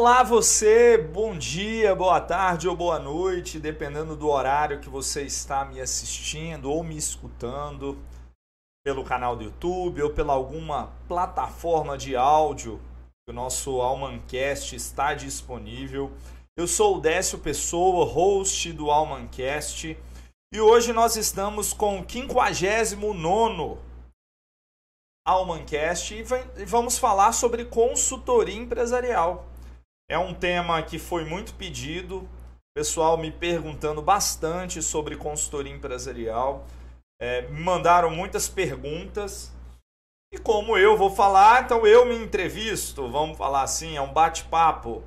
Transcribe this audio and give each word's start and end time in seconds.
Olá 0.00 0.22
você, 0.22 0.96
bom 0.96 1.36
dia, 1.36 1.94
boa 1.94 2.18
tarde 2.22 2.66
ou 2.66 2.74
boa 2.74 2.98
noite, 2.98 3.60
dependendo 3.60 4.16
do 4.16 4.30
horário 4.30 4.80
que 4.80 4.88
você 4.88 5.24
está 5.24 5.62
me 5.62 5.78
assistindo 5.78 6.70
ou 6.70 6.82
me 6.82 6.96
escutando 6.96 7.98
pelo 8.82 9.04
canal 9.04 9.36
do 9.36 9.44
YouTube 9.44 10.02
ou 10.02 10.08
pela 10.08 10.32
alguma 10.32 10.90
plataforma 11.06 11.98
de 11.98 12.16
áudio 12.16 12.80
que 13.26 13.30
o 13.30 13.34
nosso 13.34 13.82
Almancast 13.82 14.74
está 14.74 15.12
disponível. 15.12 16.10
Eu 16.56 16.66
sou 16.66 16.96
o 16.96 17.00
Décio 17.02 17.38
Pessoa, 17.38 18.06
host 18.06 18.72
do 18.72 18.90
Almancast, 18.90 19.98
e 20.50 20.60
hoje 20.62 20.94
nós 20.94 21.14
estamos 21.16 21.74
com 21.74 22.00
o 22.00 22.08
59 22.08 23.78
Almancast 25.26 26.14
e 26.14 26.64
vamos 26.64 26.96
falar 26.96 27.32
sobre 27.32 27.66
consultoria 27.66 28.56
empresarial. 28.56 29.49
É 30.10 30.18
um 30.18 30.34
tema 30.34 30.82
que 30.82 30.98
foi 30.98 31.24
muito 31.24 31.54
pedido, 31.54 32.28
pessoal 32.74 33.16
me 33.16 33.30
perguntando 33.30 34.02
bastante 34.02 34.82
sobre 34.82 35.16
consultoria 35.16 35.72
empresarial. 35.72 36.66
É, 37.20 37.42
me 37.42 37.60
mandaram 37.60 38.10
muitas 38.10 38.48
perguntas. 38.48 39.52
E 40.32 40.38
como 40.38 40.76
eu 40.76 40.96
vou 40.96 41.10
falar, 41.10 41.62
então 41.62 41.86
eu 41.86 42.04
me 42.04 42.16
entrevisto, 42.16 43.08
vamos 43.08 43.38
falar 43.38 43.62
assim, 43.62 43.96
é 43.96 44.00
um 44.00 44.12
bate-papo. 44.12 45.04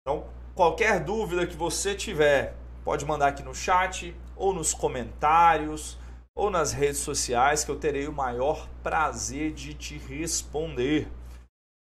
Então, 0.00 0.26
qualquer 0.54 1.04
dúvida 1.04 1.46
que 1.46 1.56
você 1.56 1.94
tiver, 1.94 2.54
pode 2.84 3.04
mandar 3.04 3.28
aqui 3.28 3.42
no 3.42 3.54
chat, 3.54 4.16
ou 4.34 4.54
nos 4.54 4.72
comentários, 4.72 5.98
ou 6.34 6.48
nas 6.48 6.72
redes 6.72 7.00
sociais, 7.00 7.62
que 7.62 7.70
eu 7.70 7.78
terei 7.78 8.08
o 8.08 8.12
maior 8.12 8.68
prazer 8.82 9.52
de 9.52 9.74
te 9.74 9.98
responder. 9.98 11.08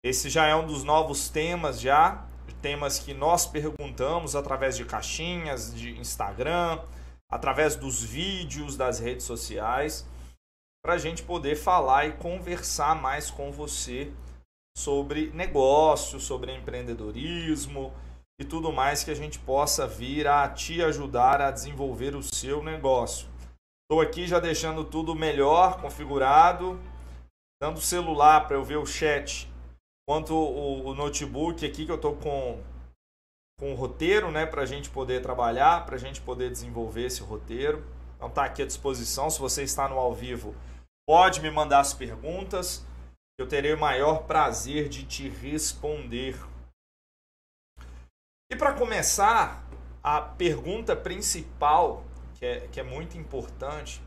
Esse 0.04 0.28
já 0.28 0.44
é 0.44 0.54
um 0.54 0.66
dos 0.66 0.84
novos 0.84 1.30
temas 1.30 1.80
já, 1.80 2.26
temas 2.60 2.98
que 2.98 3.14
nós 3.14 3.46
perguntamos 3.46 4.36
através 4.36 4.76
de 4.76 4.84
caixinhas 4.84 5.74
de 5.74 5.98
Instagram, 5.98 6.78
através 7.32 7.74
dos 7.74 8.02
vídeos 8.02 8.76
das 8.76 8.98
redes 8.98 9.24
sociais, 9.24 10.06
para 10.84 10.92
a 10.92 10.98
gente 10.98 11.22
poder 11.22 11.56
falar 11.56 12.04
e 12.04 12.12
conversar 12.12 12.94
mais 12.94 13.30
com 13.30 13.50
você 13.50 14.12
sobre 14.76 15.30
negócio, 15.30 16.20
sobre 16.20 16.54
empreendedorismo 16.54 17.90
e 18.38 18.44
tudo 18.44 18.70
mais 18.70 19.02
que 19.02 19.10
a 19.10 19.16
gente 19.16 19.38
possa 19.38 19.86
vir 19.86 20.28
a 20.28 20.46
te 20.50 20.82
ajudar 20.82 21.40
a 21.40 21.50
desenvolver 21.50 22.14
o 22.14 22.22
seu 22.22 22.62
negócio. 22.62 23.26
Estou 23.84 24.02
aqui 24.02 24.26
já 24.26 24.38
deixando 24.38 24.84
tudo 24.84 25.14
melhor 25.14 25.80
configurado, 25.80 26.78
dando 27.58 27.80
celular 27.80 28.46
para 28.46 28.56
eu 28.56 28.64
ver 28.64 28.76
o 28.76 28.84
chat 28.84 29.53
quanto 30.06 30.34
o, 30.34 30.88
o 30.88 30.94
notebook 30.94 31.64
aqui 31.64 31.86
que 31.86 31.92
eu 31.92 31.96
estou 31.96 32.16
com 32.16 32.62
com 33.58 33.72
o 33.72 33.76
roteiro, 33.76 34.32
né, 34.32 34.44
para 34.44 34.62
a 34.62 34.66
gente 34.66 34.90
poder 34.90 35.22
trabalhar, 35.22 35.86
para 35.86 35.94
a 35.94 35.98
gente 35.98 36.20
poder 36.20 36.50
desenvolver 36.50 37.06
esse 37.06 37.22
roteiro. 37.22 37.86
Então 38.16 38.28
tá 38.28 38.44
aqui 38.44 38.62
à 38.62 38.66
disposição. 38.66 39.30
Se 39.30 39.38
você 39.38 39.62
está 39.62 39.88
no 39.88 39.96
ao 39.96 40.12
vivo, 40.12 40.54
pode 41.06 41.40
me 41.40 41.50
mandar 41.50 41.80
as 41.80 41.94
perguntas. 41.94 42.84
Eu 43.38 43.46
terei 43.46 43.72
o 43.72 43.78
maior 43.78 44.24
prazer 44.24 44.88
de 44.88 45.04
te 45.04 45.28
responder. 45.28 46.36
E 48.50 48.56
para 48.56 48.74
começar, 48.74 49.64
a 50.02 50.20
pergunta 50.20 50.94
principal, 50.94 52.04
que 52.34 52.44
é, 52.44 52.68
que 52.68 52.78
é 52.78 52.82
muito 52.82 53.16
importante, 53.16 54.02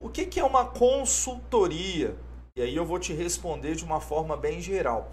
o 0.00 0.08
que, 0.08 0.26
que 0.26 0.38
é 0.38 0.44
uma 0.44 0.66
consultoria? 0.66 2.16
E 2.54 2.62
aí 2.62 2.76
eu 2.76 2.84
vou 2.84 2.98
te 2.98 3.12
responder 3.12 3.74
de 3.74 3.84
uma 3.84 4.00
forma 4.00 4.36
bem 4.36 4.60
geral. 4.60 5.10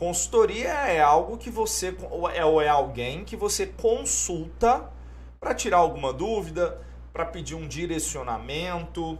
Consultoria 0.00 0.68
é 0.68 1.00
algo 1.00 1.36
que 1.36 1.50
você 1.50 1.88
é 2.32 2.44
ou 2.44 2.62
é 2.62 2.68
alguém 2.68 3.24
que 3.24 3.36
você 3.36 3.66
consulta 3.66 4.92
para 5.40 5.52
tirar 5.52 5.78
alguma 5.78 6.12
dúvida, 6.12 6.80
para 7.12 7.26
pedir 7.26 7.56
um 7.56 7.66
direcionamento, 7.66 9.18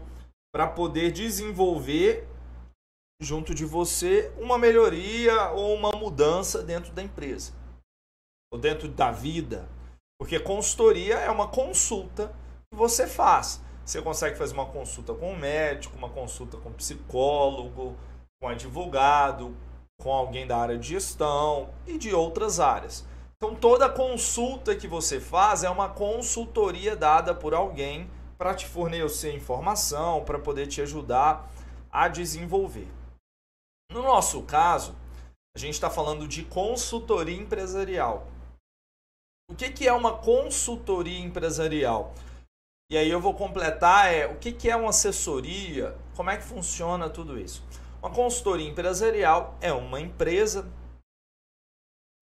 para 0.55 0.69
poder 0.69 1.11
desenvolver 1.11 2.29
junto 3.21 3.53
de 3.53 3.65
você 3.65 4.33
uma 4.39 4.57
melhoria 4.57 5.51
ou 5.51 5.75
uma 5.75 5.91
mudança 5.91 6.63
dentro 6.63 6.93
da 6.93 7.03
empresa 7.03 7.53
ou 8.53 8.59
dentro 8.59 8.89
da 8.89 9.11
vida. 9.11 9.69
Porque 10.17 10.39
consultoria 10.39 11.17
é 11.17 11.29
uma 11.29 11.49
consulta 11.49 12.33
que 12.71 12.79
você 12.79 13.09
faz. 13.09 13.61
Você 13.85 14.01
consegue 14.01 14.39
fazer 14.39 14.55
uma 14.55 14.67
consulta 14.67 15.13
com 15.13 15.33
um 15.33 15.37
médico, 15.37 15.97
uma 15.97 16.11
consulta 16.11 16.57
com 16.57 16.69
um 16.69 16.75
psicólogo, 16.75 17.97
com 18.41 18.47
um 18.47 18.51
advogado, 18.51 19.57
com 20.01 20.13
alguém 20.13 20.47
da 20.47 20.57
área 20.57 20.79
de 20.79 20.89
gestão 20.89 21.71
e 21.87 21.99
de 21.99 22.15
outras 22.15 22.61
áreas. 22.61 23.05
Então, 23.37 23.55
toda 23.55 23.89
consulta 23.89 24.75
que 24.75 24.87
você 24.87 25.21
faz 25.21 25.65
é 25.65 25.71
uma 25.71 25.89
consultoria 25.89 26.97
dada 26.97 27.35
por 27.35 27.55
alguém 27.55 28.09
para 28.37 28.55
te 28.55 28.67
fornecer 28.67 29.35
informação, 29.35 30.25
para 30.25 30.39
poder 30.39 30.69
te 30.69 30.81
ajudar 30.81 31.51
a 31.91 32.09
desenvolver. 32.09 32.89
No 33.91 34.03
nosso 34.03 34.43
caso, 34.43 34.95
a 35.57 35.59
gente 35.59 35.75
está 35.75 35.91
falando 35.91 36.29
de 36.29 36.45
consultoria 36.45 37.37
empresarial. 37.37 38.29
O 39.51 39.55
que, 39.55 39.71
que 39.71 39.89
é 39.89 39.93
uma 39.93 40.19
consultoria 40.19 41.19
empresarial? 41.19 42.15
E 42.91 42.97
aí 42.97 43.11
eu 43.11 43.21
vou 43.21 43.35
completar 43.35 44.13
é 44.13 44.27
o 44.27 44.37
que, 44.37 44.53
que 44.53 44.71
é 44.71 44.77
uma 44.77 44.91
assessoria, 44.91 45.97
como 46.15 46.31
é 46.31 46.37
que 46.37 46.45
funciona 46.45 47.11
tudo 47.11 47.39
isso. 47.39 47.63
Uma 48.01 48.11
consultoria 48.11 48.69
empresarial 48.69 49.57
é 49.61 49.73
uma 49.73 50.01
empresa 50.01 50.71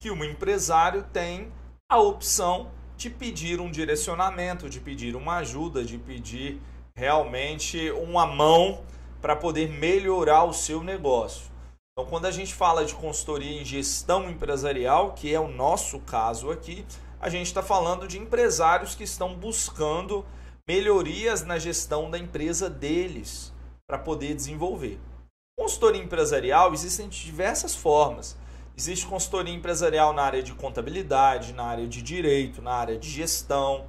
que 0.01 0.11
um 0.11 0.25
empresário 0.25 1.03
tem 1.13 1.53
a 1.87 1.99
opção 2.01 2.71
de 2.97 3.11
pedir 3.11 3.61
um 3.61 3.71
direcionamento, 3.71 4.71
de 4.71 4.81
pedir 4.81 5.15
uma 5.15 5.37
ajuda, 5.37 5.85
de 5.85 5.99
pedir 5.99 6.63
realmente 6.95 7.91
uma 7.91 8.27
mão 8.27 8.85
para 9.21 9.37
poder 9.37 9.69
melhorar 9.69 10.45
o 10.45 10.53
seu 10.55 10.83
negócio. 10.83 11.51
Então, 11.93 12.09
quando 12.09 12.25
a 12.25 12.31
gente 12.31 12.55
fala 12.55 12.85
de 12.85 12.95
consultoria 12.95 13.61
em 13.61 13.65
gestão 13.65 14.31
empresarial, 14.31 15.13
que 15.13 15.35
é 15.35 15.39
o 15.39 15.49
nosso 15.49 16.01
caso 16.01 16.51
aqui, 16.51 16.87
a 17.21 17.29
gente 17.29 17.49
está 17.49 17.63
falando 17.63 18.09
de 18.09 18.19
empresários 18.19 18.95
que 18.95 19.05
estão 19.05 19.35
buscando 19.35 20.25
melhorias 20.67 21.45
na 21.45 21.59
gestão 21.59 22.11
da 22.11 22.19
empresa 22.19 22.71
deles 22.71 23.53
para 23.87 23.99
poder 23.99 24.35
desenvolver. 24.35 24.99
Consultoria 25.59 26.03
empresarial 26.03 26.75
existem 26.75 27.09
de 27.09 27.25
diversas 27.25 27.75
formas. 27.75 28.37
Existe 28.77 29.07
consultoria 29.07 29.55
empresarial 29.55 30.13
na 30.13 30.23
área 30.23 30.43
de 30.43 30.53
contabilidade, 30.55 31.55
na 31.55 31.65
área 31.65 31.89
de 31.89 32.03
direito, 32.03 32.61
na 32.61 32.75
área 32.75 32.99
de 32.99 33.09
gestão 33.09 33.89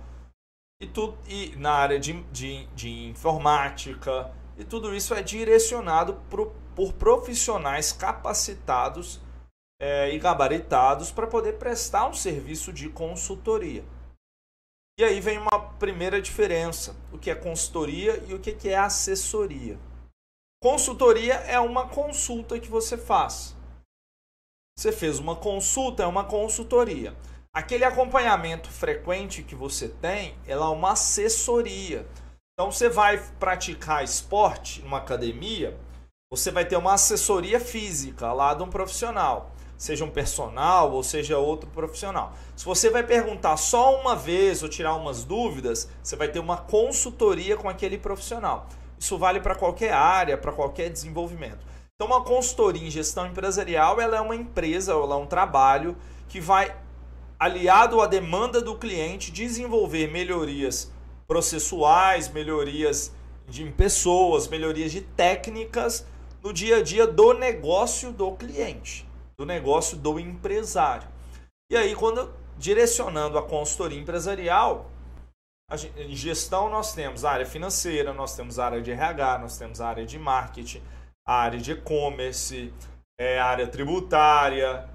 e, 0.82 0.88
tudo, 0.88 1.18
e 1.28 1.54
na 1.58 1.74
área 1.74 2.00
de, 2.00 2.14
de, 2.32 2.66
de 2.68 3.08
informática. 3.10 4.32
E 4.58 4.64
tudo 4.64 4.96
isso 4.96 5.14
é 5.14 5.22
direcionado 5.22 6.14
por, 6.30 6.54
por 6.74 6.94
profissionais 6.94 7.92
capacitados 7.92 9.20
é, 9.80 10.10
e 10.14 10.18
gabaritados 10.18 11.12
para 11.12 11.28
poder 11.28 11.58
prestar 11.58 12.08
um 12.08 12.14
serviço 12.14 12.72
de 12.72 12.88
consultoria. 12.88 13.84
E 14.98 15.04
aí 15.04 15.20
vem 15.20 15.38
uma 15.38 15.60
primeira 15.78 16.22
diferença: 16.22 16.96
o 17.12 17.18
que 17.18 17.30
é 17.30 17.36
consultoria 17.36 18.24
e 18.26 18.34
o 18.34 18.40
que 18.40 18.70
é 18.70 18.78
assessoria. 18.78 19.78
Consultoria 20.60 21.36
é 21.36 21.60
uma 21.60 21.88
consulta 21.88 22.60
que 22.60 22.68
você 22.68 22.98
faz. 22.98 23.56
Você 24.76 24.92
fez 24.92 25.20
uma 25.20 25.36
consulta, 25.36 26.02
é 26.02 26.08
uma 26.08 26.24
consultoria. 26.24 27.16
Aquele 27.54 27.84
acompanhamento 27.86 28.68
frequente 28.68 29.44
que 29.44 29.54
você 29.54 29.88
tem, 29.88 30.36
ela 30.48 30.66
é 30.66 30.70
uma 30.70 30.94
assessoria. 30.94 32.08
Então 32.54 32.72
você 32.72 32.90
vai 32.90 33.20
praticar 33.40 34.04
esporte 34.04 34.82
numa 34.82 34.98
academia, 34.98 35.78
você 36.32 36.50
vai 36.50 36.66
ter 36.66 36.76
uma 36.76 36.96
assessoria 36.96 37.60
física 37.60 38.34
lá 38.34 38.56
de 38.56 38.64
um 38.64 38.70
profissional, 38.70 39.52
seja 39.78 40.04
um 40.04 40.10
personal 40.10 40.92
ou 40.92 41.04
seja 41.04 41.38
outro 41.38 41.70
profissional. 41.70 42.34
Se 42.56 42.66
você 42.66 42.90
vai 42.90 43.04
perguntar 43.04 43.58
só 43.58 44.02
uma 44.02 44.16
vez 44.16 44.64
ou 44.64 44.70
tirar 44.70 44.96
umas 44.96 45.24
dúvidas, 45.24 45.88
você 46.02 46.16
vai 46.16 46.30
ter 46.30 46.40
uma 46.40 46.58
consultoria 46.58 47.56
com 47.56 47.70
aquele 47.70 48.00
profissional. 48.00 48.68
Isso 49.00 49.18
vale 49.18 49.40
para 49.40 49.56
qualquer 49.56 49.94
área, 49.94 50.38
para 50.38 50.52
qualquer 50.52 50.90
desenvolvimento. 50.90 51.66
Então, 51.96 52.08
uma 52.08 52.24
consultoria 52.24 52.88
em 52.88 52.92
gestão 52.92 53.26
empresarial 53.26 54.00
ela 54.00 54.18
é 54.18 54.22
uma 54.22 54.36
empresa, 54.36 54.92
ela 54.92 55.16
é 55.16 55.18
um 55.18 55.26
trabalho 55.26 55.98
que 56.28 56.40
vai, 56.40 56.76
aliado 57.40 58.02
à 58.02 58.08
demanda 58.08 58.62
do 58.62 58.76
cliente, 58.76 59.32
desenvolver 59.32 60.08
melhorias 60.12 60.92
processuais, 61.28 62.30
melhorias 62.30 63.12
de 63.48 63.66
pessoas, 63.72 64.48
melhorias 64.48 64.92
de 64.92 65.02
técnicas 65.02 66.06
no 66.44 66.54
dia 66.54 66.78
a 66.78 66.84
dia 66.84 67.08
do 67.08 67.34
negócio 67.34 68.12
do 68.12 68.32
cliente, 68.34 69.08
do 69.38 69.46
negócio 69.46 69.98
do 69.98 70.20
empresário. 70.20 71.08
E 71.70 71.76
aí, 71.76 71.96
quando 71.96 72.32
direcionando 72.58 73.38
a 73.38 73.44
consultoria 73.44 74.00
empresarial, 74.00 74.90
em 75.98 76.16
gestão 76.16 76.70
nós 76.70 76.94
temos 76.94 77.26
área 77.26 77.46
financeira, 77.46 78.14
nós 78.14 78.34
temos 78.34 78.58
área 78.58 78.82
de 78.82 78.90
RH, 78.90 79.40
nós 79.40 79.58
temos 79.58 79.82
área 79.82 80.06
de 80.06 80.18
marketing, 80.18 80.82
área 81.26 81.60
de 81.60 81.74
e-commerce, 81.74 82.74
é, 83.20 83.38
área 83.38 83.68
tributária, 83.68 84.90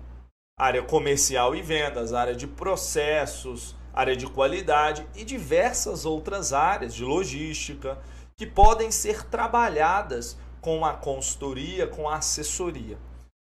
área 0.59 0.83
comercial 0.83 1.55
e 1.55 1.61
vendas, 1.61 2.15
área 2.15 2.35
de 2.35 2.47
processos, 2.47 3.77
área 3.93 4.17
de 4.17 4.27
qualidade 4.27 5.07
e 5.15 5.25
diversas 5.25 6.07
outras 6.07 6.55
áreas 6.55 6.95
de 6.95 7.05
logística 7.05 7.99
que 8.35 8.47
podem 8.47 8.91
ser 8.91 9.25
trabalhadas 9.25 10.39
com 10.63 10.87
a 10.87 10.95
consultoria, 10.95 11.87
com 11.87 12.09
a 12.09 12.17
assessoria. 12.17 12.97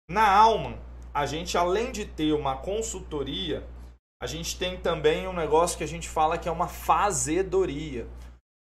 Na 0.10 0.28
Alman, 0.28 0.80
a 1.14 1.28
gente 1.28 1.56
além 1.56 1.92
de 1.92 2.06
ter 2.06 2.34
uma 2.34 2.58
consultoria, 2.58 3.68
a 4.22 4.28
gente 4.28 4.58
tem 4.58 4.76
também 4.76 5.28
um 5.28 5.34
negócio 5.34 5.78
que 5.78 5.84
a 5.84 5.88
gente 5.88 6.10
fala 6.10 6.38
que 6.38 6.50
é 6.50 6.52
uma 6.52 6.68
fazedoria. 6.68 8.06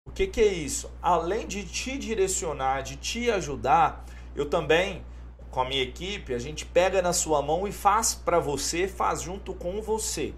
O 0.07 0.11
que, 0.11 0.25
que 0.25 0.39
é 0.39 0.47
isso? 0.47 0.89
Além 1.01 1.45
de 1.45 1.65
te 1.65 1.97
direcionar, 1.97 2.81
de 2.81 2.95
te 2.95 3.29
ajudar, 3.29 4.05
eu 4.33 4.49
também, 4.49 5.03
com 5.51 5.59
a 5.59 5.65
minha 5.65 5.83
equipe, 5.83 6.33
a 6.33 6.39
gente 6.39 6.65
pega 6.65 7.01
na 7.01 7.11
sua 7.11 7.41
mão 7.41 7.67
e 7.67 7.73
faz 7.73 8.15
para 8.15 8.39
você, 8.39 8.87
faz 8.87 9.21
junto 9.21 9.53
com 9.53 9.81
você. 9.81 10.33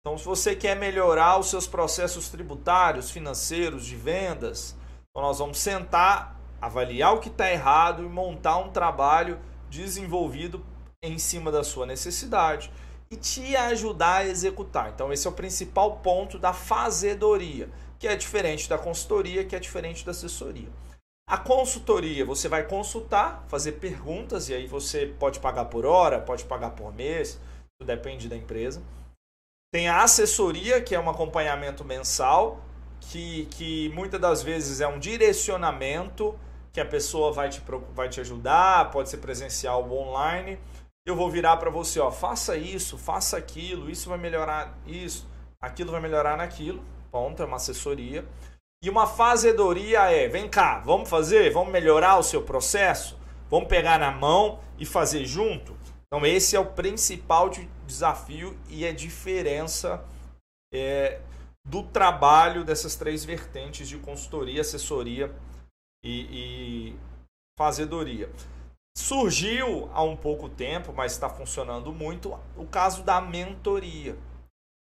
Então, 0.00 0.18
se 0.18 0.24
você 0.24 0.54
quer 0.54 0.76
melhorar 0.76 1.38
os 1.38 1.48
seus 1.48 1.66
processos 1.66 2.28
tributários, 2.28 3.10
financeiros, 3.10 3.86
de 3.86 3.96
vendas, 3.96 4.76
então 5.10 5.22
nós 5.22 5.38
vamos 5.38 5.58
sentar, 5.58 6.38
avaliar 6.60 7.14
o 7.14 7.20
que 7.20 7.28
está 7.28 7.50
errado 7.50 8.04
e 8.04 8.08
montar 8.08 8.58
um 8.58 8.70
trabalho 8.70 9.40
desenvolvido 9.70 10.64
em 11.02 11.18
cima 11.18 11.50
da 11.50 11.64
sua 11.64 11.86
necessidade 11.86 12.70
e 13.10 13.16
te 13.16 13.56
ajudar 13.56 14.18
a 14.18 14.26
executar. 14.26 14.90
Então, 14.90 15.12
esse 15.12 15.26
é 15.26 15.30
o 15.30 15.32
principal 15.32 15.96
ponto 15.96 16.38
da 16.38 16.52
fazedoria, 16.52 17.68
que 17.98 18.06
é 18.06 18.14
diferente 18.14 18.68
da 18.68 18.78
consultoria, 18.78 19.44
que 19.44 19.56
é 19.56 19.58
diferente 19.58 20.04
da 20.04 20.10
assessoria. 20.10 20.68
A 21.28 21.36
consultoria, 21.36 22.24
você 22.24 22.48
vai 22.48 22.66
consultar, 22.66 23.44
fazer 23.48 23.72
perguntas, 23.72 24.48
e 24.48 24.54
aí 24.54 24.66
você 24.66 25.06
pode 25.18 25.40
pagar 25.40 25.66
por 25.66 25.84
hora, 25.84 26.20
pode 26.20 26.44
pagar 26.44 26.70
por 26.70 26.94
mês, 26.94 27.38
isso 27.80 27.86
depende 27.86 28.28
da 28.28 28.36
empresa. 28.36 28.82
Tem 29.70 29.88
a 29.88 30.02
assessoria, 30.02 30.80
que 30.80 30.94
é 30.94 31.00
um 31.00 31.10
acompanhamento 31.10 31.84
mensal, 31.84 32.62
que, 33.00 33.46
que 33.50 33.90
muitas 33.90 34.20
das 34.20 34.42
vezes 34.42 34.80
é 34.80 34.88
um 34.88 34.98
direcionamento 34.98 36.38
que 36.72 36.80
a 36.80 36.86
pessoa 36.86 37.32
vai 37.32 37.50
te, 37.50 37.62
vai 37.94 38.08
te 38.08 38.20
ajudar, 38.20 38.90
pode 38.90 39.10
ser 39.10 39.18
presencial 39.18 39.86
ou 39.88 40.08
online. 40.08 40.58
Eu 41.08 41.16
vou 41.16 41.30
virar 41.30 41.56
para 41.56 41.70
você, 41.70 41.98
ó, 41.98 42.10
faça 42.10 42.54
isso, 42.54 42.98
faça 42.98 43.38
aquilo, 43.38 43.88
isso 43.88 44.10
vai 44.10 44.18
melhorar 44.18 44.78
isso, 44.86 45.26
aquilo 45.58 45.90
vai 45.90 46.02
melhorar 46.02 46.36
naquilo. 46.36 46.84
Ponto, 47.10 47.42
é 47.42 47.46
uma 47.46 47.56
assessoria. 47.56 48.28
E 48.84 48.90
uma 48.90 49.06
fazedoria 49.06 50.00
é, 50.10 50.28
vem 50.28 50.50
cá, 50.50 50.80
vamos 50.80 51.08
fazer, 51.08 51.50
vamos 51.50 51.72
melhorar 51.72 52.18
o 52.18 52.22
seu 52.22 52.42
processo, 52.42 53.18
vamos 53.48 53.68
pegar 53.70 53.98
na 53.98 54.10
mão 54.10 54.60
e 54.78 54.84
fazer 54.84 55.24
junto. 55.24 55.74
Então 56.06 56.26
esse 56.26 56.54
é 56.54 56.60
o 56.60 56.72
principal 56.74 57.48
desafio 57.86 58.54
e 58.68 58.86
a 58.86 58.92
diferença 58.92 60.04
é, 60.70 61.22
do 61.64 61.84
trabalho 61.84 62.64
dessas 62.64 62.96
três 62.96 63.24
vertentes 63.24 63.88
de 63.88 63.96
consultoria, 63.96 64.60
assessoria 64.60 65.34
e, 66.04 66.90
e 66.92 66.96
fazedoria. 67.58 68.30
Surgiu 68.98 69.88
há 69.94 70.02
um 70.02 70.16
pouco 70.16 70.48
tempo, 70.48 70.92
mas 70.92 71.12
está 71.12 71.30
funcionando 71.30 71.92
muito, 71.92 72.36
o 72.56 72.66
caso 72.66 73.04
da 73.04 73.20
mentoria. 73.20 74.18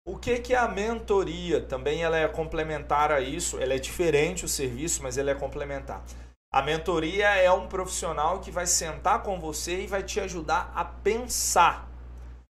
O 0.06 0.16
que, 0.16 0.38
que 0.38 0.54
é 0.54 0.56
a 0.56 0.68
mentoria? 0.68 1.60
Também 1.60 2.04
ela 2.04 2.16
é 2.16 2.28
complementar 2.28 3.10
a 3.10 3.20
isso, 3.20 3.58
ela 3.58 3.74
é 3.74 3.78
diferente 3.78 4.44
o 4.44 4.48
serviço, 4.48 5.02
mas 5.02 5.18
ela 5.18 5.32
é 5.32 5.34
complementar. 5.34 6.04
A 6.54 6.62
mentoria 6.62 7.26
é 7.34 7.50
um 7.50 7.66
profissional 7.66 8.38
que 8.38 8.52
vai 8.52 8.64
sentar 8.64 9.24
com 9.24 9.40
você 9.40 9.82
e 9.82 9.86
vai 9.88 10.04
te 10.04 10.20
ajudar 10.20 10.70
a 10.72 10.84
pensar. 10.84 11.90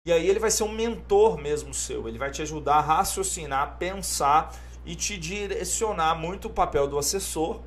E 0.04 0.12
aí 0.12 0.28
ele 0.28 0.40
vai 0.40 0.50
ser 0.50 0.64
um 0.64 0.72
mentor 0.72 1.38
mesmo 1.38 1.72
seu, 1.72 2.08
ele 2.08 2.18
vai 2.18 2.32
te 2.32 2.42
ajudar 2.42 2.78
a 2.78 2.80
raciocinar, 2.80 3.78
pensar 3.78 4.52
e 4.84 4.96
te 4.96 5.16
direcionar 5.16 6.16
muito 6.16 6.48
o 6.48 6.52
papel 6.52 6.88
do 6.88 6.98
assessor 6.98 7.60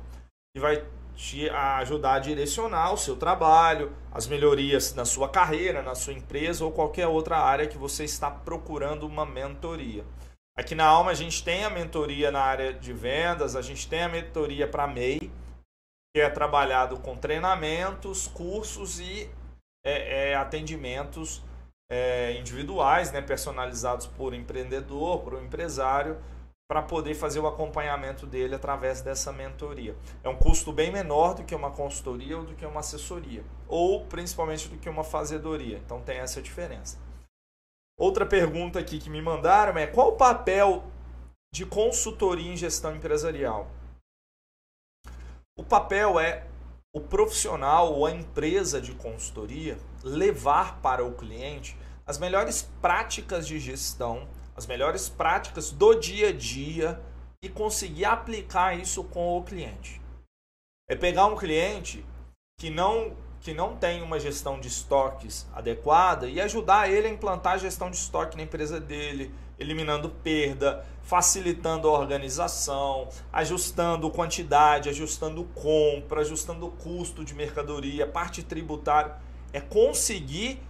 e 0.54 0.60
vai 0.60 0.84
te 1.20 1.50
ajudar 1.50 2.14
a 2.14 2.18
direcionar 2.18 2.94
o 2.94 2.96
seu 2.96 3.14
trabalho, 3.14 3.94
as 4.10 4.26
melhorias 4.26 4.94
na 4.94 5.04
sua 5.04 5.28
carreira, 5.28 5.82
na 5.82 5.94
sua 5.94 6.14
empresa 6.14 6.64
ou 6.64 6.72
qualquer 6.72 7.06
outra 7.06 7.36
área 7.36 7.66
que 7.66 7.76
você 7.76 8.04
está 8.04 8.30
procurando 8.30 9.06
uma 9.06 9.26
mentoria. 9.26 10.02
Aqui 10.56 10.74
na 10.74 10.86
Alma 10.86 11.10
a 11.10 11.14
gente 11.14 11.44
tem 11.44 11.62
a 11.62 11.68
mentoria 11.68 12.30
na 12.30 12.40
área 12.40 12.72
de 12.72 12.94
vendas, 12.94 13.54
a 13.54 13.60
gente 13.60 13.86
tem 13.86 14.02
a 14.02 14.08
mentoria 14.08 14.66
para 14.66 14.86
MEI, 14.86 15.30
que 16.14 16.22
é 16.22 16.30
trabalhado 16.30 16.98
com 16.98 17.14
treinamentos, 17.14 18.26
cursos 18.26 18.98
e 18.98 19.30
é, 19.84 20.30
é, 20.30 20.34
atendimentos 20.34 21.42
é, 21.92 22.32
individuais, 22.38 23.12
né, 23.12 23.20
personalizados 23.20 24.06
por 24.06 24.32
empreendedor, 24.32 25.20
por 25.20 25.34
um 25.34 25.44
empresário, 25.44 26.16
para 26.70 26.82
poder 26.82 27.16
fazer 27.16 27.40
o 27.40 27.48
acompanhamento 27.48 28.24
dele 28.24 28.54
através 28.54 29.02
dessa 29.02 29.32
mentoria. 29.32 29.96
É 30.22 30.28
um 30.28 30.36
custo 30.36 30.72
bem 30.72 30.92
menor 30.92 31.34
do 31.34 31.42
que 31.42 31.52
uma 31.52 31.72
consultoria 31.72 32.38
ou 32.38 32.44
do 32.44 32.54
que 32.54 32.64
uma 32.64 32.78
assessoria, 32.78 33.44
ou 33.66 34.06
principalmente 34.06 34.68
do 34.68 34.78
que 34.78 34.88
uma 34.88 35.02
fazedoria. 35.02 35.78
Então 35.78 36.00
tem 36.00 36.18
essa 36.18 36.40
diferença. 36.40 36.96
Outra 37.98 38.24
pergunta 38.24 38.78
aqui 38.78 39.00
que 39.00 39.10
me 39.10 39.20
mandaram 39.20 39.76
é 39.76 39.88
qual 39.88 40.10
o 40.10 40.16
papel 40.16 40.84
de 41.52 41.66
consultoria 41.66 42.52
em 42.52 42.56
gestão 42.56 42.94
empresarial? 42.94 43.68
O 45.58 45.64
papel 45.64 46.20
é 46.20 46.46
o 46.94 47.00
profissional 47.00 47.92
ou 47.92 48.06
a 48.06 48.12
empresa 48.12 48.80
de 48.80 48.94
consultoria 48.94 49.76
levar 50.04 50.80
para 50.80 51.04
o 51.04 51.16
cliente 51.16 51.76
as 52.06 52.16
melhores 52.16 52.62
práticas 52.80 53.44
de 53.44 53.58
gestão 53.58 54.28
as 54.60 54.66
melhores 54.66 55.08
práticas 55.08 55.72
do 55.72 55.94
dia 55.94 56.28
a 56.28 56.32
dia 56.32 57.00
e 57.42 57.48
conseguir 57.48 58.04
aplicar 58.04 58.78
isso 58.78 59.02
com 59.04 59.38
o 59.38 59.42
cliente. 59.42 60.02
É 60.86 60.94
pegar 60.94 61.26
um 61.26 61.36
cliente 61.36 62.04
que 62.58 62.68
não 62.68 63.16
que 63.40 63.54
não 63.54 63.74
tem 63.74 64.02
uma 64.02 64.20
gestão 64.20 64.60
de 64.60 64.68
estoques 64.68 65.48
adequada 65.54 66.28
e 66.28 66.38
ajudar 66.42 66.90
ele 66.90 67.06
a 67.06 67.10
implantar 67.10 67.54
a 67.54 67.56
gestão 67.56 67.90
de 67.90 67.96
estoque 67.96 68.36
na 68.36 68.42
empresa 68.42 68.78
dele, 68.78 69.34
eliminando 69.58 70.10
perda, 70.10 70.84
facilitando 71.02 71.88
a 71.88 71.92
organização, 71.98 73.08
ajustando 73.32 74.10
quantidade, 74.10 74.90
ajustando 74.90 75.42
compra, 75.54 76.20
ajustando 76.20 76.68
custo 76.68 77.24
de 77.24 77.32
mercadoria, 77.32 78.06
parte 78.06 78.42
tributária. 78.42 79.16
É 79.54 79.60
conseguir 79.60 80.60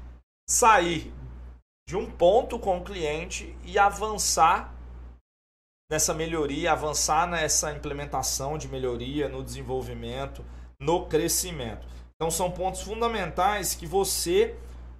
sair 0.48 1.12
de 1.90 1.96
um 1.96 2.08
ponto 2.08 2.56
com 2.56 2.78
o 2.78 2.84
cliente 2.84 3.58
e 3.64 3.76
avançar 3.76 4.72
nessa 5.90 6.14
melhoria, 6.14 6.70
avançar 6.70 7.26
nessa 7.26 7.72
implementação 7.72 8.56
de 8.56 8.68
melhoria, 8.68 9.28
no 9.28 9.42
desenvolvimento, 9.42 10.44
no 10.78 11.06
crescimento. 11.06 11.84
Então 12.14 12.30
são 12.30 12.48
pontos 12.48 12.82
fundamentais 12.82 13.74
que 13.74 13.86
você 13.86 14.54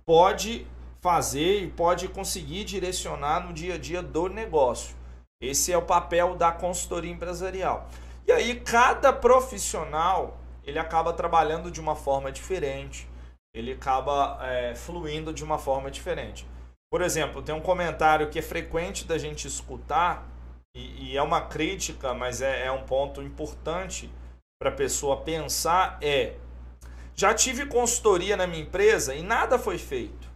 pode 0.04 0.66
fazer 1.00 1.62
e 1.62 1.70
pode 1.70 2.08
conseguir 2.08 2.64
direcionar 2.64 3.46
no 3.46 3.52
dia 3.52 3.74
a 3.74 3.78
dia 3.78 4.02
do 4.02 4.28
negócio. 4.28 4.96
Esse 5.40 5.72
é 5.72 5.78
o 5.78 5.82
papel 5.82 6.34
da 6.34 6.50
consultoria 6.50 7.12
empresarial. 7.12 7.88
E 8.26 8.32
aí 8.32 8.58
cada 8.58 9.12
profissional 9.12 10.40
ele 10.64 10.80
acaba 10.80 11.12
trabalhando 11.12 11.70
de 11.70 11.80
uma 11.80 11.94
forma 11.94 12.32
diferente, 12.32 13.08
ele 13.54 13.74
acaba 13.74 14.40
é, 14.42 14.74
fluindo 14.74 15.32
de 15.32 15.44
uma 15.44 15.56
forma 15.56 15.88
diferente. 15.88 16.44
Por 16.90 17.02
exemplo, 17.02 17.40
tem 17.40 17.54
um 17.54 17.60
comentário 17.60 18.28
que 18.30 18.38
é 18.38 18.42
frequente 18.42 19.04
da 19.04 19.16
gente 19.16 19.46
escutar, 19.46 20.28
e, 20.74 21.12
e 21.12 21.16
é 21.16 21.22
uma 21.22 21.40
crítica, 21.42 22.12
mas 22.12 22.42
é, 22.42 22.66
é 22.66 22.72
um 22.72 22.84
ponto 22.84 23.22
importante 23.22 24.10
para 24.60 24.70
a 24.70 24.74
pessoa 24.74 25.20
pensar: 25.22 25.98
é. 26.02 26.36
Já 27.14 27.34
tive 27.34 27.66
consultoria 27.66 28.36
na 28.36 28.46
minha 28.46 28.62
empresa 28.62 29.14
e 29.14 29.22
nada 29.22 29.58
foi 29.58 29.78
feito. 29.78 30.28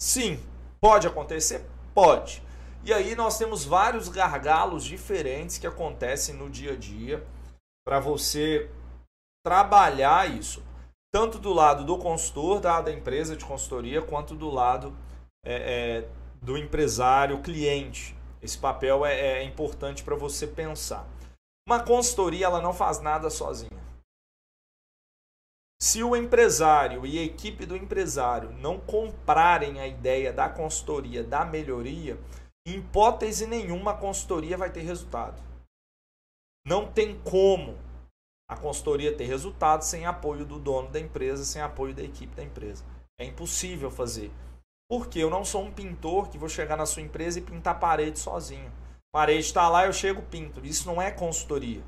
Sim, 0.00 0.42
pode 0.80 1.06
acontecer? 1.06 1.64
Pode. 1.94 2.42
E 2.84 2.92
aí 2.92 3.14
nós 3.14 3.38
temos 3.38 3.64
vários 3.64 4.08
gargalos 4.08 4.84
diferentes 4.84 5.58
que 5.58 5.66
acontecem 5.66 6.34
no 6.34 6.50
dia 6.50 6.72
a 6.72 6.76
dia 6.76 7.24
para 7.86 8.00
você 8.00 8.68
trabalhar 9.46 10.28
isso, 10.28 10.62
tanto 11.12 11.38
do 11.38 11.52
lado 11.52 11.84
do 11.84 11.96
consultor 11.98 12.60
da, 12.60 12.80
da 12.80 12.92
empresa 12.92 13.36
de 13.36 13.44
consultoria, 13.44 14.02
quanto 14.02 14.34
do 14.34 14.50
lado 14.50 14.94
é, 15.44 15.54
é, 15.54 16.08
do 16.40 16.56
empresário 16.56 17.42
cliente. 17.42 18.16
Esse 18.40 18.58
papel 18.58 19.04
é, 19.04 19.40
é 19.40 19.42
importante 19.44 20.02
para 20.02 20.16
você 20.16 20.46
pensar. 20.46 21.06
Uma 21.66 21.82
consultoria 21.82 22.46
ela 22.46 22.60
não 22.60 22.72
faz 22.72 23.00
nada 23.00 23.30
sozinha. 23.30 23.82
Se 25.80 26.02
o 26.02 26.16
empresário 26.16 27.04
e 27.04 27.18
a 27.18 27.22
equipe 27.22 27.66
do 27.66 27.76
empresário 27.76 28.50
não 28.52 28.78
comprarem 28.78 29.80
a 29.80 29.86
ideia 29.86 30.32
da 30.32 30.48
consultoria, 30.48 31.22
da 31.22 31.44
melhoria, 31.44 32.18
em 32.66 32.78
hipótese 32.78 33.46
nenhuma 33.46 33.92
a 33.92 33.96
consultoria 33.96 34.56
vai 34.56 34.70
ter 34.70 34.80
resultado. 34.80 35.42
Não 36.66 36.90
tem 36.90 37.20
como 37.20 37.78
a 38.48 38.56
consultoria 38.56 39.14
ter 39.14 39.24
resultado 39.24 39.82
sem 39.82 40.06
apoio 40.06 40.44
do 40.44 40.58
dono 40.58 40.88
da 40.88 41.00
empresa, 41.00 41.44
sem 41.44 41.60
apoio 41.60 41.94
da 41.94 42.02
equipe 42.02 42.34
da 42.34 42.42
empresa. 42.42 42.84
É 43.18 43.24
impossível 43.24 43.90
fazer. 43.90 44.30
Porque 44.88 45.18
eu 45.18 45.30
não 45.30 45.44
sou 45.44 45.62
um 45.62 45.70
pintor 45.70 46.28
que 46.28 46.38
vou 46.38 46.48
chegar 46.48 46.76
na 46.76 46.86
sua 46.86 47.02
empresa 47.02 47.38
e 47.38 47.42
pintar 47.42 47.80
parede 47.80 48.18
sozinho. 48.18 48.70
Parede 49.12 49.40
está 49.40 49.68
lá, 49.68 49.86
eu 49.86 49.92
chego 49.92 50.22
pinto. 50.22 50.64
Isso 50.64 50.86
não 50.86 51.00
é 51.00 51.10
consultoria. 51.10 51.82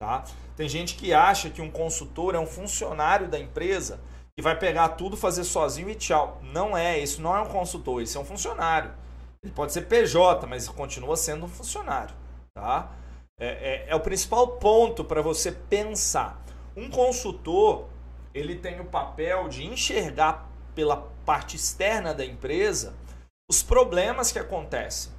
Tá? 0.00 0.24
Tem 0.56 0.68
gente 0.68 0.94
que 0.94 1.12
acha 1.12 1.50
que 1.50 1.60
um 1.60 1.70
consultor 1.70 2.34
é 2.34 2.38
um 2.38 2.46
funcionário 2.46 3.28
da 3.28 3.38
empresa 3.38 4.00
que 4.36 4.42
vai 4.42 4.56
pegar 4.56 4.90
tudo, 4.90 5.16
fazer 5.16 5.42
sozinho 5.42 5.90
e 5.90 5.94
tchau. 5.96 6.40
Não 6.42 6.76
é, 6.76 6.98
isso 6.98 7.20
não 7.20 7.36
é 7.36 7.40
um 7.40 7.48
consultor, 7.48 8.00
isso 8.00 8.16
é 8.16 8.20
um 8.20 8.24
funcionário. 8.24 8.92
Ele 9.42 9.52
pode 9.52 9.72
ser 9.72 9.82
PJ, 9.82 10.46
mas 10.46 10.68
continua 10.68 11.16
sendo 11.16 11.46
um 11.46 11.48
funcionário. 11.48 12.14
Tá? 12.54 12.92
É, 13.40 13.48
é, 13.48 13.84
é 13.88 13.94
o 13.96 14.00
principal 14.00 14.46
ponto 14.58 15.04
para 15.04 15.20
você 15.20 15.50
pensar. 15.50 16.40
Um 16.76 16.88
consultor 16.88 17.88
ele 18.32 18.54
tem 18.54 18.80
o 18.80 18.84
papel 18.84 19.48
de 19.48 19.66
enxergar 19.66 20.48
pela 20.74 20.96
parte 21.28 21.56
externa 21.56 22.14
da 22.14 22.24
empresa 22.24 22.94
os 23.50 23.62
problemas 23.62 24.32
que 24.32 24.38
acontecem. 24.38 25.12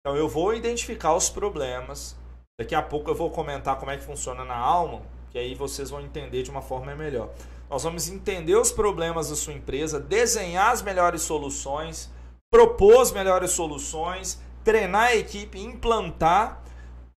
Então 0.00 0.16
eu 0.16 0.28
vou 0.28 0.52
identificar 0.52 1.14
os 1.14 1.30
problemas. 1.30 2.18
Daqui 2.58 2.74
a 2.74 2.82
pouco 2.82 3.08
eu 3.08 3.14
vou 3.14 3.30
comentar 3.30 3.78
como 3.78 3.92
é 3.92 3.96
que 3.96 4.02
funciona 4.02 4.44
na 4.44 4.56
Alma, 4.56 5.02
que 5.30 5.38
aí 5.38 5.54
vocês 5.54 5.90
vão 5.90 6.00
entender 6.00 6.42
de 6.42 6.50
uma 6.50 6.60
forma 6.60 6.92
melhor. 6.96 7.30
Nós 7.68 7.84
vamos 7.84 8.08
entender 8.08 8.56
os 8.56 8.72
problemas 8.72 9.30
da 9.30 9.36
sua 9.36 9.52
empresa, 9.52 10.00
desenhar 10.00 10.72
as 10.72 10.82
melhores 10.82 11.22
soluções, 11.22 12.10
propor 12.52 13.00
as 13.00 13.12
melhores 13.12 13.52
soluções, 13.52 14.40
treinar 14.64 15.10
a 15.10 15.16
equipe, 15.16 15.56
implantar, 15.60 16.64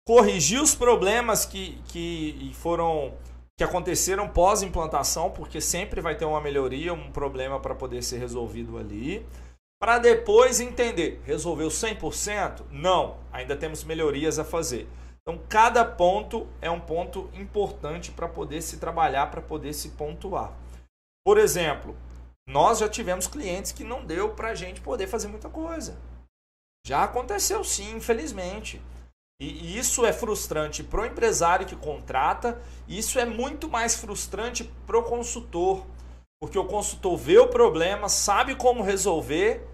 corrigir 0.05 0.61
os 0.61 0.75
problemas 0.75 1.45
que, 1.45 1.81
que 1.85 2.51
foram 2.55 3.13
que 3.61 3.65
aconteceram 3.65 4.27
pós-implantação, 4.27 5.29
porque 5.29 5.61
sempre 5.61 6.01
vai 6.01 6.17
ter 6.17 6.25
uma 6.25 6.41
melhoria, 6.41 6.95
um 6.95 7.11
problema 7.11 7.59
para 7.59 7.75
poder 7.75 8.01
ser 8.01 8.17
resolvido 8.17 8.75
ali, 8.75 9.23
para 9.79 9.99
depois 9.99 10.59
entender, 10.59 11.21
resolveu 11.25 11.67
100%? 11.67 12.63
Não, 12.71 13.17
ainda 13.31 13.55
temos 13.55 13.83
melhorias 13.83 14.39
a 14.39 14.43
fazer. 14.43 14.89
Então, 15.21 15.39
cada 15.47 15.85
ponto 15.85 16.47
é 16.59 16.71
um 16.71 16.79
ponto 16.79 17.29
importante 17.35 18.11
para 18.11 18.27
poder 18.27 18.63
se 18.63 18.77
trabalhar, 18.77 19.29
para 19.29 19.43
poder 19.43 19.73
se 19.73 19.89
pontuar. 19.89 20.57
Por 21.23 21.37
exemplo, 21.37 21.95
nós 22.49 22.79
já 22.79 22.89
tivemos 22.89 23.27
clientes 23.27 23.71
que 23.71 23.83
não 23.83 24.03
deu 24.03 24.29
para 24.29 24.49
a 24.49 24.55
gente 24.55 24.81
poder 24.81 25.05
fazer 25.05 25.27
muita 25.27 25.49
coisa. 25.49 25.99
Já 26.83 27.03
aconteceu 27.03 27.63
sim, 27.63 27.95
infelizmente. 27.95 28.81
E, 29.41 29.75
isso 29.75 30.05
é 30.05 30.13
frustrante 30.13 30.83
para 30.83 31.01
o 31.01 31.05
empresário 31.05 31.65
que 31.65 31.75
contrata, 31.75 32.61
e 32.87 32.99
isso 32.99 33.17
é 33.17 33.25
muito 33.25 33.67
mais 33.67 33.95
frustrante 33.95 34.63
para 34.85 34.99
o 34.99 35.03
consultor, 35.03 35.83
porque 36.39 36.59
o 36.59 36.65
consultor 36.65 37.17
vê 37.17 37.39
o 37.39 37.47
problema, 37.47 38.07
sabe 38.07 38.55
como 38.55 38.83
resolver 38.83 39.67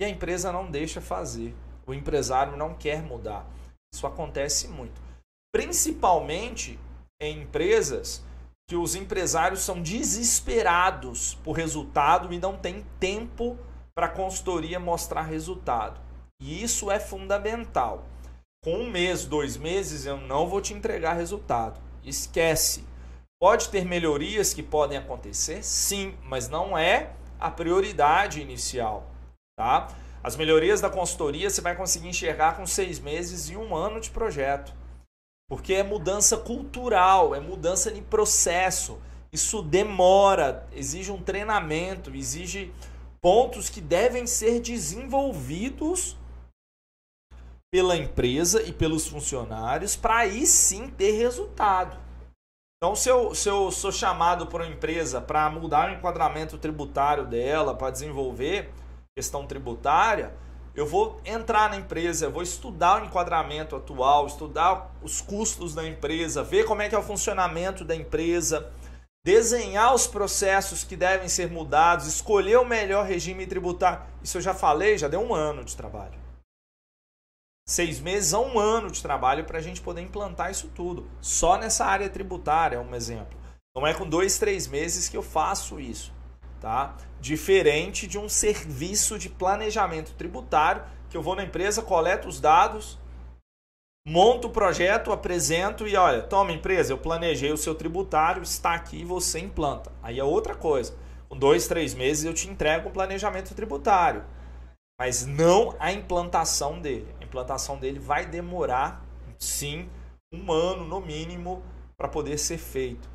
e 0.00 0.04
a 0.06 0.08
empresa 0.08 0.50
não 0.50 0.70
deixa 0.70 1.02
fazer. 1.02 1.54
O 1.86 1.92
empresário 1.92 2.56
não 2.56 2.74
quer 2.74 3.02
mudar. 3.02 3.46
Isso 3.92 4.06
acontece 4.06 4.68
muito. 4.68 5.00
Principalmente 5.52 6.78
em 7.20 7.42
empresas 7.42 8.24
que 8.66 8.76
os 8.76 8.94
empresários 8.94 9.60
são 9.60 9.82
desesperados 9.82 11.34
por 11.44 11.52
resultado 11.52 12.32
e 12.32 12.38
não 12.38 12.56
tem 12.56 12.86
tempo 12.98 13.58
para 13.94 14.06
a 14.06 14.10
consultoria 14.10 14.80
mostrar 14.80 15.22
resultado. 15.22 16.00
E 16.40 16.62
isso 16.62 16.90
é 16.90 16.98
fundamental 16.98 18.06
com 18.62 18.74
um 18.74 18.90
mês, 18.90 19.24
dois 19.24 19.56
meses, 19.56 20.04
eu 20.04 20.18
não 20.18 20.46
vou 20.46 20.60
te 20.60 20.74
entregar 20.74 21.14
resultado. 21.14 21.80
Esquece. 22.04 22.84
Pode 23.40 23.70
ter 23.70 23.86
melhorias 23.86 24.52
que 24.52 24.62
podem 24.62 24.98
acontecer, 24.98 25.64
sim, 25.64 26.14
mas 26.22 26.48
não 26.48 26.76
é 26.76 27.12
a 27.38 27.50
prioridade 27.50 28.40
inicial, 28.40 29.10
tá? 29.56 29.88
As 30.22 30.36
melhorias 30.36 30.82
da 30.82 30.90
consultoria 30.90 31.48
você 31.48 31.62
vai 31.62 31.74
conseguir 31.74 32.08
enxergar 32.08 32.58
com 32.58 32.66
seis 32.66 32.98
meses 32.98 33.48
e 33.48 33.56
um 33.56 33.74
ano 33.74 33.98
de 33.98 34.10
projeto, 34.10 34.74
porque 35.48 35.72
é 35.72 35.82
mudança 35.82 36.36
cultural, 36.36 37.34
é 37.34 37.40
mudança 37.40 37.90
de 37.90 38.02
processo. 38.02 39.00
Isso 39.32 39.62
demora, 39.62 40.68
exige 40.70 41.10
um 41.10 41.22
treinamento, 41.22 42.14
exige 42.14 42.70
pontos 43.22 43.70
que 43.70 43.80
devem 43.80 44.26
ser 44.26 44.60
desenvolvidos 44.60 46.18
pela 47.70 47.96
empresa 47.96 48.62
e 48.62 48.72
pelos 48.72 49.06
funcionários 49.06 49.94
para 49.94 50.18
aí 50.18 50.44
sim 50.44 50.88
ter 50.88 51.12
resultado. 51.12 51.96
Então, 52.82 52.96
se 52.96 53.08
eu, 53.08 53.34
se 53.34 53.48
eu 53.48 53.70
sou 53.70 53.92
chamado 53.92 54.46
por 54.46 54.62
uma 54.62 54.70
empresa 54.70 55.20
para 55.20 55.48
mudar 55.50 55.90
o 55.90 55.92
enquadramento 55.92 56.58
tributário 56.58 57.26
dela, 57.26 57.74
para 57.74 57.90
desenvolver 57.90 58.72
questão 59.14 59.46
tributária, 59.46 60.34
eu 60.74 60.86
vou 60.86 61.20
entrar 61.24 61.68
na 61.68 61.76
empresa, 61.76 62.24
eu 62.24 62.30
vou 62.30 62.42
estudar 62.42 63.02
o 63.02 63.04
enquadramento 63.04 63.76
atual, 63.76 64.26
estudar 64.26 64.90
os 65.02 65.20
custos 65.20 65.74
da 65.74 65.86
empresa, 65.86 66.42
ver 66.42 66.64
como 66.64 66.80
é 66.80 66.88
que 66.88 66.94
é 66.94 66.98
o 66.98 67.02
funcionamento 67.02 67.84
da 67.84 67.94
empresa, 67.94 68.72
desenhar 69.22 69.94
os 69.94 70.06
processos 70.06 70.82
que 70.82 70.96
devem 70.96 71.28
ser 71.28 71.50
mudados, 71.50 72.06
escolher 72.06 72.58
o 72.58 72.64
melhor 72.64 73.04
regime 73.04 73.46
tributário. 73.46 74.02
Isso 74.22 74.38
eu 74.38 74.42
já 74.42 74.54
falei, 74.54 74.96
já 74.96 75.06
deu 75.06 75.20
um 75.20 75.34
ano 75.34 75.62
de 75.62 75.76
trabalho 75.76 76.19
seis 77.70 78.00
meses 78.00 78.34
a 78.34 78.40
um 78.40 78.58
ano 78.58 78.90
de 78.90 79.00
trabalho 79.00 79.44
para 79.44 79.58
a 79.58 79.62
gente 79.62 79.80
poder 79.80 80.00
implantar 80.00 80.50
isso 80.50 80.68
tudo. 80.74 81.08
Só 81.20 81.56
nessa 81.56 81.84
área 81.84 82.08
tributária, 82.08 82.74
é 82.74 82.80
um 82.80 82.94
exemplo. 82.96 83.38
Não 83.76 83.86
é 83.86 83.94
com 83.94 84.08
dois, 84.08 84.38
três 84.38 84.66
meses 84.66 85.08
que 85.08 85.16
eu 85.16 85.22
faço 85.22 85.78
isso. 85.78 86.12
Tá? 86.60 86.96
Diferente 87.20 88.08
de 88.08 88.18
um 88.18 88.28
serviço 88.28 89.16
de 89.16 89.28
planejamento 89.28 90.14
tributário, 90.14 90.82
que 91.08 91.16
eu 91.16 91.22
vou 91.22 91.36
na 91.36 91.44
empresa, 91.44 91.80
coleto 91.80 92.26
os 92.26 92.40
dados, 92.40 92.98
monto 94.04 94.48
o 94.48 94.50
projeto, 94.50 95.12
apresento 95.12 95.86
e 95.86 95.94
olha, 95.94 96.22
toma 96.22 96.50
empresa, 96.50 96.92
eu 96.92 96.98
planejei 96.98 97.52
o 97.52 97.56
seu 97.56 97.76
tributário, 97.76 98.42
está 98.42 98.74
aqui, 98.74 99.04
você 99.04 99.38
implanta. 99.38 99.92
Aí 100.02 100.18
é 100.18 100.24
outra 100.24 100.56
coisa. 100.56 100.96
Com 101.28 101.38
dois, 101.38 101.68
três 101.68 101.94
meses 101.94 102.24
eu 102.24 102.34
te 102.34 102.48
entrego 102.48 102.88
o 102.88 102.92
planejamento 102.92 103.54
tributário, 103.54 104.24
mas 104.98 105.24
não 105.24 105.76
a 105.78 105.92
implantação 105.92 106.80
dele 106.80 107.19
implantação 107.30 107.78
dele 107.78 108.00
vai 108.00 108.26
demorar, 108.26 109.04
sim, 109.38 109.88
um 110.32 110.52
ano 110.52 110.84
no 110.84 111.00
mínimo 111.00 111.62
para 111.96 112.08
poder 112.08 112.36
ser 112.38 112.58
feito. 112.58 113.08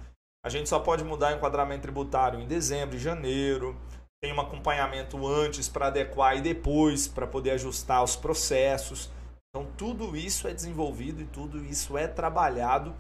A 0.44 0.50
gente 0.50 0.70
só 0.70 0.80
pode 0.80 1.04
mudar 1.04 1.34
o 1.34 1.38
enquadramento 1.38 1.82
tributário 1.82 2.40
em 2.40 2.48
dezembro, 2.48 2.96
em 2.96 3.00
janeiro. 3.00 3.76
Tem 4.22 4.34
um 4.34 4.40
acompanhamento 4.40 5.28
antes 5.28 5.68
para 5.68 5.88
adequar 5.88 6.38
e 6.38 6.42
depois 6.42 7.08
para 7.08 7.28
poder 7.28 7.52
ajustar 7.52 8.04
os 8.04 8.16
processos. 8.16 9.10
Então, 9.50 9.68
tudo 9.78 10.16
isso 10.16 10.48
é 10.48 10.54
desenvolvido 10.54 11.22
e 11.22 11.26
tudo 11.26 11.64
isso 11.66 11.98
é 11.98 12.08
trabalhado 12.08 12.96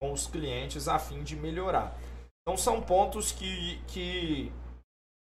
com 0.00 0.12
os 0.12 0.26
clientes 0.26 0.88
a 0.88 0.98
fim 0.98 1.22
de 1.22 1.36
melhorar. 1.36 1.96
Então, 2.42 2.56
são 2.56 2.80
pontos 2.80 3.32
que, 3.32 3.80
que 3.86 4.52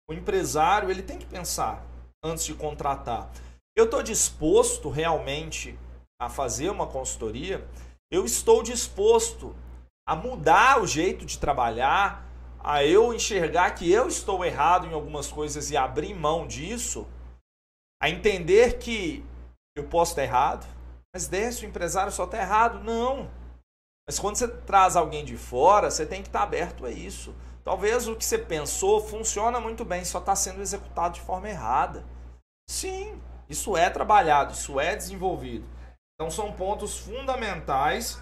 o 0.09 0.13
empresário 0.13 0.91
ele 0.91 1.01
tem 1.01 1.17
que 1.17 1.25
pensar 1.25 1.83
antes 2.23 2.45
de 2.45 2.53
contratar. 2.53 3.29
Eu 3.75 3.85
estou 3.85 4.01
disposto 4.01 4.89
realmente 4.89 5.77
a 6.19 6.29
fazer 6.29 6.69
uma 6.69 6.87
consultoria? 6.87 7.67
Eu 8.09 8.23
estou 8.23 8.63
disposto 8.63 9.53
a 10.07 10.15
mudar 10.15 10.81
o 10.81 10.87
jeito 10.87 11.25
de 11.25 11.37
trabalhar, 11.37 12.23
a 12.63 12.85
eu 12.85 13.13
enxergar 13.13 13.71
que 13.71 13.91
eu 13.91 14.07
estou 14.07 14.45
errado 14.45 14.87
em 14.87 14.93
algumas 14.93 15.31
coisas 15.31 15.71
e 15.71 15.77
abrir 15.77 16.13
mão 16.13 16.47
disso, 16.47 17.05
a 18.01 18.09
entender 18.09 18.77
que 18.77 19.25
eu 19.75 19.83
posso 19.87 20.11
estar 20.11 20.23
errado, 20.23 20.65
mas 21.13 21.27
desse 21.27 21.65
o 21.65 21.67
empresário 21.67 22.11
só 22.11 22.23
está 22.23 22.37
errado? 22.37 22.81
Não. 22.81 23.29
Mas 24.07 24.19
quando 24.19 24.37
você 24.37 24.47
traz 24.47 24.95
alguém 24.95 25.25
de 25.25 25.35
fora, 25.35 25.91
você 25.91 26.05
tem 26.05 26.21
que 26.21 26.29
estar 26.29 26.43
aberto 26.43 26.85
a 26.85 26.91
isso. 26.91 27.35
Talvez 27.63 28.07
o 28.07 28.15
que 28.15 28.23
você 28.23 28.37
pensou 28.37 29.01
funciona 29.01 29.59
muito 29.59 29.83
bem, 29.83 30.05
só 30.05 30.19
está 30.19 30.35
sendo 30.35 30.61
executado 30.61 31.15
de 31.15 31.21
forma 31.21 31.49
errada. 31.49 32.05
Sim, 32.69 33.19
isso 33.49 33.77
é 33.77 33.89
trabalhado, 33.89 34.53
isso 34.53 34.79
é 34.79 34.95
desenvolvido. 34.95 35.67
Então 36.15 36.31
são 36.31 36.51
pontos 36.51 36.97
fundamentais 36.97 38.21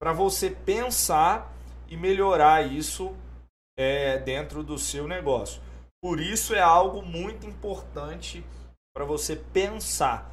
para 0.00 0.12
você 0.12 0.50
pensar 0.50 1.52
e 1.88 1.96
melhorar 1.96 2.66
isso 2.66 3.14
é, 3.78 4.18
dentro 4.18 4.62
do 4.62 4.78
seu 4.78 5.06
negócio. 5.06 5.62
Por 6.02 6.20
isso 6.20 6.54
é 6.54 6.60
algo 6.60 7.02
muito 7.02 7.46
importante 7.46 8.44
para 8.94 9.04
você 9.04 9.36
pensar. 9.36 10.30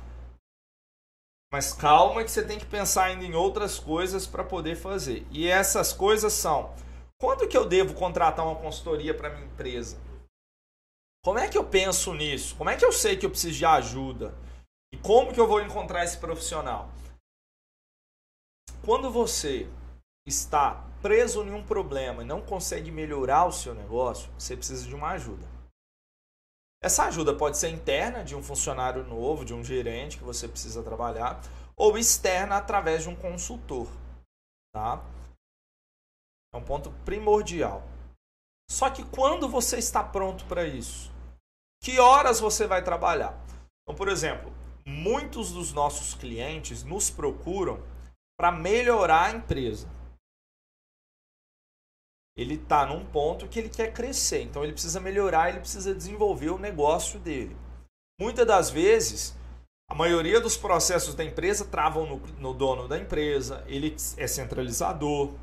Mas 1.52 1.74
calma 1.74 2.24
que 2.24 2.32
você 2.32 2.44
tem 2.44 2.60
que 2.60 2.66
pensar 2.66 3.06
ainda 3.06 3.24
em 3.24 3.34
outras 3.34 3.80
coisas 3.80 4.28
para 4.28 4.44
poder 4.44 4.76
fazer. 4.76 5.26
E 5.32 5.48
essas 5.48 5.94
coisas 5.94 6.34
são: 6.34 6.74
quando 7.20 7.48
que 7.48 7.58
eu 7.58 7.66
devo 7.66 7.94
contratar 7.94 8.46
uma 8.46 8.56
consultoria 8.56 9.14
para 9.14 9.30
minha 9.30 9.46
empresa? 9.46 9.98
Como 11.26 11.40
é 11.40 11.50
que 11.50 11.58
eu 11.58 11.68
penso 11.68 12.14
nisso? 12.14 12.56
Como 12.56 12.70
é 12.70 12.78
que 12.78 12.86
eu 12.86 12.92
sei 12.92 13.18
que 13.18 13.26
eu 13.26 13.32
preciso 13.32 13.58
de 13.58 13.66
ajuda? 13.66 14.38
E 14.94 14.98
como 15.00 15.34
que 15.34 15.40
eu 15.40 15.48
vou 15.48 15.60
encontrar 15.60 16.04
esse 16.04 16.20
profissional? 16.20 16.92
Quando 18.86 19.10
você 19.10 19.68
está 20.28 20.86
preso 21.02 21.42
em 21.42 21.52
um 21.52 21.66
problema 21.66 22.22
e 22.22 22.28
não 22.28 22.46
consegue 22.46 22.92
melhorar 22.92 23.46
o 23.46 23.52
seu 23.52 23.74
negócio, 23.74 24.32
você 24.38 24.56
precisa 24.56 24.88
de 24.88 24.94
uma 24.94 25.14
ajuda. 25.14 25.48
Essa 26.84 27.06
ajuda 27.06 27.36
pode 27.36 27.58
ser 27.58 27.70
interna, 27.70 28.24
de 28.24 28.36
um 28.36 28.44
funcionário 28.44 29.04
novo, 29.04 29.44
de 29.44 29.56
um 29.56 29.64
gerente 29.64 30.20
que 30.20 30.24
você 30.24 30.48
precisa 30.48 30.84
trabalhar, 30.84 31.42
ou 31.76 31.98
externa 31.98 32.58
através 32.58 33.02
de 33.02 33.10
um 33.10 33.16
consultor. 33.16 33.88
Tá? 34.72 35.04
É 36.54 36.58
um 36.58 36.64
ponto 36.64 36.92
primordial. 37.04 37.82
Só 38.70 38.92
que 38.92 39.04
quando 39.04 39.50
você 39.50 39.80
está 39.80 40.04
pronto 40.04 40.46
para 40.46 40.68
isso? 40.68 41.15
Que 41.86 42.00
horas 42.00 42.40
você 42.40 42.66
vai 42.66 42.84
trabalhar? 42.84 43.40
Então, 43.84 43.96
por 43.96 44.08
exemplo, 44.08 44.52
muitos 44.84 45.52
dos 45.52 45.72
nossos 45.72 46.16
clientes 46.16 46.84
nos 46.84 47.12
procuram 47.12 47.80
para 48.36 48.52
melhorar 48.52 49.26
a 49.26 49.36
empresa. 49.36 49.88
Ele 52.36 52.56
está 52.56 52.88
num 52.88 53.06
ponto 53.06 53.48
que 53.48 53.60
ele 53.60 53.70
quer 53.70 53.94
crescer, 53.94 54.42
então 54.42 54.64
ele 54.64 54.74
precisa 54.74 55.00
melhorar, 55.00 55.50
ele 55.50 55.60
precisa 55.60 55.94
desenvolver 55.94 56.50
o 56.50 56.58
negócio 56.58 57.20
dele. 57.20 57.56
Muitas 58.20 58.48
das 58.48 58.72
vezes, 58.72 59.36
a 59.88 59.94
maioria 59.94 60.42
dos 60.42 60.58
processos 60.58 61.14
da 61.14 61.24
empresa 61.24 61.66
travam 61.66 62.08
no, 62.08 62.18
no 62.40 62.54
dono 62.56 62.88
da 62.88 62.98
empresa, 62.98 63.64
ele 63.68 63.96
é 64.18 64.26
centralizador, 64.26 65.36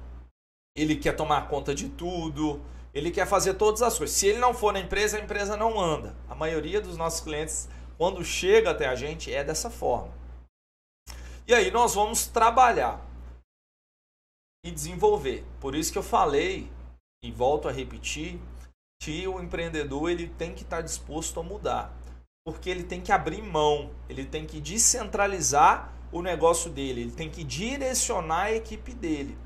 ele 0.77 0.97
quer 0.97 1.15
tomar 1.15 1.49
conta 1.49 1.73
de 1.73 1.89
tudo, 1.89 2.61
ele 2.95 3.11
quer 3.11 3.27
fazer 3.27 3.55
todas 3.55 3.83
as 3.83 3.97
coisas. 3.97 4.17
Se 4.17 4.27
ele 4.27 4.39
não 4.39 4.53
for 4.53 4.73
na 4.73 4.81
empresa, 4.81 5.17
a 5.17 5.21
empresa 5.21 5.57
não 5.57 5.81
anda. 5.81 6.15
A 6.29 6.35
maioria 6.35 6.81
dos 6.81 6.97
nossos 6.97 7.21
clientes, 7.21 7.69
quando 7.97 8.25
chega 8.25 8.71
até 8.71 8.87
a 8.87 8.95
gente, 8.95 9.33
é 9.33 9.43
dessa 9.43 9.71
forma. 9.71 10.13
E 11.47 11.55
aí 11.55 11.71
nós 11.71 11.95
vamos 11.95 12.27
trabalhar 12.27 13.01
e 14.65 14.71
desenvolver. 14.71 15.45
Por 15.61 15.75
isso 15.75 15.91
que 15.91 15.99
eu 15.99 16.03
falei 16.03 16.71
e 17.25 17.31
volto 17.31 17.69
a 17.69 17.73
repetir 17.73 18.39
que 19.03 19.27
o 19.27 19.41
empreendedor 19.41 20.11
ele 20.11 20.29
tem 20.29 20.55
que 20.55 20.63
estar 20.63 20.81
disposto 20.81 21.41
a 21.41 21.43
mudar, 21.43 21.93
porque 22.45 22.71
ele 22.71 22.85
tem 22.85 23.01
que 23.01 23.11
abrir 23.11 23.43
mão, 23.43 23.91
ele 24.09 24.25
tem 24.25 24.47
que 24.47 24.61
descentralizar 24.61 25.93
o 26.13 26.23
negócio 26.23 26.71
dele, 26.71 27.03
ele 27.03 27.11
tem 27.13 27.29
que 27.29 27.43
direcionar 27.43 28.45
a 28.45 28.53
equipe 28.53 28.95
dele. 28.95 29.37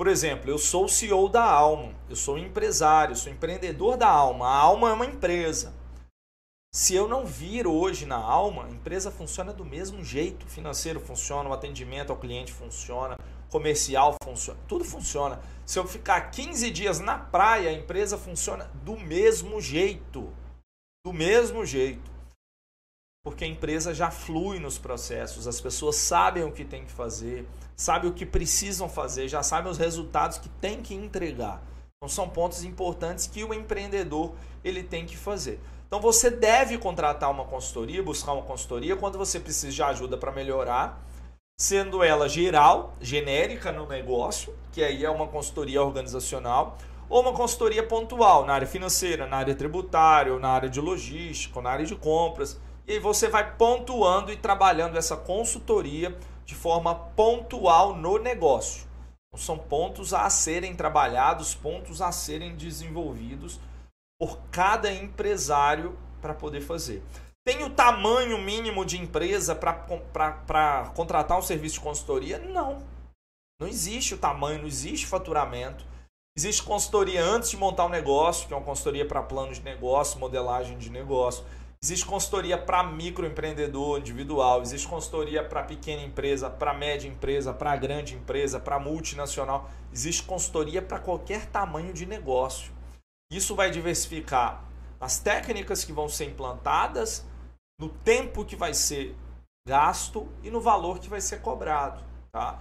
Por 0.00 0.06
exemplo, 0.06 0.50
eu 0.50 0.56
sou 0.56 0.86
o 0.86 0.88
CEO 0.88 1.28
da 1.28 1.44
Alma, 1.44 1.92
eu 2.08 2.16
sou 2.16 2.38
empresário, 2.38 3.14
sou 3.14 3.30
empreendedor 3.30 3.98
da 3.98 4.08
Alma. 4.08 4.46
A 4.46 4.56
Alma 4.56 4.88
é 4.88 4.94
uma 4.94 5.04
empresa. 5.04 5.74
Se 6.72 6.94
eu 6.94 7.06
não 7.06 7.26
vir 7.26 7.66
hoje 7.66 8.06
na 8.06 8.16
Alma, 8.16 8.64
a 8.64 8.70
empresa 8.70 9.10
funciona 9.10 9.52
do 9.52 9.62
mesmo 9.62 10.02
jeito. 10.02 10.46
O 10.46 10.48
financeiro 10.48 11.00
funciona, 11.00 11.50
o 11.50 11.52
atendimento 11.52 12.08
ao 12.08 12.18
cliente 12.18 12.50
funciona, 12.50 13.18
comercial 13.50 14.14
funciona, 14.24 14.58
tudo 14.66 14.86
funciona. 14.86 15.38
Se 15.66 15.78
eu 15.78 15.86
ficar 15.86 16.30
15 16.30 16.70
dias 16.70 16.98
na 16.98 17.18
praia, 17.18 17.68
a 17.68 17.74
empresa 17.74 18.16
funciona 18.16 18.70
do 18.82 18.96
mesmo 18.96 19.60
jeito. 19.60 20.32
Do 21.04 21.12
mesmo 21.12 21.66
jeito. 21.66 22.10
Porque 23.22 23.44
a 23.44 23.48
empresa 23.48 23.92
já 23.92 24.10
flui 24.10 24.58
nos 24.58 24.78
processos, 24.78 25.46
as 25.46 25.60
pessoas 25.60 25.96
sabem 25.96 26.42
o 26.42 26.52
que 26.52 26.64
tem 26.64 26.86
que 26.86 26.92
fazer, 26.92 27.46
sabem 27.76 28.10
o 28.10 28.14
que 28.14 28.24
precisam 28.24 28.88
fazer, 28.88 29.28
já 29.28 29.42
sabem 29.42 29.70
os 29.70 29.76
resultados 29.76 30.38
que 30.38 30.48
tem 30.48 30.80
que 30.80 30.94
entregar. 30.94 31.62
Então 31.96 32.08
são 32.08 32.30
pontos 32.30 32.64
importantes 32.64 33.26
que 33.26 33.44
o 33.44 33.52
empreendedor 33.52 34.32
ele 34.64 34.82
tem 34.82 35.04
que 35.04 35.18
fazer. 35.18 35.60
Então 35.86 36.00
você 36.00 36.30
deve 36.30 36.78
contratar 36.78 37.30
uma 37.30 37.44
consultoria, 37.44 38.02
buscar 38.02 38.32
uma 38.32 38.42
consultoria 38.42 38.96
quando 38.96 39.18
você 39.18 39.38
precisa 39.38 39.70
de 39.70 39.82
ajuda 39.82 40.16
para 40.16 40.32
melhorar, 40.32 41.04
sendo 41.60 42.02
ela 42.02 42.26
geral, 42.26 42.96
genérica 43.02 43.70
no 43.70 43.86
negócio, 43.86 44.56
que 44.72 44.82
aí 44.82 45.04
é 45.04 45.10
uma 45.10 45.28
consultoria 45.28 45.82
organizacional, 45.82 46.78
ou 47.06 47.20
uma 47.20 47.34
consultoria 47.34 47.82
pontual 47.82 48.46
na 48.46 48.54
área 48.54 48.66
financeira, 48.66 49.26
na 49.26 49.36
área 49.36 49.54
tributária, 49.54 50.32
ou 50.32 50.38
na 50.38 50.48
área 50.48 50.70
de 50.70 50.80
logística, 50.80 51.58
ou 51.58 51.62
na 51.62 51.70
área 51.70 51.84
de 51.84 51.96
compras. 51.96 52.58
E 52.90 52.98
você 52.98 53.28
vai 53.28 53.54
pontuando 53.54 54.32
e 54.32 54.36
trabalhando 54.36 54.98
essa 54.98 55.16
consultoria 55.16 56.18
de 56.44 56.56
forma 56.56 56.92
pontual 56.92 57.94
no 57.94 58.18
negócio. 58.18 58.84
Então, 59.28 59.40
são 59.40 59.56
pontos 59.56 60.12
a 60.12 60.28
serem 60.28 60.74
trabalhados, 60.74 61.54
pontos 61.54 62.02
a 62.02 62.10
serem 62.10 62.56
desenvolvidos 62.56 63.60
por 64.20 64.40
cada 64.50 64.92
empresário 64.92 65.96
para 66.20 66.34
poder 66.34 66.62
fazer. 66.62 67.00
Tem 67.46 67.62
o 67.62 67.70
tamanho 67.70 68.36
mínimo 68.38 68.84
de 68.84 69.00
empresa 69.00 69.54
para 69.54 70.90
contratar 70.92 71.38
um 71.38 71.42
serviço 71.42 71.76
de 71.76 71.82
consultoria? 71.82 72.40
Não. 72.40 72.82
Não 73.60 73.68
existe 73.68 74.14
o 74.14 74.18
tamanho, 74.18 74.62
não 74.62 74.66
existe 74.66 75.06
faturamento. 75.06 75.86
Existe 76.36 76.64
consultoria 76.64 77.22
antes 77.22 77.50
de 77.50 77.56
montar 77.56 77.86
um 77.86 77.88
negócio, 77.88 78.48
que 78.48 78.52
é 78.52 78.56
uma 78.56 78.66
consultoria 78.66 79.06
para 79.06 79.22
plano 79.22 79.52
de 79.52 79.62
negócio, 79.62 80.18
modelagem 80.18 80.76
de 80.76 80.90
negócio. 80.90 81.44
Existe 81.82 82.04
consultoria 82.04 82.58
para 82.58 82.84
microempreendedor 82.84 84.00
individual, 84.00 84.60
existe 84.60 84.86
consultoria 84.86 85.42
para 85.42 85.62
pequena 85.62 86.02
empresa, 86.02 86.50
para 86.50 86.74
média 86.74 87.08
empresa, 87.08 87.54
para 87.54 87.74
grande 87.74 88.14
empresa, 88.14 88.60
para 88.60 88.78
multinacional. 88.78 89.70
Existe 89.90 90.22
consultoria 90.24 90.82
para 90.82 90.98
qualquer 90.98 91.46
tamanho 91.46 91.94
de 91.94 92.04
negócio. 92.04 92.70
Isso 93.32 93.54
vai 93.54 93.70
diversificar 93.70 94.62
as 95.00 95.20
técnicas 95.20 95.82
que 95.82 95.92
vão 95.92 96.06
ser 96.06 96.26
implantadas, 96.26 97.24
no 97.80 97.88
tempo 97.88 98.44
que 98.44 98.56
vai 98.56 98.74
ser 98.74 99.16
gasto 99.66 100.28
e 100.42 100.50
no 100.50 100.60
valor 100.60 100.98
que 100.98 101.08
vai 101.08 101.22
ser 101.22 101.40
cobrado. 101.40 102.04
Tá? 102.30 102.60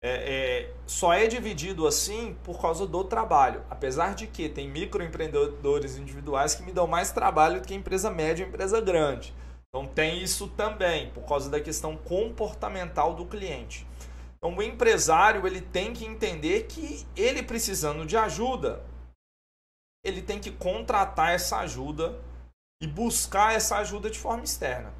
É, 0.00 0.10
é, 0.10 0.74
só 0.86 1.12
é 1.12 1.26
dividido 1.26 1.86
assim 1.86 2.36
por 2.44 2.60
causa 2.60 2.86
do 2.86 3.04
trabalho. 3.04 3.64
Apesar 3.68 4.14
de 4.14 4.26
que 4.26 4.48
tem 4.48 4.68
microempreendedores 4.68 5.96
individuais 5.96 6.54
que 6.54 6.62
me 6.62 6.72
dão 6.72 6.86
mais 6.86 7.10
trabalho 7.10 7.60
do 7.60 7.66
que 7.66 7.74
empresa 7.74 8.10
média 8.10 8.44
ou 8.44 8.48
empresa 8.48 8.80
grande. 8.80 9.34
Então 9.68 9.86
tem 9.86 10.22
isso 10.22 10.48
também, 10.48 11.10
por 11.10 11.26
causa 11.26 11.50
da 11.50 11.60
questão 11.60 11.96
comportamental 11.96 13.14
do 13.14 13.26
cliente. 13.26 13.86
Então 14.36 14.56
o 14.56 14.62
empresário 14.62 15.46
ele 15.46 15.60
tem 15.60 15.92
que 15.92 16.06
entender 16.06 16.66
que 16.66 17.06
ele 17.16 17.42
precisando 17.42 18.06
de 18.06 18.16
ajuda, 18.16 18.82
ele 20.04 20.22
tem 20.22 20.40
que 20.40 20.50
contratar 20.50 21.34
essa 21.34 21.58
ajuda 21.58 22.18
e 22.80 22.86
buscar 22.86 23.54
essa 23.54 23.78
ajuda 23.78 24.08
de 24.08 24.18
forma 24.18 24.44
externa. 24.44 24.94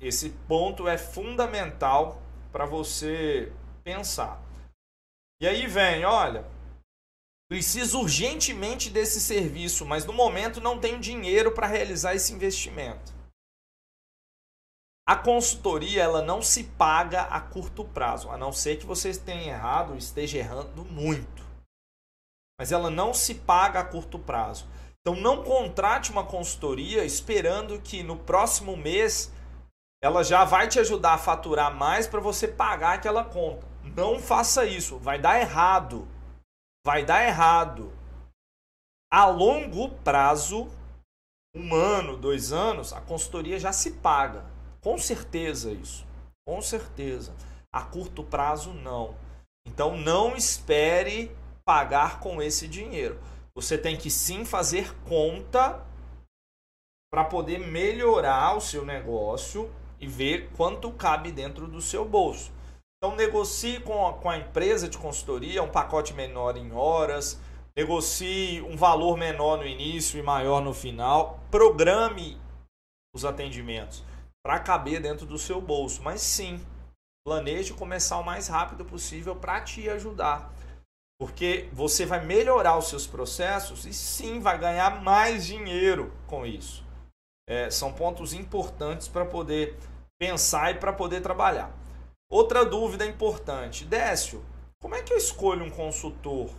Esse 0.00 0.30
ponto 0.46 0.86
é 0.86 0.96
fundamental 0.96 2.22
para 2.52 2.66
você 2.66 3.52
pensar. 3.84 4.42
E 5.40 5.46
aí 5.46 5.66
vem, 5.66 6.04
olha, 6.04 6.44
preciso 7.48 8.00
urgentemente 8.00 8.90
desse 8.90 9.20
serviço, 9.20 9.86
mas 9.86 10.04
no 10.04 10.12
momento 10.12 10.60
não 10.60 10.78
tenho 10.78 10.98
dinheiro 10.98 11.52
para 11.52 11.66
realizar 11.66 12.14
esse 12.14 12.32
investimento. 12.32 13.16
A 15.08 15.16
consultoria 15.16 16.02
ela 16.02 16.20
não 16.20 16.42
se 16.42 16.64
paga 16.64 17.22
a 17.22 17.40
curto 17.40 17.82
prazo, 17.82 18.30
a 18.30 18.36
não 18.36 18.52
ser 18.52 18.76
que 18.76 18.84
você 18.84 19.18
tenha 19.18 19.54
errado 19.54 19.96
esteja 19.96 20.36
errando 20.36 20.84
muito. 20.84 21.46
Mas 22.60 22.72
ela 22.72 22.90
não 22.90 23.14
se 23.14 23.36
paga 23.36 23.80
a 23.80 23.84
curto 23.84 24.18
prazo. 24.18 24.68
Então 25.00 25.18
não 25.18 25.42
contrate 25.42 26.10
uma 26.10 26.26
consultoria 26.26 27.04
esperando 27.04 27.80
que 27.80 28.02
no 28.02 28.18
próximo 28.18 28.76
mês 28.76 29.32
ela 30.00 30.22
já 30.22 30.44
vai 30.44 30.68
te 30.68 30.78
ajudar 30.78 31.14
a 31.14 31.18
faturar 31.18 31.74
mais 31.74 32.06
para 32.06 32.20
você 32.20 32.46
pagar 32.46 32.94
aquela 32.94 33.24
conta. 33.24 33.66
Não 33.96 34.18
faça 34.18 34.64
isso, 34.64 34.98
vai 34.98 35.18
dar 35.18 35.40
errado. 35.40 36.06
Vai 36.86 37.04
dar 37.04 37.24
errado. 37.24 37.92
A 39.12 39.26
longo 39.26 39.90
prazo, 40.02 40.68
um 41.54 41.74
ano, 41.74 42.16
dois 42.16 42.52
anos, 42.52 42.92
a 42.92 43.00
consultoria 43.00 43.58
já 43.58 43.72
se 43.72 43.92
paga. 43.94 44.44
Com 44.80 44.96
certeza 44.96 45.72
isso. 45.72 46.06
Com 46.46 46.62
certeza. 46.62 47.34
A 47.72 47.82
curto 47.82 48.22
prazo, 48.22 48.72
não. 48.72 49.16
Então 49.66 49.96
não 49.96 50.36
espere 50.36 51.34
pagar 51.64 52.20
com 52.20 52.40
esse 52.40 52.68
dinheiro. 52.68 53.20
Você 53.54 53.76
tem 53.76 53.96
que 53.96 54.10
sim 54.10 54.44
fazer 54.44 54.94
conta 55.04 55.84
para 57.12 57.24
poder 57.24 57.58
melhorar 57.58 58.56
o 58.56 58.60
seu 58.60 58.84
negócio 58.84 59.70
e 60.00 60.06
ver 60.06 60.50
quanto 60.56 60.90
cabe 60.92 61.32
dentro 61.32 61.66
do 61.66 61.80
seu 61.80 62.04
bolso. 62.04 62.52
Então 62.96 63.16
negocie 63.16 63.80
com 63.80 64.06
a, 64.06 64.14
com 64.14 64.28
a 64.28 64.38
empresa 64.38 64.88
de 64.88 64.98
consultoria 64.98 65.62
um 65.62 65.70
pacote 65.70 66.12
menor 66.14 66.56
em 66.56 66.72
horas, 66.72 67.40
negocie 67.76 68.60
um 68.62 68.76
valor 68.76 69.16
menor 69.16 69.58
no 69.58 69.66
início 69.66 70.18
e 70.18 70.22
maior 70.22 70.60
no 70.60 70.74
final, 70.74 71.38
programe 71.50 72.36
os 73.14 73.24
atendimentos 73.24 74.02
para 74.44 74.58
caber 74.58 75.00
dentro 75.00 75.26
do 75.26 75.38
seu 75.38 75.60
bolso, 75.60 76.02
mas 76.02 76.20
sim, 76.20 76.60
planeje 77.24 77.74
começar 77.74 78.18
o 78.18 78.24
mais 78.24 78.48
rápido 78.48 78.84
possível 78.84 79.36
para 79.36 79.60
te 79.60 79.88
ajudar. 79.90 80.52
Porque 81.20 81.68
você 81.72 82.06
vai 82.06 82.24
melhorar 82.24 82.78
os 82.78 82.88
seus 82.88 83.06
processos 83.06 83.84
e 83.84 83.92
sim 83.92 84.40
vai 84.40 84.56
ganhar 84.56 85.02
mais 85.02 85.44
dinheiro 85.44 86.12
com 86.26 86.46
isso. 86.46 86.84
É, 87.48 87.70
são 87.70 87.92
pontos 87.92 88.34
importantes 88.34 89.08
para 89.08 89.24
poder 89.24 89.74
pensar 90.20 90.70
e 90.72 90.78
para 90.78 90.92
poder 90.92 91.22
trabalhar. 91.22 91.72
Outra 92.30 92.64
dúvida 92.64 93.06
importante, 93.06 93.86
Décio, 93.86 94.44
como 94.80 94.94
é 94.94 95.02
que 95.02 95.12
eu 95.12 95.16
escolho 95.16 95.64
um 95.64 95.70
consultor? 95.70 96.50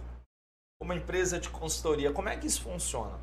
Uma 0.81 0.95
empresa 0.95 1.39
de 1.39 1.49
consultoria, 1.49 2.11
como 2.11 2.29
é 2.29 2.37
que 2.37 2.47
isso 2.47 2.63
funciona? 2.63 3.19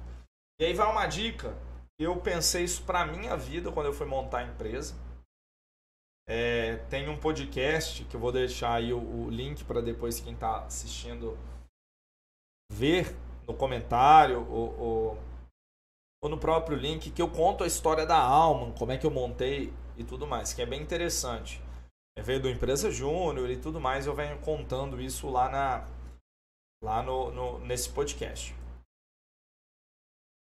E 0.61 0.65
aí 0.65 0.75
vai 0.75 0.91
uma 0.91 1.07
dica. 1.07 1.57
Eu 1.99 2.21
pensei 2.21 2.65
isso 2.65 2.83
para 2.85 3.07
minha 3.07 3.37
vida 3.37 3.73
quando 3.73 3.87
eu 3.87 3.93
fui 3.93 4.07
montar 4.07 4.39
a 4.39 4.45
empresa. 4.45 4.95
É, 6.29 6.77
tem 6.91 7.09
um 7.09 7.19
podcast 7.19 8.05
que 8.05 8.17
eu 8.17 8.21
vou 8.21 8.33
deixar 8.33 8.75
aí 8.75 8.93
o, 8.93 8.99
o 8.99 9.31
link 9.31 9.65
para 9.65 9.81
depois 9.81 10.21
quem 10.21 10.35
está 10.35 10.65
assistindo 10.65 11.39
ver 12.71 13.17
no 13.47 13.55
comentário 13.55 14.47
ou, 14.51 14.79
ou, 14.79 15.19
ou, 16.23 16.29
no 16.29 16.39
próprio 16.39 16.77
link 16.77 17.11
que 17.11 17.23
eu 17.23 17.29
conto 17.29 17.65
a 17.65 17.67
história 17.67 18.07
da 18.07 18.19
Alman, 18.19 18.73
como 18.73 18.93
é 18.93 18.99
que 18.99 19.07
eu 19.07 19.11
montei 19.11 19.73
e 19.97 20.05
tudo 20.05 20.27
mais, 20.27 20.53
que 20.53 20.63
é 20.63 20.67
bem 20.67 20.83
interessante. 20.83 21.63
É, 22.19 22.23
veio 22.23 22.41
do 22.41 22.49
Empresa 22.49 22.91
Júnior 22.91 23.51
e 23.51 23.57
tudo 23.57 23.81
mais, 23.81 24.07
eu 24.07 24.15
venho 24.15 24.39
contando 24.39 25.01
isso 25.01 25.29
lá, 25.29 25.49
na, 25.49 25.87
lá 26.83 27.03
no, 27.03 27.31
no, 27.31 27.59
nesse 27.61 27.91
podcast. 27.91 28.55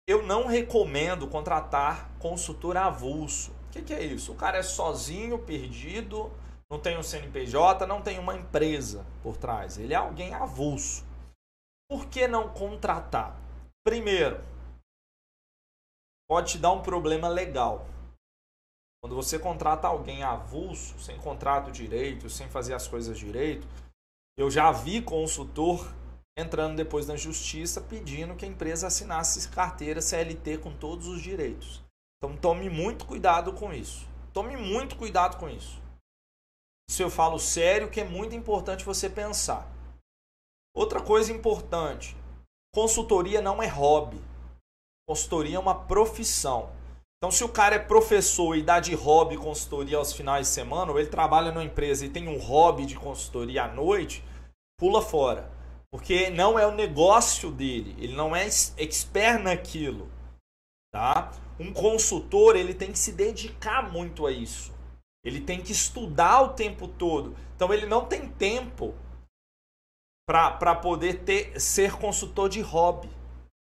Eu 0.08 0.22
não 0.22 0.46
recomendo 0.46 1.28
contratar 1.28 2.10
consultor 2.18 2.76
avulso. 2.76 3.52
O 3.68 3.70
que, 3.70 3.82
que 3.82 3.94
é 3.94 4.02
isso? 4.02 4.32
O 4.32 4.36
cara 4.36 4.58
é 4.58 4.62
sozinho, 4.62 5.38
perdido, 5.38 6.32
não 6.70 6.80
tem 6.80 6.96
um 6.96 7.02
CNPJ, 7.02 7.86
não 7.86 8.00
tem 8.00 8.18
uma 8.18 8.34
empresa 8.34 9.04
por 9.22 9.36
trás. 9.36 9.76
Ele 9.76 9.92
é 9.92 9.96
alguém 9.96 10.34
avulso. 10.34 11.04
Por 11.88 12.06
que 12.06 12.26
não 12.26 12.48
contratar? 12.48 13.36
Primeiro, 13.84 14.40
pode 16.30 16.52
te 16.52 16.58
dar 16.58 16.70
um 16.70 16.80
problema 16.80 17.26
legal. 17.26 17.88
Quando 19.02 19.16
você 19.16 19.36
contrata 19.36 19.88
alguém 19.88 20.22
avulso, 20.22 20.96
sem 21.00 21.18
contrato 21.18 21.72
direito, 21.72 22.30
sem 22.30 22.48
fazer 22.48 22.72
as 22.72 22.86
coisas 22.86 23.18
direito, 23.18 23.66
eu 24.38 24.48
já 24.48 24.70
vi 24.70 25.02
consultor 25.02 25.92
entrando 26.38 26.76
depois 26.76 27.08
na 27.08 27.16
justiça 27.16 27.80
pedindo 27.80 28.36
que 28.36 28.44
a 28.44 28.48
empresa 28.48 28.86
assinasse 28.86 29.48
carteira 29.48 30.00
CLT 30.00 30.58
com 30.58 30.72
todos 30.72 31.08
os 31.08 31.20
direitos. 31.20 31.82
Então 32.16 32.36
tome 32.36 32.70
muito 32.70 33.06
cuidado 33.06 33.52
com 33.52 33.74
isso. 33.74 34.06
Tome 34.32 34.56
muito 34.56 34.94
cuidado 34.94 35.36
com 35.36 35.48
isso. 35.48 35.82
Isso 36.88 37.02
eu 37.02 37.10
falo 37.10 37.40
sério 37.40 37.90
que 37.90 38.02
é 38.02 38.04
muito 38.04 38.36
importante 38.36 38.84
você 38.84 39.10
pensar. 39.10 39.68
Outra 40.72 41.02
coisa 41.02 41.32
importante: 41.32 42.16
consultoria 42.72 43.40
não 43.40 43.60
é 43.60 43.66
hobby. 43.66 44.29
Consultoria 45.10 45.56
é 45.56 45.58
uma 45.58 45.74
profissão. 45.74 46.70
Então, 47.16 47.32
se 47.32 47.42
o 47.42 47.48
cara 47.48 47.74
é 47.74 47.80
professor 47.80 48.56
e 48.56 48.62
dá 48.62 48.78
de 48.78 48.94
hobby 48.94 49.36
consultoria 49.36 49.96
aos 49.96 50.12
finais 50.12 50.46
de 50.46 50.52
semana, 50.52 50.92
ou 50.92 51.00
ele 51.00 51.08
trabalha 51.08 51.50
numa 51.50 51.64
empresa 51.64 52.06
e 52.06 52.08
tem 52.08 52.28
um 52.28 52.38
hobby 52.38 52.86
de 52.86 52.94
consultoria 52.94 53.64
à 53.64 53.74
noite, 53.74 54.24
pula 54.78 55.02
fora. 55.02 55.50
Porque 55.90 56.30
não 56.30 56.56
é 56.56 56.64
o 56.64 56.70
negócio 56.70 57.50
dele, 57.50 57.96
ele 57.98 58.14
não 58.14 58.36
é 58.36 58.46
expert 58.46 59.42
naquilo. 59.42 60.08
Tá? 60.94 61.32
Um 61.58 61.72
consultor, 61.72 62.54
ele 62.54 62.72
tem 62.72 62.92
que 62.92 62.98
se 62.98 63.10
dedicar 63.10 63.90
muito 63.90 64.28
a 64.28 64.30
isso. 64.30 64.72
Ele 65.24 65.40
tem 65.40 65.60
que 65.60 65.72
estudar 65.72 66.40
o 66.40 66.50
tempo 66.50 66.86
todo. 66.86 67.36
Então 67.56 67.74
ele 67.74 67.84
não 67.84 68.04
tem 68.04 68.28
tempo 68.28 68.94
para 70.24 70.76
poder 70.76 71.24
ter, 71.24 71.60
ser 71.60 71.96
consultor 71.96 72.48
de 72.48 72.60
hobby. 72.60 73.10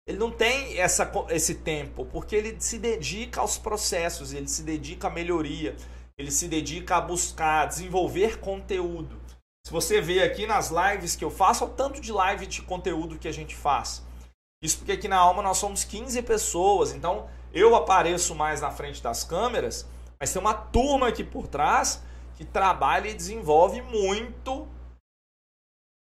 Ele 0.06 0.18
não 0.18 0.30
tem 0.30 0.78
essa, 0.78 1.10
esse 1.30 1.54
tempo, 1.56 2.04
porque 2.06 2.36
ele 2.36 2.60
se 2.60 2.78
dedica 2.78 3.40
aos 3.40 3.56
processos, 3.56 4.34
ele 4.34 4.46
se 4.46 4.62
dedica 4.62 5.08
à 5.08 5.10
melhoria, 5.10 5.74
ele 6.18 6.30
se 6.30 6.46
dedica 6.46 6.96
a 6.96 7.00
buscar, 7.00 7.66
desenvolver 7.66 8.38
conteúdo. 8.38 9.18
Se 9.66 9.72
você 9.72 10.02
vê 10.02 10.22
aqui 10.22 10.46
nas 10.46 10.70
lives 10.70 11.16
que 11.16 11.24
eu 11.24 11.30
faço, 11.30 11.64
olha 11.64 11.72
o 11.72 11.76
tanto 11.76 12.00
de 12.00 12.12
live 12.12 12.46
de 12.46 12.60
conteúdo 12.60 13.18
que 13.18 13.26
a 13.26 13.32
gente 13.32 13.56
faz. 13.56 14.04
Isso 14.62 14.78
porque 14.78 14.92
aqui 14.92 15.08
na 15.08 15.16
Alma 15.16 15.42
nós 15.42 15.56
somos 15.56 15.84
15 15.84 16.20
pessoas, 16.22 16.92
então 16.92 17.28
eu 17.52 17.74
apareço 17.74 18.34
mais 18.34 18.60
na 18.60 18.70
frente 18.70 19.02
das 19.02 19.24
câmeras, 19.24 19.88
mas 20.20 20.32
tem 20.32 20.40
uma 20.40 20.54
turma 20.54 21.08
aqui 21.08 21.24
por 21.24 21.46
trás 21.46 22.02
que 22.36 22.44
trabalha 22.44 23.08
e 23.08 23.14
desenvolve 23.14 23.80
muito, 23.80 24.68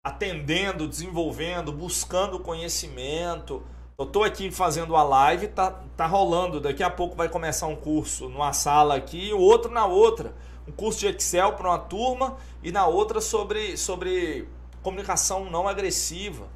atendendo, 0.04 0.88
desenvolvendo, 0.88 1.72
buscando 1.72 2.40
conhecimento, 2.40 3.64
eu 3.96 4.06
tô 4.06 4.24
aqui 4.24 4.50
fazendo 4.50 4.96
a 4.96 5.02
live, 5.04 5.48
tá, 5.48 5.70
tá 5.96 6.06
rolando. 6.06 6.60
Daqui 6.60 6.82
a 6.82 6.90
pouco 6.90 7.14
vai 7.14 7.28
começar 7.28 7.68
um 7.68 7.76
curso 7.76 8.28
numa 8.28 8.52
sala 8.52 8.96
aqui 8.96 9.28
e 9.28 9.32
o 9.32 9.38
outro 9.38 9.70
na 9.70 9.86
outra. 9.86 10.34
Um 10.66 10.72
curso 10.72 11.00
de 11.00 11.06
Excel 11.06 11.52
para 11.52 11.68
uma 11.68 11.78
turma 11.78 12.36
e 12.62 12.72
na 12.72 12.86
outra 12.86 13.20
sobre, 13.20 13.76
sobre 13.76 14.48
comunicação 14.82 15.48
não 15.48 15.68
agressiva. 15.68 16.48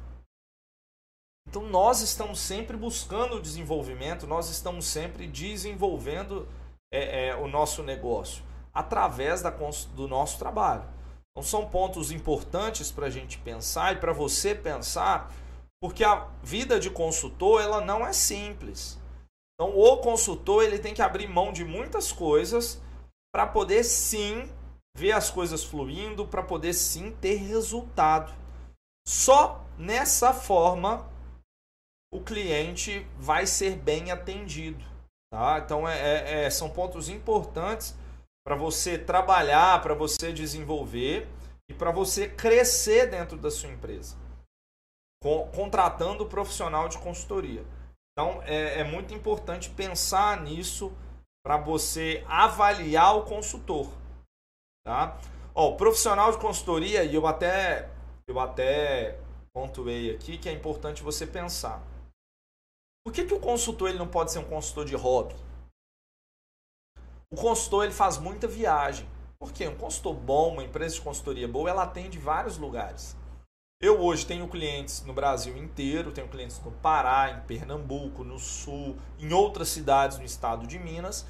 Então 1.47 1.63
nós 1.63 2.01
estamos 2.01 2.39
sempre 2.39 2.75
buscando 2.75 3.41
desenvolvimento, 3.41 4.27
nós 4.27 4.49
estamos 4.49 4.85
sempre 4.85 5.25
desenvolvendo 5.25 6.47
é, 6.91 7.29
é, 7.29 7.35
o 7.35 7.47
nosso 7.47 7.81
negócio 7.81 8.43
através 8.73 9.41
da, 9.41 9.49
do 9.49 10.07
nosso 10.07 10.37
trabalho. 10.37 10.83
Então 11.31 11.43
são 11.43 11.65
pontos 11.65 12.11
importantes 12.11 12.91
para 12.91 13.07
a 13.07 13.09
gente 13.09 13.37
pensar 13.37 13.93
e 13.93 13.97
para 13.97 14.11
você 14.11 14.53
pensar 14.53 15.31
porque 15.81 16.03
a 16.03 16.27
vida 16.43 16.79
de 16.79 16.89
consultor 16.89 17.61
ela 17.61 17.81
não 17.81 18.05
é 18.05 18.11
simples. 18.11 18.99
Então 19.55 19.77
o 19.77 19.97
consultor 19.97 20.63
ele 20.63 20.79
tem 20.79 20.93
que 20.93 21.01
abrir 21.01 21.27
mão 21.27 21.51
de 21.51 21.63
muitas 21.63 22.11
coisas 22.11 22.81
para 23.33 23.47
poder 23.47 23.83
sim 23.83 24.49
ver 24.97 25.13
as 25.13 25.29
coisas 25.29 25.63
fluindo, 25.63 26.27
para 26.27 26.43
poder 26.43 26.73
sim 26.73 27.11
ter 27.21 27.35
resultado. 27.35 28.33
Só 29.07 29.65
nessa 29.77 30.33
forma 30.33 31.09
o 32.11 32.21
cliente 32.21 33.05
vai 33.17 33.45
ser 33.45 33.77
bem 33.77 34.11
atendido. 34.11 34.83
Tá? 35.31 35.61
Então 35.63 35.87
é, 35.87 35.99
é, 35.99 36.43
é 36.45 36.49
são 36.49 36.69
pontos 36.69 37.07
importantes 37.07 37.95
para 38.45 38.55
você 38.55 38.97
trabalhar, 38.97 39.81
para 39.81 39.93
você 39.93 40.33
desenvolver 40.33 41.27
e 41.69 41.73
para 41.73 41.91
você 41.91 42.27
crescer 42.27 43.09
dentro 43.09 43.37
da 43.37 43.51
sua 43.51 43.69
empresa 43.69 44.17
contratando 45.21 46.23
o 46.23 46.29
profissional 46.29 46.87
de 46.87 46.97
consultoria. 46.97 47.65
Então 48.11 48.41
é, 48.43 48.79
é 48.79 48.83
muito 48.83 49.13
importante 49.13 49.69
pensar 49.69 50.41
nisso 50.41 50.91
para 51.45 51.57
você 51.57 52.23
avaliar 52.27 53.17
o 53.17 53.23
consultor. 53.23 53.89
Tá? 54.85 55.17
Ó, 55.53 55.69
o 55.69 55.77
profissional 55.77 56.31
de 56.31 56.37
consultoria, 56.37 57.03
e 57.03 57.15
eu 57.15 57.27
até, 57.27 57.89
eu 58.27 58.39
até 58.39 59.19
pontuei 59.53 60.15
aqui 60.15 60.37
que 60.37 60.47
é 60.47 60.53
importante 60.53 61.03
você 61.03 61.25
pensar. 61.25 61.81
Por 63.05 63.13
que, 63.13 63.25
que 63.25 63.33
o 63.33 63.39
consultor 63.39 63.89
ele 63.89 63.97
não 63.97 64.07
pode 64.07 64.31
ser 64.31 64.39
um 64.39 64.49
consultor 64.49 64.85
de 64.85 64.95
hobby? 64.95 65.35
O 67.31 67.35
consultor 67.35 67.85
ele 67.85 67.93
faz 67.93 68.17
muita 68.17 68.47
viagem. 68.47 69.07
Por 69.39 69.51
quê? 69.53 69.67
Um 69.67 69.77
consultor 69.77 70.13
bom, 70.13 70.53
uma 70.53 70.63
empresa 70.63 70.95
de 70.95 71.01
consultoria 71.01 71.47
boa, 71.47 71.69
ela 71.69 71.83
atende 71.83 72.17
vários 72.17 72.57
lugares. 72.57 73.15
Eu 73.81 74.01
hoje 74.01 74.25
tenho 74.25 74.45
clientes 74.49 75.05
no 75.05 75.13
Brasil 75.13 75.55
inteiro, 75.55 76.11
tenho 76.11 76.27
clientes 76.27 76.59
no 76.65 76.69
Pará, 76.69 77.31
em 77.31 77.47
Pernambuco, 77.47 78.25
no 78.25 78.37
Sul, 78.37 78.97
em 79.17 79.31
outras 79.31 79.69
cidades 79.69 80.17
no 80.17 80.25
estado 80.25 80.67
de 80.67 80.77
Minas, 80.77 81.25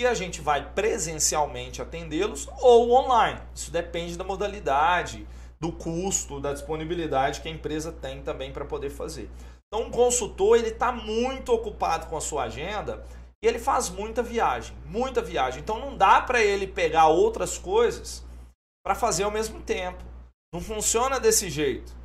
e 0.00 0.06
a 0.06 0.14
gente 0.14 0.40
vai 0.40 0.70
presencialmente 0.74 1.82
atendê-los 1.82 2.48
ou 2.60 2.92
online. 2.92 3.40
Isso 3.52 3.72
depende 3.72 4.16
da 4.16 4.22
modalidade, 4.22 5.26
do 5.58 5.72
custo, 5.72 6.38
da 6.38 6.52
disponibilidade 6.52 7.40
que 7.40 7.48
a 7.48 7.50
empresa 7.50 7.90
tem 7.90 8.22
também 8.22 8.52
para 8.52 8.64
poder 8.64 8.90
fazer. 8.90 9.28
Então, 9.66 9.88
um 9.88 9.90
consultor 9.90 10.56
ele 10.56 10.68
está 10.68 10.92
muito 10.92 11.52
ocupado 11.52 12.06
com 12.06 12.16
a 12.16 12.20
sua 12.20 12.44
agenda 12.44 13.04
e 13.42 13.48
ele 13.48 13.58
faz 13.58 13.90
muita 13.90 14.22
viagem, 14.22 14.76
muita 14.86 15.20
viagem. 15.20 15.60
Então, 15.60 15.80
não 15.80 15.96
dá 15.96 16.20
para 16.20 16.40
ele 16.40 16.68
pegar 16.68 17.08
outras 17.08 17.58
coisas 17.58 18.24
para 18.86 18.94
fazer 18.94 19.24
ao 19.24 19.32
mesmo 19.32 19.60
tempo. 19.62 20.07
Não 20.52 20.60
funciona 20.60 21.20
desse 21.20 21.50
jeito. 21.50 21.96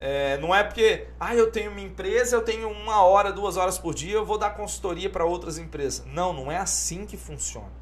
É, 0.00 0.36
não 0.38 0.54
é 0.54 0.62
porque, 0.62 1.08
ah, 1.18 1.34
eu 1.34 1.50
tenho 1.50 1.70
uma 1.70 1.80
empresa, 1.80 2.36
eu 2.36 2.44
tenho 2.44 2.68
uma 2.68 3.02
hora, 3.02 3.32
duas 3.32 3.56
horas 3.56 3.78
por 3.78 3.94
dia, 3.94 4.14
eu 4.14 4.26
vou 4.26 4.36
dar 4.36 4.56
consultoria 4.56 5.08
para 5.08 5.24
outras 5.24 5.56
empresas. 5.56 6.04
Não, 6.06 6.32
não 6.32 6.52
é 6.52 6.58
assim 6.58 7.06
que 7.06 7.16
funciona. 7.16 7.72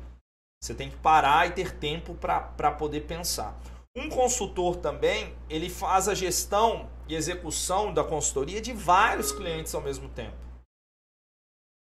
Você 0.62 0.74
tem 0.74 0.90
que 0.90 0.96
parar 0.96 1.46
e 1.48 1.52
ter 1.52 1.76
tempo 1.76 2.14
para 2.14 2.72
poder 2.72 3.02
pensar. 3.02 3.58
Um 3.96 4.08
consultor 4.08 4.76
também, 4.76 5.36
ele 5.48 5.68
faz 5.68 6.08
a 6.08 6.14
gestão 6.14 6.90
e 7.06 7.14
execução 7.14 7.92
da 7.92 8.02
consultoria 8.02 8.60
de 8.60 8.72
vários 8.72 9.30
clientes 9.30 9.74
ao 9.74 9.82
mesmo 9.82 10.08
tempo. 10.08 10.36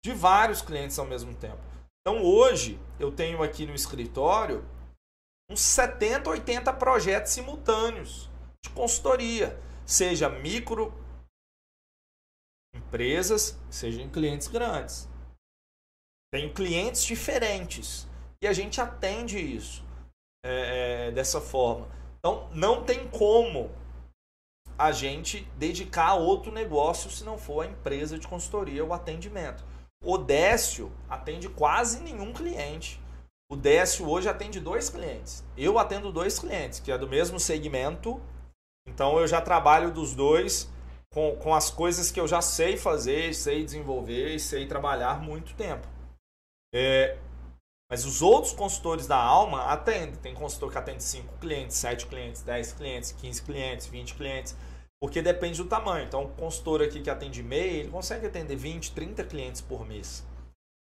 De 0.03 0.13
vários 0.13 0.61
clientes 0.61 0.97
ao 0.97 1.05
mesmo 1.05 1.33
tempo. 1.33 1.59
Então 2.01 2.23
hoje 2.23 2.79
eu 2.99 3.11
tenho 3.11 3.43
aqui 3.43 3.65
no 3.65 3.75
escritório 3.75 4.63
uns 5.49 5.61
70, 5.61 6.29
80 6.29 6.71
projetos 6.73 7.31
simultâneos 7.31 8.29
de 8.63 8.69
consultoria, 8.71 9.59
seja 9.85 10.29
micro 10.29 10.93
empresas, 12.73 13.57
seja 13.69 14.01
em 14.01 14.09
clientes 14.09 14.47
grandes. 14.47 15.09
Tenho 16.31 16.53
clientes 16.53 17.03
diferentes 17.03 18.07
e 18.41 18.47
a 18.47 18.53
gente 18.53 18.79
atende 18.79 19.39
isso 19.39 19.83
é, 20.45 21.07
é, 21.07 21.11
dessa 21.11 21.41
forma. 21.41 21.89
Então 22.19 22.49
não 22.53 22.83
tem 22.83 23.07
como 23.09 23.71
a 24.77 24.91
gente 24.91 25.41
dedicar 25.57 26.09
a 26.09 26.15
outro 26.15 26.51
negócio 26.51 27.09
se 27.09 27.23
não 27.23 27.37
for 27.37 27.65
a 27.65 27.67
empresa 27.67 28.17
de 28.17 28.27
consultoria 28.27 28.83
ou 28.83 28.93
atendimento. 28.93 29.65
O 30.01 30.17
Décio 30.17 30.91
atende 31.09 31.49
quase 31.49 31.99
nenhum 32.01 32.31
cliente. 32.31 32.98
O 33.51 33.55
Décio 33.55 34.07
hoje 34.07 34.29
atende 34.29 34.59
dois 34.59 34.91
clientes. 34.91 35.43
Eu 35.57 35.79
atendo 35.79 36.11
dois 36.11 36.37
clientes, 36.37 36.79
que 36.79 36.91
é 36.91 36.97
do 36.99 37.07
mesmo 37.07 37.39
segmento. 37.39 38.21
Então 38.87 39.19
eu 39.19 39.27
já 39.27 39.41
trabalho 39.41 39.91
dos 39.91 40.13
dois 40.13 40.69
com, 41.09 41.35
com 41.37 41.55
as 41.55 41.71
coisas 41.71 42.11
que 42.11 42.19
eu 42.19 42.27
já 42.27 42.41
sei 42.41 42.77
fazer, 42.77 43.33
sei 43.33 43.63
desenvolver 43.63 44.35
e 44.35 44.39
sei 44.39 44.67
trabalhar 44.67 45.19
muito 45.19 45.55
tempo. 45.55 45.87
É, 46.71 47.17
mas 47.89 48.05
os 48.05 48.21
outros 48.21 48.53
consultores 48.53 49.07
da 49.07 49.17
Alma 49.17 49.63
atendem. 49.63 50.15
Tem 50.17 50.35
consultor 50.35 50.71
que 50.71 50.77
atende 50.77 51.03
5 51.03 51.39
clientes, 51.39 51.75
7 51.77 52.05
clientes, 52.05 52.43
10 52.43 52.73
clientes, 52.73 53.11
15 53.13 53.41
clientes, 53.41 53.87
20 53.87 54.13
clientes. 54.13 54.55
Porque 55.01 55.23
depende 55.23 55.57
do 55.57 55.67
tamanho. 55.67 56.05
Então, 56.05 56.25
o 56.25 56.29
consultor 56.29 56.83
aqui 56.83 57.01
que 57.01 57.09
atende 57.09 57.41
MEI, 57.41 57.79
ele 57.79 57.89
consegue 57.89 58.27
atender 58.27 58.55
20, 58.55 58.91
30 58.91 59.23
clientes 59.23 59.61
por 59.61 59.87
mês. 59.87 60.23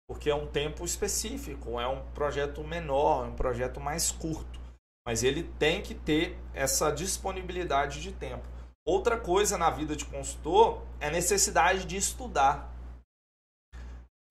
Porque 0.08 0.30
é 0.30 0.34
um 0.34 0.46
tempo 0.46 0.84
específico, 0.84 1.80
é 1.80 1.86
um 1.86 2.04
projeto 2.12 2.62
menor, 2.62 3.26
é 3.26 3.28
um 3.28 3.34
projeto 3.34 3.80
mais 3.80 4.10
curto. 4.10 4.60
Mas 5.06 5.22
ele 5.22 5.42
tem 5.58 5.82
que 5.82 5.94
ter 5.94 6.38
essa 6.54 6.90
disponibilidade 6.90 8.00
de 8.00 8.12
tempo. 8.12 8.46
Outra 8.86 9.16
coisa 9.16 9.56
na 9.56 9.70
vida 9.70 9.94
de 9.94 10.04
consultor 10.04 10.82
é 11.00 11.06
a 11.06 11.10
necessidade 11.10 11.84
de 11.84 11.96
estudar. 11.96 12.72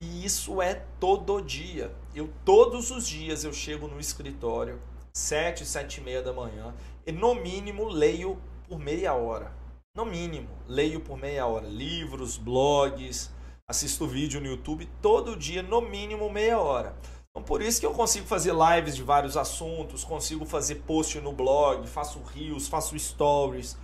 E 0.01 0.25
isso 0.25 0.62
é 0.62 0.75
todo 0.99 1.41
dia. 1.41 1.93
Eu 2.13 2.34
todos 2.43 2.91
os 2.91 3.07
dias 3.07 3.43
eu 3.43 3.53
chego 3.53 3.88
no 3.88 3.99
escritório, 3.99 4.81
7, 5.13 5.65
7 5.65 5.99
e 5.99 6.03
meia 6.03 6.21
da 6.21 6.34
manhã, 6.34 6.73
e 7.05 7.12
no 7.12 7.36
mínimo 7.36 7.88
leio 7.88 8.41
por 8.67 8.79
meia 8.79 9.13
hora. 9.13 9.53
No 9.95 10.05
mínimo, 10.05 10.49
leio 10.67 11.01
por 11.01 11.17
meia 11.17 11.45
hora 11.45 11.67
livros, 11.67 12.38
blogs, 12.38 13.29
assisto 13.71 14.07
vídeo 14.07 14.39
no 14.39 14.47
YouTube 14.47 14.88
todo 15.01 15.36
dia, 15.36 15.63
no 15.63 15.81
mínimo 15.81 16.29
meia 16.29 16.60
hora. 16.60 16.95
Então 17.29 17.43
por 17.43 17.62
isso 17.62 17.79
que 17.79 17.86
eu 17.86 17.93
consigo 17.93 18.27
fazer 18.27 18.53
lives 18.53 18.95
de 18.95 19.03
vários 19.03 19.36
assuntos, 19.36 20.03
consigo 20.03 20.45
fazer 20.45 20.75
post 20.88 21.19
no 21.19 21.34
blog, 21.34 21.88
faço 21.88 22.21
reels, 22.21 22.67
faço 22.67 22.97
stories 22.97 23.77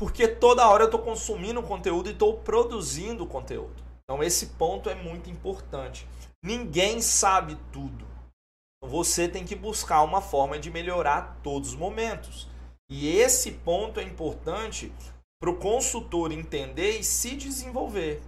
porque 0.00 0.26
toda 0.26 0.66
hora 0.66 0.84
eu 0.84 0.86
estou 0.86 1.02
consumindo 1.02 1.62
conteúdo 1.62 2.08
e 2.08 2.12
estou 2.12 2.38
produzindo 2.38 3.26
conteúdo. 3.26 3.84
Então 4.02 4.22
esse 4.22 4.46
ponto 4.46 4.88
é 4.88 4.94
muito 4.94 5.28
importante. 5.28 6.08
Ninguém 6.42 7.02
sabe 7.02 7.58
tudo. 7.70 8.06
Você 8.82 9.28
tem 9.28 9.44
que 9.44 9.54
buscar 9.54 10.02
uma 10.02 10.22
forma 10.22 10.58
de 10.58 10.70
melhorar 10.70 11.38
todos 11.42 11.68
os 11.68 11.74
momentos. 11.76 12.48
E 12.90 13.08
esse 13.08 13.52
ponto 13.52 14.00
é 14.00 14.02
importante 14.02 14.90
para 15.38 15.50
o 15.50 15.58
consultor 15.58 16.32
entender 16.32 16.98
e 16.98 17.04
se 17.04 17.36
desenvolver. 17.36 18.22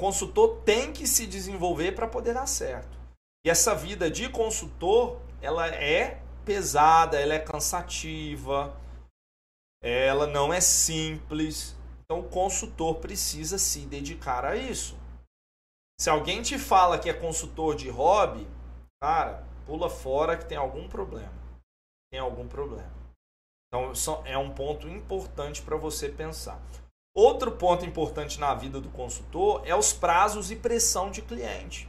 Consultor 0.00 0.62
tem 0.64 0.94
que 0.94 1.06
se 1.06 1.26
desenvolver 1.26 1.92
para 1.92 2.08
poder 2.08 2.32
dar 2.32 2.46
certo. 2.46 2.98
E 3.44 3.50
essa 3.50 3.74
vida 3.74 4.10
de 4.10 4.30
consultor, 4.30 5.20
ela 5.42 5.68
é 5.68 6.22
pesada, 6.42 7.20
ela 7.20 7.34
é 7.34 7.38
cansativa, 7.38 8.74
ela 9.82 10.26
não 10.26 10.52
é 10.54 10.60
simples. 10.60 11.76
Então 12.02 12.20
o 12.20 12.28
consultor 12.30 12.96
precisa 12.96 13.58
se 13.58 13.80
dedicar 13.80 14.42
a 14.42 14.56
isso. 14.56 14.98
Se 16.00 16.08
alguém 16.08 16.40
te 16.40 16.58
fala 16.58 16.98
que 16.98 17.10
é 17.10 17.12
consultor 17.12 17.76
de 17.76 17.90
hobby, 17.90 18.48
cara, 19.02 19.46
pula 19.66 19.90
fora 19.90 20.34
que 20.34 20.46
tem 20.46 20.56
algum 20.56 20.88
problema. 20.88 21.32
Tem 22.10 22.18
algum 22.18 22.48
problema. 22.48 22.90
Então 23.68 23.92
é 24.24 24.38
um 24.38 24.54
ponto 24.54 24.88
importante 24.88 25.60
para 25.60 25.76
você 25.76 26.08
pensar. 26.08 26.58
Outro 27.14 27.52
ponto 27.52 27.84
importante 27.84 28.38
na 28.38 28.54
vida 28.54 28.80
do 28.80 28.88
consultor 28.90 29.62
é 29.64 29.74
os 29.74 29.92
prazos 29.92 30.50
e 30.50 30.56
pressão 30.56 31.10
de 31.10 31.22
cliente. 31.22 31.88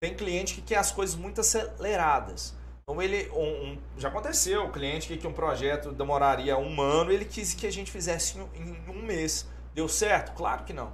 Tem 0.00 0.16
cliente 0.16 0.54
que 0.54 0.62
quer 0.62 0.76
as 0.76 0.92
coisas 0.92 1.16
muito 1.16 1.40
aceleradas. 1.40 2.54
Então 2.82 3.00
ele 3.00 3.28
um, 3.30 3.72
um, 3.72 3.82
já 3.96 4.08
aconteceu, 4.08 4.66
o 4.66 4.72
cliente 4.72 5.08
que, 5.08 5.16
que 5.16 5.26
um 5.26 5.32
projeto 5.32 5.92
demoraria 5.92 6.58
um 6.58 6.80
ano, 6.80 7.12
ele 7.12 7.24
quis 7.24 7.54
que 7.54 7.66
a 7.66 7.72
gente 7.72 7.90
fizesse 7.90 8.38
em, 8.38 8.42
em 8.60 8.88
um 8.88 9.02
mês. 9.02 9.48
Deu 9.74 9.88
certo? 9.88 10.32
Claro 10.34 10.64
que 10.64 10.72
não. 10.72 10.92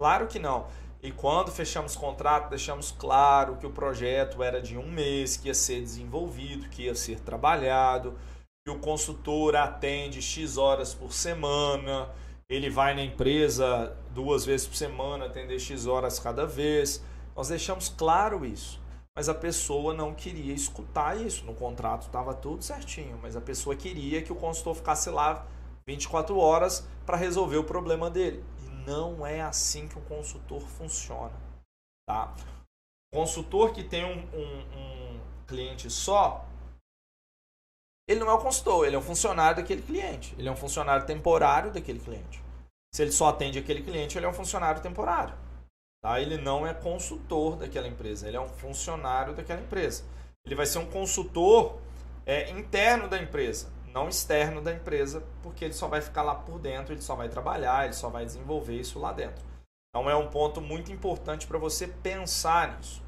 Claro 0.00 0.26
que 0.26 0.38
não. 0.38 0.68
E 1.02 1.10
quando 1.10 1.50
fechamos 1.50 1.96
o 1.96 1.98
contrato, 1.98 2.48
deixamos 2.48 2.92
claro 2.92 3.56
que 3.56 3.66
o 3.66 3.72
projeto 3.72 4.42
era 4.42 4.62
de 4.62 4.78
um 4.78 4.88
mês, 4.88 5.36
que 5.36 5.48
ia 5.48 5.54
ser 5.54 5.80
desenvolvido, 5.80 6.68
que 6.68 6.84
ia 6.84 6.94
ser 6.94 7.18
trabalhado, 7.18 8.16
que 8.64 8.70
o 8.70 8.78
consultor 8.78 9.56
atende 9.56 10.22
X 10.22 10.56
horas 10.56 10.94
por 10.94 11.12
semana, 11.12 12.10
ele 12.48 12.70
vai 12.70 12.94
na 12.94 13.02
empresa 13.02 13.96
duas 14.10 14.44
vezes 14.44 14.66
por 14.66 14.76
semana, 14.76 15.26
atender 15.26 15.58
X 15.58 15.86
horas 15.86 16.18
cada 16.18 16.46
vez. 16.46 17.02
Nós 17.34 17.48
deixamos 17.48 17.88
claro 17.88 18.44
isso 18.44 18.82
mas 19.14 19.28
a 19.28 19.34
pessoa 19.34 19.92
não 19.92 20.14
queria 20.14 20.54
escutar 20.54 21.20
isso. 21.20 21.44
No 21.44 21.54
contrato 21.54 22.02
estava 22.02 22.34
tudo 22.34 22.62
certinho, 22.62 23.18
mas 23.20 23.36
a 23.36 23.40
pessoa 23.40 23.76
queria 23.76 24.22
que 24.22 24.32
o 24.32 24.36
consultor 24.36 24.74
ficasse 24.74 25.10
lá 25.10 25.46
24 25.86 26.38
horas 26.38 26.88
para 27.04 27.16
resolver 27.16 27.58
o 27.58 27.64
problema 27.64 28.10
dele. 28.10 28.42
E 28.64 28.70
não 28.86 29.26
é 29.26 29.42
assim 29.42 29.86
que 29.86 29.98
o 29.98 30.02
consultor 30.02 30.62
funciona. 30.62 31.34
Tá? 32.08 32.34
O 33.12 33.18
consultor 33.18 33.72
que 33.72 33.84
tem 33.84 34.04
um, 34.04 34.18
um, 34.34 34.60
um 34.78 35.20
cliente 35.46 35.90
só, 35.90 36.46
ele 38.08 38.20
não 38.20 38.28
é 38.28 38.32
o 38.34 38.38
consultor, 38.38 38.86
ele 38.86 38.96
é 38.96 38.98
um 38.98 39.02
funcionário 39.02 39.56
daquele 39.56 39.82
cliente. 39.82 40.34
Ele 40.38 40.48
é 40.48 40.52
um 40.52 40.56
funcionário 40.56 41.06
temporário 41.06 41.70
daquele 41.70 42.00
cliente. 42.00 42.42
Se 42.94 43.02
ele 43.02 43.12
só 43.12 43.28
atende 43.28 43.58
aquele 43.58 43.82
cliente, 43.82 44.18
ele 44.18 44.26
é 44.26 44.28
um 44.28 44.34
funcionário 44.34 44.82
temporário. 44.82 45.34
Tá? 46.02 46.20
Ele 46.20 46.36
não 46.36 46.66
é 46.66 46.74
consultor 46.74 47.56
daquela 47.56 47.86
empresa, 47.86 48.26
ele 48.26 48.36
é 48.36 48.40
um 48.40 48.48
funcionário 48.48 49.34
daquela 49.34 49.60
empresa. 49.60 50.04
Ele 50.44 50.54
vai 50.54 50.66
ser 50.66 50.78
um 50.78 50.86
consultor 50.86 51.78
é, 52.26 52.50
interno 52.50 53.08
da 53.08 53.18
empresa, 53.22 53.68
não 53.94 54.08
externo 54.08 54.60
da 54.60 54.72
empresa, 54.72 55.22
porque 55.42 55.64
ele 55.64 55.74
só 55.74 55.86
vai 55.86 56.00
ficar 56.00 56.22
lá 56.22 56.34
por 56.34 56.58
dentro, 56.58 56.92
ele 56.92 57.00
só 57.00 57.14
vai 57.14 57.28
trabalhar, 57.28 57.84
ele 57.84 57.94
só 57.94 58.08
vai 58.08 58.24
desenvolver 58.24 58.74
isso 58.74 58.98
lá 58.98 59.12
dentro. 59.12 59.44
Então 59.88 60.10
é 60.10 60.16
um 60.16 60.28
ponto 60.28 60.60
muito 60.60 60.90
importante 60.90 61.46
para 61.46 61.58
você 61.58 61.86
pensar 61.86 62.76
nisso. 62.76 63.02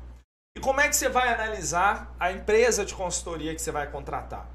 E 0.56 0.60
como 0.60 0.80
é 0.80 0.88
que 0.88 0.94
você 0.94 1.08
vai 1.08 1.32
analisar 1.34 2.14
a 2.20 2.30
empresa 2.30 2.84
de 2.84 2.94
consultoria 2.94 3.54
que 3.54 3.60
você 3.60 3.72
vai 3.72 3.90
contratar? 3.90 4.53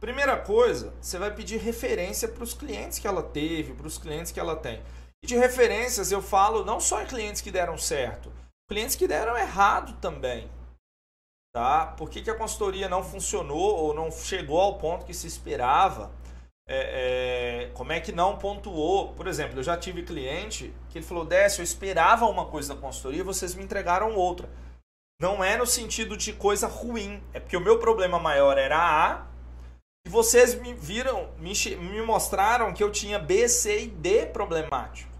Primeira 0.00 0.36
coisa, 0.36 0.92
você 1.00 1.18
vai 1.18 1.34
pedir 1.34 1.58
referência 1.58 2.28
para 2.28 2.44
os 2.44 2.52
clientes 2.52 2.98
que 2.98 3.06
ela 3.06 3.22
teve, 3.22 3.72
para 3.72 3.86
os 3.86 3.96
clientes 3.96 4.30
que 4.30 4.38
ela 4.38 4.54
tem. 4.54 4.82
E 5.22 5.26
de 5.26 5.36
referências 5.36 6.12
eu 6.12 6.20
falo 6.20 6.64
não 6.64 6.78
só 6.78 7.02
em 7.02 7.06
clientes 7.06 7.40
que 7.40 7.50
deram 7.50 7.78
certo, 7.78 8.30
clientes 8.68 8.94
que 8.94 9.08
deram 9.08 9.36
errado 9.36 9.98
também. 10.00 10.50
Tá? 11.54 11.86
Por 11.86 12.10
que, 12.10 12.20
que 12.20 12.30
a 12.30 12.34
consultoria 12.34 12.88
não 12.88 13.02
funcionou 13.02 13.76
ou 13.76 13.94
não 13.94 14.10
chegou 14.10 14.60
ao 14.60 14.76
ponto 14.78 15.06
que 15.06 15.14
se 15.14 15.26
esperava? 15.26 16.12
É, 16.68 17.68
é, 17.68 17.70
como 17.72 17.92
é 17.92 18.00
que 18.00 18.12
não 18.12 18.36
pontuou? 18.36 19.14
Por 19.14 19.26
exemplo, 19.26 19.58
eu 19.58 19.62
já 19.62 19.76
tive 19.78 20.02
cliente 20.02 20.74
que 20.90 20.98
ele 20.98 21.06
falou: 21.06 21.24
Décio, 21.24 21.60
eu 21.60 21.64
esperava 21.64 22.26
uma 22.26 22.44
coisa 22.44 22.74
da 22.74 22.80
consultoria 22.80 23.24
vocês 23.24 23.54
me 23.54 23.64
entregaram 23.64 24.14
outra. 24.14 24.50
Não 25.18 25.42
é 25.42 25.56
no 25.56 25.66
sentido 25.66 26.14
de 26.14 26.34
coisa 26.34 26.66
ruim, 26.66 27.22
é 27.32 27.40
porque 27.40 27.56
o 27.56 27.60
meu 27.60 27.78
problema 27.78 28.18
maior 28.18 28.58
era 28.58 28.76
A 28.76 29.25
e 30.06 30.08
vocês 30.08 30.54
me 30.54 30.72
viram, 30.72 31.34
me, 31.36 31.52
me 31.78 32.00
mostraram 32.00 32.72
que 32.72 32.80
eu 32.80 32.92
tinha 32.92 33.18
B, 33.18 33.48
C 33.48 33.82
e 33.82 33.88
D 33.88 34.24
problemático. 34.26 35.10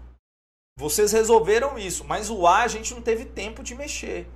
Vocês 0.79 1.11
resolveram 1.11 1.77
isso, 1.77 2.05
mas 2.05 2.29
o 2.29 2.47
A 2.47 2.61
a 2.61 2.67
gente 2.69 2.93
não 2.93 3.01
teve 3.01 3.25
tempo 3.25 3.61
de 3.61 3.75
mexer. 3.75 4.29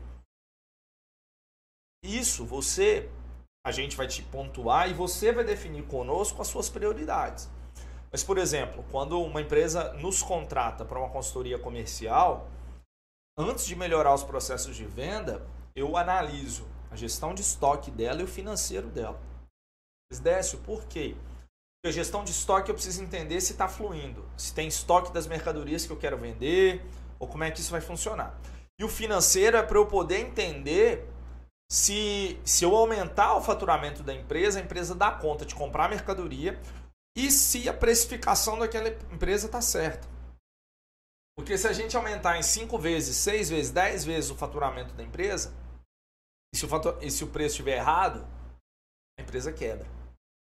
Isso, 2.04 2.46
você, 2.46 3.10
a 3.66 3.72
gente 3.72 3.96
vai 3.96 4.08
te 4.08 4.24
pontuar 4.24 4.90
e 4.90 4.94
você 4.94 5.32
vai 5.32 5.46
definir 5.46 5.86
conosco 5.86 6.42
as 6.42 6.50
suas 6.50 6.68
prioridades. 6.68 7.50
Mas, 8.12 8.22
por 8.22 8.38
exemplo, 8.38 8.84
quando 8.92 9.22
uma 9.22 9.40
empresa 9.40 9.94
nos 9.94 10.22
contrata 10.22 10.84
para 10.84 11.00
uma 11.00 11.10
consultoria 11.12 11.58
comercial, 11.58 12.50
antes 13.38 13.66
de 13.66 13.74
melhorar 13.74 14.14
os 14.14 14.24
processos 14.24 14.76
de 14.76 14.84
venda, 14.84 15.48
eu 15.74 15.96
analiso 15.96 16.68
a 16.90 16.98
gestão 16.98 17.34
de 17.34 17.42
estoque 17.42 17.90
dela 17.90 18.20
e 18.20 18.26
o 18.26 18.28
financeiro 18.28 18.90
dela. 18.90 19.31
Décio, 20.20 20.60
por 20.60 20.86
quê? 20.86 21.16
Porque 21.82 21.90
a 21.90 21.92
gestão 21.92 22.24
de 22.24 22.32
estoque 22.32 22.70
eu 22.70 22.76
preciso 22.76 23.04
entender 23.04 23.40
se 23.42 23.54
está 23.54 23.68
fluindo, 23.68 24.24
se 24.38 24.54
tem 24.54 24.68
estoque 24.68 25.12
das 25.12 25.28
mercadorias 25.28 25.86
que 25.86 25.92
eu 25.92 25.98
quero 25.98 26.18
vender, 26.18 26.86
ou 27.20 27.28
como 27.28 27.44
é 27.44 27.52
que 27.52 27.60
isso 27.60 27.72
vai 27.72 27.82
funcionar. 27.82 28.40
E 28.80 28.84
o 28.84 28.90
financeiro 28.90 29.58
é 29.58 29.64
para 29.64 29.78
eu 29.78 29.86
poder 29.86 30.20
entender 30.20 31.08
se, 31.72 32.40
se 32.44 32.66
eu 32.66 32.76
aumentar 32.76 33.36
o 33.36 33.42
faturamento 33.42 34.04
da 34.04 34.14
empresa, 34.14 34.60
a 34.60 34.62
empresa 34.62 34.94
dá 34.94 35.12
conta 35.12 35.46
de 35.46 35.56
comprar 35.56 35.90
mercadoria 35.90 36.60
e 37.16 37.32
se 37.32 37.70
a 37.70 37.74
precificação 37.74 38.60
daquela 38.60 38.90
empresa 38.90 39.46
está 39.46 39.62
certa. 39.62 40.08
Porque 41.38 41.58
se 41.58 41.68
a 41.68 41.74
gente 41.74 41.96
aumentar 41.96 42.38
em 42.38 42.44
5 42.44 42.78
vezes, 42.78 43.16
6 43.18 43.50
vezes, 43.50 43.72
10 43.72 44.06
vezes 44.06 44.30
o 44.30 44.36
faturamento 44.36 44.94
da 44.94 45.04
empresa, 45.04 45.54
e 46.54 46.58
se 46.58 46.66
o, 46.66 46.68
fator, 46.68 46.98
e 47.02 47.10
se 47.10 47.24
o 47.24 47.28
preço 47.28 47.54
estiver 47.54 47.78
errado, 47.78 48.28
a 49.18 49.22
empresa 49.22 49.54
quebra. 49.54 49.88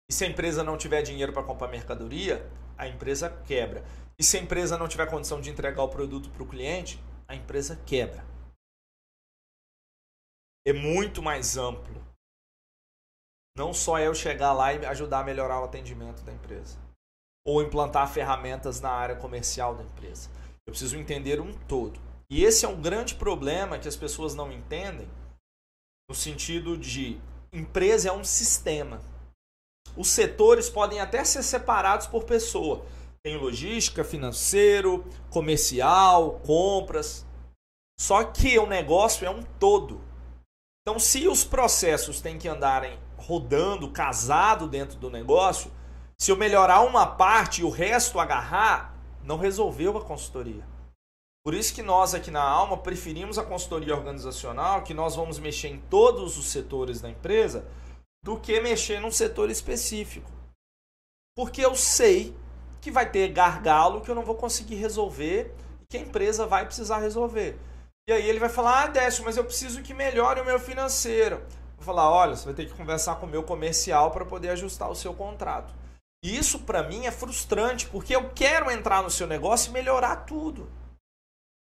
E 0.08 0.12
se 0.12 0.24
a 0.24 0.28
empresa 0.28 0.64
não 0.64 0.78
tiver 0.78 1.02
dinheiro 1.02 1.32
para 1.32 1.42
comprar 1.42 1.68
mercadoria, 1.68 2.50
a 2.78 2.88
empresa 2.88 3.28
quebra. 3.44 3.84
E 4.18 4.24
se 4.24 4.38
a 4.38 4.40
empresa 4.40 4.78
não 4.78 4.88
tiver 4.88 5.10
condição 5.10 5.40
de 5.40 5.50
entregar 5.50 5.82
o 5.82 5.88
produto 5.88 6.30
para 6.30 6.42
o 6.42 6.48
cliente, 6.48 6.98
a 7.26 7.34
empresa 7.34 7.76
quebra. 7.84 8.24
É 10.66 10.72
muito 10.72 11.22
mais 11.22 11.56
amplo. 11.56 12.02
Não 13.56 13.74
só 13.74 13.98
eu 13.98 14.14
chegar 14.14 14.52
lá 14.52 14.72
e 14.72 14.86
ajudar 14.86 15.20
a 15.20 15.24
melhorar 15.24 15.60
o 15.60 15.64
atendimento 15.64 16.22
da 16.22 16.32
empresa. 16.32 16.78
Ou 17.46 17.62
implantar 17.62 18.10
ferramentas 18.10 18.80
na 18.80 18.90
área 18.90 19.16
comercial 19.16 19.74
da 19.74 19.82
empresa. 19.82 20.30
Eu 20.66 20.72
preciso 20.72 20.96
entender 20.96 21.40
um 21.40 21.52
todo. 21.66 22.00
E 22.30 22.44
esse 22.44 22.64
é 22.64 22.68
um 22.68 22.80
grande 22.80 23.14
problema 23.14 23.78
que 23.78 23.88
as 23.88 23.96
pessoas 23.96 24.34
não 24.34 24.52
entendem, 24.52 25.08
no 26.08 26.14
sentido 26.14 26.76
de 26.76 27.18
empresa 27.52 28.10
é 28.10 28.12
um 28.12 28.24
sistema. 28.24 29.00
Os 29.96 30.08
setores 30.08 30.68
podem 30.68 31.00
até 31.00 31.24
ser 31.24 31.42
separados 31.42 32.06
por 32.06 32.24
pessoa. 32.24 32.84
Tem 33.22 33.36
logística, 33.36 34.04
financeiro, 34.04 35.04
comercial, 35.30 36.40
compras. 36.44 37.26
Só 38.00 38.22
que 38.24 38.58
o 38.58 38.66
negócio 38.66 39.26
é 39.26 39.30
um 39.30 39.42
todo. 39.58 40.00
Então, 40.82 40.98
se 40.98 41.26
os 41.26 41.44
processos 41.44 42.20
têm 42.20 42.38
que 42.38 42.48
andarem 42.48 42.98
rodando, 43.16 43.90
casado 43.90 44.68
dentro 44.68 44.98
do 44.98 45.10
negócio, 45.10 45.70
se 46.16 46.30
eu 46.30 46.36
melhorar 46.36 46.80
uma 46.80 47.06
parte 47.06 47.60
e 47.60 47.64
o 47.64 47.68
resto 47.68 48.18
agarrar, 48.18 48.96
não 49.22 49.36
resolveu 49.36 49.98
a 49.98 50.00
consultoria. 50.00 50.64
Por 51.44 51.54
isso 51.54 51.74
que 51.74 51.82
nós 51.82 52.14
aqui 52.14 52.30
na 52.30 52.42
Alma 52.42 52.76
preferimos 52.76 53.38
a 53.38 53.44
consultoria 53.44 53.94
organizacional, 53.94 54.82
que 54.82 54.94
nós 54.94 55.16
vamos 55.16 55.38
mexer 55.38 55.68
em 55.68 55.78
todos 55.78 56.38
os 56.38 56.46
setores 56.46 57.00
da 57.00 57.10
empresa, 57.10 57.66
do 58.22 58.38
que 58.38 58.60
mexer 58.60 59.00
num 59.00 59.10
setor 59.10 59.50
específico. 59.50 60.30
Porque 61.36 61.64
eu 61.64 61.74
sei 61.74 62.36
que 62.80 62.90
vai 62.90 63.10
ter 63.10 63.28
gargalo 63.28 64.00
que 64.00 64.10
eu 64.10 64.14
não 64.14 64.24
vou 64.24 64.34
conseguir 64.34 64.76
resolver 64.76 65.54
e 65.80 65.86
que 65.86 65.96
a 65.96 66.00
empresa 66.00 66.46
vai 66.46 66.64
precisar 66.64 66.98
resolver. 66.98 67.58
E 68.08 68.12
aí 68.12 68.28
ele 68.28 68.40
vai 68.40 68.48
falar: 68.48 68.84
"Ah, 68.84 68.86
Décio, 68.86 69.24
mas 69.24 69.36
eu 69.36 69.44
preciso 69.44 69.82
que 69.82 69.94
melhore 69.94 70.40
o 70.40 70.44
meu 70.44 70.58
financeiro". 70.58 71.42
Vou 71.76 71.84
falar: 71.84 72.10
"Olha, 72.10 72.34
você 72.34 72.44
vai 72.44 72.54
ter 72.54 72.66
que 72.66 72.74
conversar 72.74 73.16
com 73.16 73.26
o 73.26 73.28
meu 73.28 73.42
comercial 73.42 74.10
para 74.10 74.24
poder 74.24 74.50
ajustar 74.50 74.90
o 74.90 74.96
seu 74.96 75.14
contrato". 75.14 75.74
E 76.24 76.36
isso 76.36 76.60
para 76.60 76.82
mim 76.82 77.06
é 77.06 77.12
frustrante, 77.12 77.86
porque 77.86 78.14
eu 78.14 78.30
quero 78.30 78.70
entrar 78.70 79.02
no 79.02 79.10
seu 79.10 79.26
negócio 79.26 79.70
e 79.70 79.72
melhorar 79.72 80.24
tudo. 80.24 80.68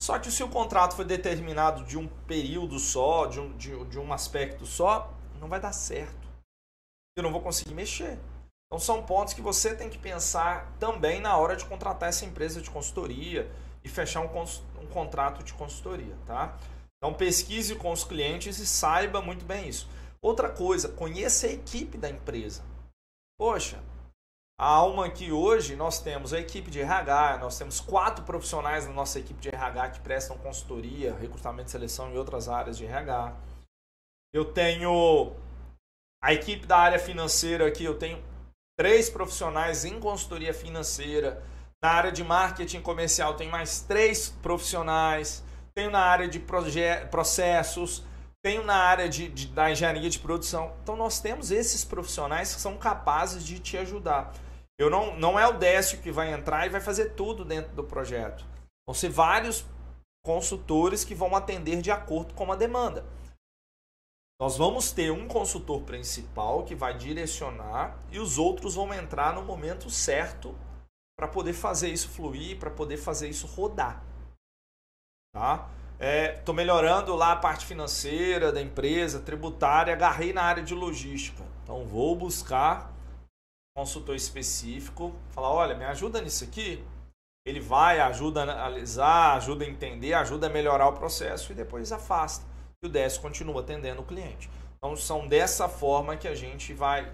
Só 0.03 0.19
que 0.19 0.31
se 0.31 0.43
o 0.43 0.49
contrato 0.49 0.97
foi 0.97 1.05
determinado 1.05 1.85
de 1.85 1.99
um 1.99 2.09
período 2.09 2.79
só, 2.79 3.27
de 3.27 3.39
um, 3.39 3.55
de, 3.59 3.85
de 3.85 3.99
um 3.99 4.11
aspecto 4.13 4.65
só, 4.65 5.13
não 5.39 5.47
vai 5.47 5.61
dar 5.61 5.73
certo. 5.73 6.30
Eu 7.21 7.25
não 7.25 7.33
vou 7.33 7.41
conseguir 7.41 7.75
mexer. 7.75 8.19
Então 8.67 8.79
são 8.79 9.03
pontos 9.03 9.35
que 9.35 9.43
você 9.43 9.75
tem 9.75 9.91
que 9.91 9.99
pensar 9.99 10.73
também 10.79 11.21
na 11.21 11.37
hora 11.37 11.57
de 11.57 11.65
contratar 11.65 12.09
essa 12.09 12.25
empresa 12.25 12.61
de 12.61 12.71
consultoria 12.71 13.51
e 13.85 13.89
fechar 13.89 14.21
um, 14.21 14.43
um 14.81 14.87
contrato 14.87 15.43
de 15.43 15.53
consultoria, 15.55 16.17
tá? 16.27 16.57
Então 16.97 17.13
pesquise 17.13 17.75
com 17.75 17.91
os 17.93 18.05
clientes 18.05 18.59
e 18.59 18.67
saiba 18.67 19.21
muito 19.21 19.45
bem 19.45 19.69
isso. 19.69 19.89
Outra 20.23 20.49
coisa, 20.51 20.89
conheça 20.89 21.47
a 21.47 21.53
equipe 21.53 21.99
da 21.99 22.09
empresa. 22.09 22.63
Poxa, 23.39 23.83
a 24.59 24.67
Alma 24.67 25.07
aqui 25.07 25.33
hoje 25.33 25.75
nós 25.75 25.99
temos 25.99 26.33
a 26.33 26.39
equipe 26.39 26.71
de 26.71 26.81
RH, 26.81 27.39
nós 27.39 27.59
temos 27.59 27.81
quatro 27.81 28.25
profissionais 28.25 28.87
na 28.87 28.93
nossa 28.93 29.19
equipe 29.19 29.41
de 29.41 29.49
RH 29.49 29.91
que 29.91 30.01
prestam 30.01 30.37
consultoria, 30.39 31.15
recrutamento 31.15 31.69
e 31.69 31.73
seleção 31.73 32.11
em 32.11 32.19
outras 32.19 32.49
áreas 32.49 32.77
de 32.77 32.85
RH. 32.85 33.35
Eu 34.33 34.53
tenho 34.53 35.35
a 36.23 36.35
equipe 36.35 36.67
da 36.67 36.77
área 36.77 36.99
financeira 36.99 37.67
aqui, 37.67 37.85
eu 37.85 37.99
tenho 37.99 38.23
três 38.79 39.09
profissionais 39.09 39.85
em 39.85 39.99
consultoria 39.99 40.53
financeira. 40.53 41.43
Na 41.83 41.91
área 41.91 42.13
de 42.13 42.23
marketing 42.23 42.83
comercial 42.83 43.35
tem 43.35 43.49
mais 43.49 43.81
três 43.81 44.29
profissionais. 44.43 45.43
Tenho 45.75 45.91
na 45.91 46.01
área 46.01 46.29
de 46.29 46.39
processos, 47.11 48.05
tenho 48.43 48.65
na 48.65 48.77
área 48.77 49.09
de, 49.09 49.29
de, 49.29 49.47
da 49.47 49.71
engenharia 49.71 50.11
de 50.11 50.19
produção. 50.19 50.75
Então 50.83 50.95
nós 50.95 51.21
temos 51.21 51.51
esses 51.51 51.85
profissionais 51.85 52.55
que 52.55 52.61
são 52.61 52.77
capazes 52.77 53.45
de 53.45 53.59
te 53.59 53.79
ajudar. 53.79 54.33
Eu 54.79 54.91
não, 54.91 55.17
não 55.17 55.39
é 55.39 55.47
o 55.47 55.59
Décio 55.59 56.01
que 56.01 56.11
vai 56.11 56.33
entrar 56.33 56.67
e 56.67 56.71
vai 56.71 56.81
fazer 56.81 57.11
tudo 57.11 57.45
dentro 57.45 57.73
do 57.73 57.85
projeto. 57.85 58.45
Vão 58.87 58.95
ser 58.95 59.09
vários 59.09 59.65
consultores 60.23 61.05
que 61.05 61.15
vão 61.15 61.35
atender 61.35 61.81
de 61.81 61.91
acordo 61.91 62.35
com 62.35 62.51
a 62.53 62.57
demanda. 62.57 63.05
Nós 64.41 64.57
vamos 64.57 64.91
ter 64.91 65.13
um 65.13 65.29
consultor 65.29 65.83
principal 65.83 66.65
que 66.65 66.75
vai 66.75 66.97
direcionar 66.97 67.99
e 68.11 68.19
os 68.19 68.39
outros 68.39 68.75
vão 68.75 68.93
entrar 68.95 69.35
no 69.35 69.43
momento 69.43 69.91
certo 69.91 70.57
para 71.15 71.29
poder 71.29 71.53
fazer 71.53 71.91
isso 71.91 72.09
fluir, 72.09 72.59
para 72.59 72.71
poder 72.71 72.97
fazer 72.97 73.29
isso 73.29 73.47
rodar. 73.47 74.03
Tá? 75.35 75.69
Estou 76.39 76.55
é, 76.55 76.57
melhorando 76.57 77.15
lá 77.15 77.33
a 77.33 77.37
parte 77.37 77.67
financeira 77.67 78.51
da 78.51 78.63
empresa, 78.63 79.21
tributária, 79.21 79.93
agarrei 79.93 80.33
na 80.33 80.43
área 80.43 80.63
de 80.63 80.75
logística. 80.75 81.45
Então 81.63 81.85
vou 81.85 82.17
buscar 82.17 82.91
consultor 83.77 84.17
específico, 84.17 85.15
falar, 85.33 85.51
olha, 85.51 85.75
me 85.75 85.85
ajuda 85.85 86.19
nisso 86.23 86.45
aqui. 86.45 86.83
Ele 87.47 87.61
vai, 87.61 88.01
ajuda 88.01 88.41
a 88.41 88.43
analisar, 88.45 89.37
ajuda 89.37 89.67
a 89.67 89.69
entender, 89.69 90.15
ajuda 90.15 90.47
a 90.47 90.51
melhorar 90.51 90.89
o 90.89 90.95
processo 90.95 91.53
e 91.53 91.55
depois 91.55 91.93
afasta. 91.93 92.50
E 92.83 92.87
o 92.87 92.89
DS 92.89 93.19
continua 93.19 93.61
atendendo 93.61 94.01
o 94.01 94.05
cliente. 94.05 94.51
Então 94.77 94.97
são 94.97 95.29
dessa 95.29 95.69
forma 95.69 96.17
que 96.17 96.27
a 96.27 96.35
gente 96.35 96.73
vai, 96.73 97.13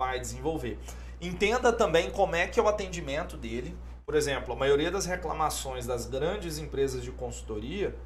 vai 0.00 0.18
desenvolver. 0.18 0.78
Entenda 1.20 1.72
também 1.72 2.10
como 2.10 2.34
é 2.34 2.48
que 2.48 2.58
é 2.58 2.62
o 2.62 2.68
atendimento 2.68 3.36
dele. 3.36 3.76
Por 4.04 4.16
exemplo, 4.16 4.52
a 4.52 4.56
maioria 4.56 4.90
das 4.90 5.06
reclamações 5.06 5.86
das 5.86 6.06
grandes 6.06 6.58
empresas 6.58 7.04
de 7.04 7.12
consultoria 7.12 7.96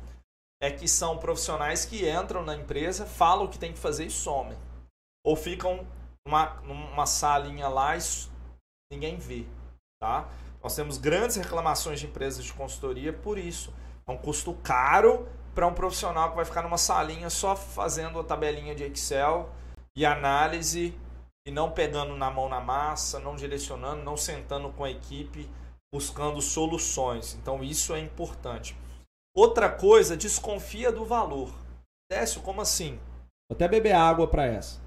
é 0.61 0.71
que 0.71 0.87
são 0.87 1.17
profissionais 1.17 1.87
que 1.87 2.09
entram 2.09 2.45
na 2.45 2.55
empresa, 2.55 3.07
falam 3.07 3.47
o 3.47 3.49
que 3.49 3.59
tem 3.59 3.73
que 3.73 3.79
fazer 3.79 4.05
e 4.05 4.11
somem. 4.11 4.59
Ou 5.25 5.37
ficam 5.37 5.87
numa, 6.27 6.61
numa 6.63 7.07
salinha 7.07 7.69
lá 7.69 7.97
e 7.97 8.01
ninguém 8.93 9.17
vê, 9.17 9.47
tá? 10.01 10.29
Nós 10.63 10.75
temos 10.75 10.99
grandes 10.99 11.37
reclamações 11.37 12.01
de 12.01 12.07
empresas 12.07 12.45
de 12.45 12.53
consultoria 12.53 13.13
por 13.13 13.39
isso. 13.39 13.73
É 14.07 14.13
um 14.13 14.17
custo 14.17 14.53
caro 14.63 15.27
para 15.55 15.67
um 15.67 15.75
profissional 15.75 16.31
que 16.31 16.37
vai 16.37 16.45
ficar 16.45 16.63
numa 16.63 16.79
salinha 16.79 17.31
só 17.31 17.55
fazendo 17.55 18.19
a 18.19 18.25
tabelinha 18.25 18.75
de 18.75 18.85
Excel 18.85 19.51
e 19.97 20.05
análise 20.05 20.99
e 21.47 21.51
não 21.51 21.71
pegando 21.71 22.17
na 22.17 22.31
mão 22.31 22.49
na 22.49 22.61
massa, 22.61 23.21
não 23.21 23.37
direcionando, 23.37 24.03
não 24.03 24.17
sentando 24.17 24.73
com 24.73 24.85
a 24.85 24.91
equipe 24.91 25.49
buscando 25.95 26.43
soluções. 26.43 27.35
Então 27.35 27.63
isso 27.63 27.95
é 27.95 28.01
importante. 28.01 28.77
Outra 29.33 29.71
coisa, 29.71 30.17
desconfia 30.17 30.91
do 30.91 31.05
valor. 31.05 31.55
Décio, 32.11 32.43
como 32.43 32.61
assim? 32.61 32.97
Vou 33.49 33.55
até 33.55 33.69
beber 33.69 33.93
água 33.93 34.27
para 34.27 34.45
essa. 34.45 34.83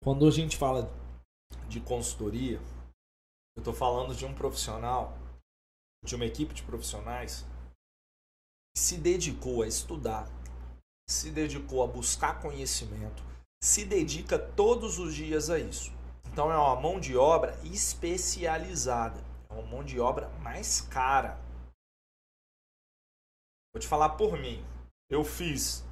Quando 0.00 0.28
a 0.28 0.30
gente 0.30 0.56
fala 0.56 0.88
de 1.68 1.80
consultoria, 1.80 2.60
eu 3.56 3.60
estou 3.60 3.74
falando 3.74 4.14
de 4.14 4.24
um 4.24 4.32
profissional, 4.32 5.17
de 6.04 6.14
uma 6.14 6.24
equipe 6.24 6.54
de 6.54 6.62
profissionais 6.62 7.44
que 8.74 8.80
se 8.80 8.96
dedicou 8.96 9.62
a 9.62 9.66
estudar, 9.66 10.28
se 11.08 11.30
dedicou 11.30 11.82
a 11.82 11.86
buscar 11.86 12.40
conhecimento, 12.40 13.22
se 13.62 13.84
dedica 13.84 14.38
todos 14.38 14.98
os 14.98 15.14
dias 15.14 15.50
a 15.50 15.58
isso. 15.58 15.92
Então 16.26 16.52
é 16.52 16.56
uma 16.56 16.80
mão 16.80 17.00
de 17.00 17.16
obra 17.16 17.58
especializada, 17.64 19.22
é 19.50 19.52
uma 19.52 19.62
mão 19.62 19.82
de 19.82 19.98
obra 19.98 20.28
mais 20.40 20.80
cara. 20.80 21.38
Vou 23.74 23.80
te 23.80 23.88
falar 23.88 24.10
por 24.10 24.38
mim. 24.38 24.64
Eu 25.10 25.24
fiz 25.24 25.84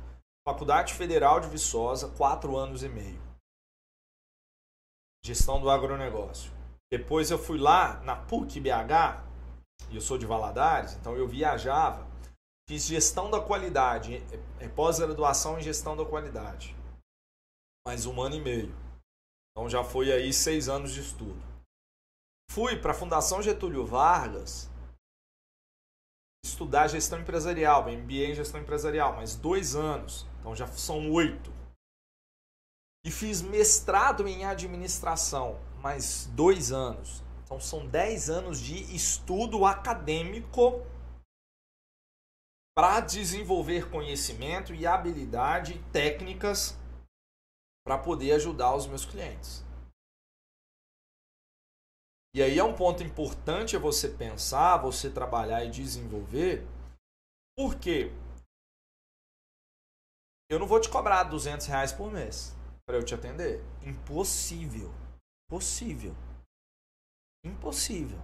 Faculdade 0.47 0.95
Federal 0.95 1.41
de 1.41 1.49
Viçosa, 1.49 2.09
quatro 2.17 2.57
anos 2.57 2.83
e 2.83 2.89
meio 2.89 3.27
gestão 5.27 5.61
do 5.61 5.69
agronegócio. 5.69 6.53
Depois 6.91 7.33
eu 7.33 7.39
fui 7.39 7.59
lá 7.59 8.01
na 8.05 8.15
PUC 8.15 8.61
BH, 8.61 9.26
e 9.91 9.97
eu 9.97 10.01
sou 10.01 10.19
de 10.19 10.27
Valadares, 10.27 10.95
então 10.95 11.17
eu 11.17 11.27
viajava, 11.27 12.07
fiz 12.69 12.87
gestão 12.87 13.31
da 13.31 13.41
qualidade, 13.41 14.17
é, 14.61 14.65
é 14.65 14.69
pós-graduação 14.69 15.59
em 15.59 15.63
gestão 15.63 15.97
da 15.97 16.05
qualidade. 16.05 16.75
Mais 17.87 18.05
um 18.07 18.21
ano 18.21 18.35
e 18.35 18.41
meio. 18.41 18.75
Então 19.53 19.69
já 19.71 19.85
foi 19.85 20.13
aí 20.13 20.33
seis 20.33 20.69
anos 20.69 20.93
de 20.93 21.01
estudo. 21.01 21.41
Fui 22.51 22.77
para 22.77 22.93
a 22.93 22.95
Fundação 22.95 23.41
Getúlio 23.41 23.87
Vargas 23.87 24.71
estudar 26.45 26.89
gestão 26.89 27.21
empresarial, 27.21 27.85
MBA 27.85 28.31
em 28.31 28.35
gestão 28.35 28.61
empresarial, 28.61 29.15
mais 29.15 29.35
dois 29.37 29.75
anos. 29.75 30.27
Então 30.41 30.55
já 30.55 30.67
são 30.67 31.11
oito 31.13 31.53
e 33.05 33.11
fiz 33.11 33.41
mestrado 33.41 34.27
em 34.27 34.45
administração, 34.45 35.61
mais 35.81 36.27
dois 36.35 36.73
anos. 36.73 37.23
Então 37.47 37.61
são 37.61 37.87
dez 37.87 38.29
anos 38.29 38.59
de 38.59 38.75
estudo 38.95 39.65
acadêmico 39.65 40.85
para 42.77 42.99
desenvolver 43.01 43.89
conhecimento 43.89 44.75
e 44.75 44.85
habilidade 44.85 45.81
técnicas 45.93 46.77
para 47.87 47.97
poder 47.97 48.33
ajudar 48.33 48.75
os 48.75 48.89
meus 48.89 49.07
clientes. 49.07 49.65
E 52.35 52.43
aí 52.43 52.59
é 52.59 52.65
um 52.65 52.75
ponto 52.75 53.05
importante 53.05 53.79
você 53.79 54.09
pensar, 54.09 54.79
você 54.79 55.09
trabalhar 55.09 55.65
e 55.65 55.71
desenvolver, 55.71 56.67
porque 57.57 58.11
eu 60.51 60.59
não 60.59 60.67
vou 60.67 60.81
te 60.81 60.91
cobrar 60.91 61.23
200 61.23 61.65
reais 61.67 61.93
por 61.93 62.11
mês 62.11 62.55
para 62.85 62.97
eu 62.97 63.05
te 63.05 63.15
atender. 63.15 63.63
Impossível. 63.83 64.93
Possível. 65.49 66.13
Impossível. 67.47 68.19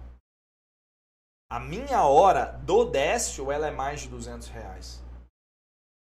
A 1.49 1.59
minha 1.59 2.03
hora 2.03 2.45
do 2.63 2.83
Décio, 2.85 3.51
ela 3.51 3.67
é 3.67 3.71
mais 3.71 4.01
de 4.01 4.09
200 4.09 4.47
reais. 4.49 5.03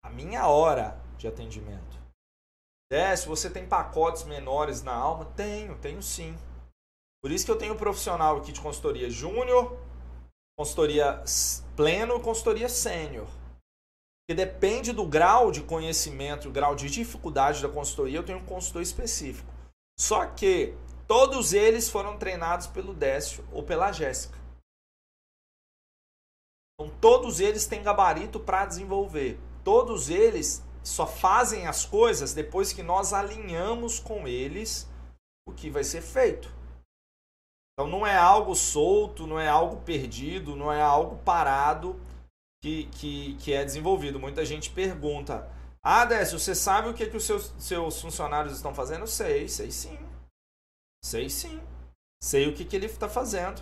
A 0.03 0.10
minha 0.10 0.47
hora 0.47 1.01
de 1.18 1.28
atendimento. 1.28 1.99
Décio, 2.91 3.30
você 3.30 3.49
tem 3.49 3.68
pacotes 3.68 4.24
menores 4.24 4.82
na 4.84 4.93
alma? 4.93 5.26
Tenho, 5.36 5.78
tenho 5.80 6.01
sim. 6.01 6.38
Por 7.22 7.32
isso 7.32 7.45
que 7.45 7.51
eu 7.51 7.57
tenho 7.57 7.74
um 7.74 7.78
profissional 7.78 8.38
aqui 8.38 8.51
de 8.51 8.62
consultoria 8.62 9.10
júnior, 9.10 9.78
consultoria 10.57 11.24
pleno 11.76 12.20
consultoria 12.20 12.70
sênior. 12.70 13.28
Porque 14.22 14.36
depende 14.36 14.91
do 14.91 15.05
grau 15.05 15.51
de 15.51 15.64
conhecimento, 15.64 16.49
o 16.49 16.51
grau 16.51 16.76
de 16.76 16.89
dificuldade 16.89 17.62
da 17.62 17.70
consultoria, 17.70 18.18
eu 18.20 18.26
tenho 18.26 18.39
um 18.39 18.45
consultor 18.45 18.82
específico. 18.82 19.51
Só 19.99 20.26
que 20.28 20.76
todos 21.10 21.53
eles 21.53 21.89
foram 21.89 22.20
treinados 22.20 22.68
pelo 22.68 22.93
Décio 22.93 23.43
ou 23.51 23.64
pela 23.64 23.91
Jéssica. 23.91 24.38
Então 26.80 26.95
todos 27.01 27.39
eles 27.39 27.66
têm 27.66 27.82
gabarito 27.82 28.39
para 28.39 28.68
desenvolver. 28.68 29.39
Todos 29.64 30.12
eles 30.12 30.64
só 30.84 31.07
fazem 31.07 31.66
as 31.66 31.84
coisas 31.84 32.36
depois 32.36 32.72
que 32.72 32.84
nós 32.84 33.12
alinhamos 33.12 33.99
com 33.99 34.28
eles 34.28 34.88
o 35.47 35.51
que 35.51 35.72
vai 35.72 35.84
ser 35.84 36.01
feito. 36.01 36.53
Então 37.74 37.89
não 37.89 38.05
é 38.05 38.16
algo 38.16 38.53
solto, 38.53 39.26
não 39.26 39.39
é 39.39 39.47
algo 39.47 39.82
perdido, 39.82 40.55
não 40.55 40.72
é 40.72 40.80
algo 40.80 41.18
parado 41.24 41.99
que, 42.62 42.86
que, 42.86 43.36
que 43.38 43.51
é 43.51 43.66
desenvolvido. 43.66 44.20
Muita 44.20 44.45
gente 44.45 44.70
pergunta: 44.70 45.51
Ah, 45.82 46.05
Décio, 46.05 46.38
você 46.38 46.53
sabe 46.53 46.88
o 46.88 46.93
que, 46.93 47.07
que 47.07 47.18
os 47.18 47.24
seus, 47.24 47.51
seus 47.57 47.99
funcionários 47.99 48.55
estão 48.55 48.76
fazendo? 48.76 49.07
Sei, 49.07 49.47
sei 49.47 49.72
sim. 49.72 50.09
Sei 51.04 51.30
sim. 51.30 51.62
Sei 52.22 52.47
o 52.47 52.54
que, 52.54 52.66
que 52.66 52.76
ele 52.76 52.86
está 52.86 53.08
fazendo. 53.08 53.62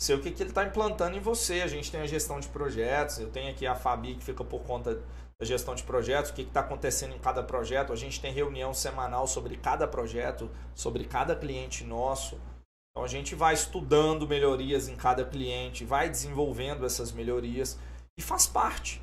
Sei 0.00 0.16
o 0.16 0.22
que, 0.22 0.30
que 0.30 0.42
ele 0.42 0.50
está 0.50 0.64
implantando 0.64 1.16
em 1.16 1.20
você. 1.20 1.60
A 1.60 1.66
gente 1.66 1.90
tem 1.90 2.00
a 2.00 2.06
gestão 2.06 2.40
de 2.40 2.48
projetos. 2.48 3.18
Eu 3.18 3.30
tenho 3.30 3.50
aqui 3.50 3.66
a 3.66 3.74
Fabi 3.74 4.14
que 4.14 4.24
fica 4.24 4.42
por 4.42 4.62
conta 4.62 5.02
da 5.38 5.46
gestão 5.46 5.74
de 5.74 5.82
projetos, 5.82 6.30
o 6.30 6.34
que 6.34 6.42
está 6.42 6.60
acontecendo 6.60 7.14
em 7.14 7.18
cada 7.18 7.42
projeto. 7.42 7.92
A 7.92 7.96
gente 7.96 8.20
tem 8.20 8.32
reunião 8.32 8.72
semanal 8.72 9.26
sobre 9.26 9.56
cada 9.56 9.88
projeto, 9.88 10.50
sobre 10.74 11.04
cada 11.04 11.34
cliente 11.34 11.84
nosso. 11.84 12.38
Então 12.90 13.04
a 13.04 13.08
gente 13.08 13.34
vai 13.34 13.54
estudando 13.54 14.26
melhorias 14.26 14.88
em 14.88 14.96
cada 14.96 15.24
cliente, 15.24 15.84
vai 15.84 16.08
desenvolvendo 16.08 16.84
essas 16.84 17.12
melhorias 17.12 17.78
e 18.18 18.22
faz 18.22 18.46
parte. 18.46 19.02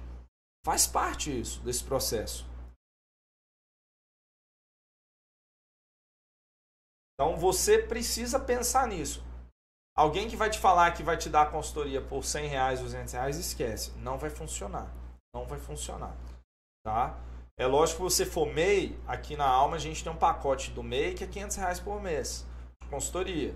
Faz 0.65 0.86
parte 0.86 1.39
isso 1.39 1.59
desse 1.61 1.84
processo. 1.84 2.47
Então 7.20 7.36
você 7.36 7.80
precisa 7.80 8.39
pensar 8.39 8.88
nisso. 8.88 9.26
Alguém 9.95 10.30
que 10.30 10.36
vai 10.36 10.51
te 10.51 10.59
falar 10.59 10.91
que 10.91 11.01
vai 11.01 11.18
te 11.18 11.28
dar 11.28 11.41
a 11.41 11.49
consultoria 11.49 11.99
por 11.99 12.24
100 12.24 12.47
reais, 12.47 12.80
200 12.80 13.13
reais, 13.13 13.38
esquece. 13.38 13.91
Não 13.97 14.20
vai 14.20 14.30
funcionar. 14.30 14.93
Não 15.34 15.47
vai 15.47 15.57
funcionar. 15.57 16.15
Tá? 16.86 17.18
É 17.57 17.65
lógico 17.65 17.97
que 17.97 18.03
você 18.03 18.24
for 18.24 18.45
MEI, 18.53 18.99
aqui 19.07 19.36
na 19.36 19.47
Alma 19.47 19.78
a 19.78 19.80
gente 19.80 20.03
tem 20.03 20.13
um 20.13 20.18
pacote 20.18 20.70
do 20.70 20.84
MEI 20.84 21.15
que 21.15 21.24
é 21.24 21.28
500 21.28 21.57
reais 21.57 21.80
por 21.80 21.99
mês. 21.99 22.45
Consultoria 22.88 23.55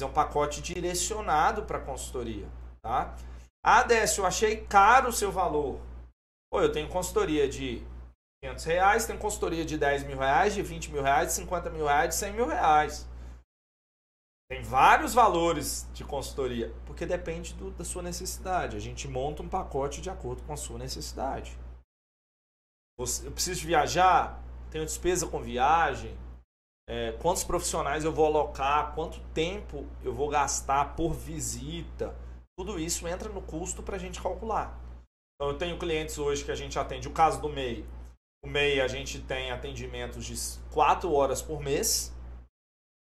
é 0.00 0.04
um 0.06 0.12
pacote 0.12 0.62
direcionado 0.62 1.64
para 1.64 1.78
consultoria, 1.78 2.48
tá? 2.82 3.14
Ah, 3.62 3.82
Décio, 3.82 4.22
eu 4.22 4.26
achei 4.26 4.64
caro 4.64 5.10
o 5.10 5.12
seu 5.12 5.30
valor. 5.30 5.78
Pô, 6.50 6.60
eu 6.60 6.72
tenho 6.72 6.88
consultoria 6.88 7.48
de 7.48 7.86
500 8.44 8.64
reais, 8.64 9.06
tenho 9.06 9.18
consultoria 9.18 9.64
de 9.64 9.78
10 9.78 10.04
mil 10.04 10.18
reais, 10.18 10.54
de 10.54 10.62
20 10.62 10.92
mil 10.92 11.02
reais, 11.02 11.28
de 11.28 11.34
50 11.34 11.70
mil 11.70 11.86
reais, 11.86 12.10
de 12.10 12.14
100 12.16 12.32
mil 12.34 12.46
reais. 12.46 13.08
Tem 14.50 14.62
vários 14.62 15.14
valores 15.14 15.88
de 15.94 16.04
consultoria, 16.04 16.70
porque 16.84 17.06
depende 17.06 17.54
do, 17.54 17.70
da 17.70 17.84
sua 17.84 18.02
necessidade. 18.02 18.76
A 18.76 18.80
gente 18.80 19.08
monta 19.08 19.42
um 19.42 19.48
pacote 19.48 20.02
de 20.02 20.10
acordo 20.10 20.42
com 20.42 20.52
a 20.52 20.56
sua 20.56 20.78
necessidade. 20.78 21.58
eu 22.98 23.32
preciso 23.32 23.66
viajar, 23.66 24.42
tenho 24.70 24.84
despesa 24.84 25.26
com 25.26 25.40
viagem, 25.40 26.14
é, 26.86 27.12
quantos 27.12 27.44
profissionais 27.44 28.04
eu 28.04 28.12
vou 28.12 28.26
alocar, 28.26 28.94
quanto 28.94 29.18
tempo 29.32 29.86
eu 30.02 30.12
vou 30.12 30.28
gastar 30.28 30.94
por 30.94 31.14
visita. 31.14 32.14
Tudo 32.58 32.78
isso 32.78 33.08
entra 33.08 33.30
no 33.30 33.40
custo 33.40 33.82
para 33.82 33.96
a 33.96 33.98
gente 33.98 34.20
calcular. 34.20 34.78
Então, 35.34 35.50
eu 35.50 35.58
tenho 35.58 35.78
clientes 35.78 36.18
hoje 36.18 36.44
que 36.44 36.50
a 36.50 36.54
gente 36.54 36.78
atende. 36.78 37.08
O 37.08 37.12
caso 37.12 37.40
do 37.40 37.48
MEI. 37.48 37.84
O 38.44 38.46
MEI 38.46 38.82
a 38.82 38.86
gente 38.86 39.22
tem 39.22 39.50
atendimentos 39.50 40.26
de 40.26 40.34
4 40.70 41.10
horas 41.10 41.40
por 41.40 41.62
mês, 41.62 42.14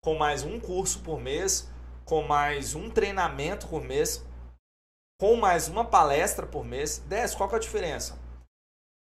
com 0.04 0.14
mais 0.14 0.44
um 0.44 0.60
curso 0.60 1.00
por 1.00 1.20
mês, 1.20 1.74
com 2.06 2.22
mais 2.22 2.76
um 2.76 2.88
treinamento 2.88 3.68
por 3.68 3.84
mês, 3.84 4.24
com 5.20 5.36
mais 5.36 5.68
uma 5.68 5.84
palestra 5.84 6.46
por 6.46 6.64
mês. 6.64 7.00
10, 7.08 7.34
qual 7.34 7.50
que 7.50 7.56
é 7.56 7.58
a 7.58 7.62
diferença? 7.62 8.22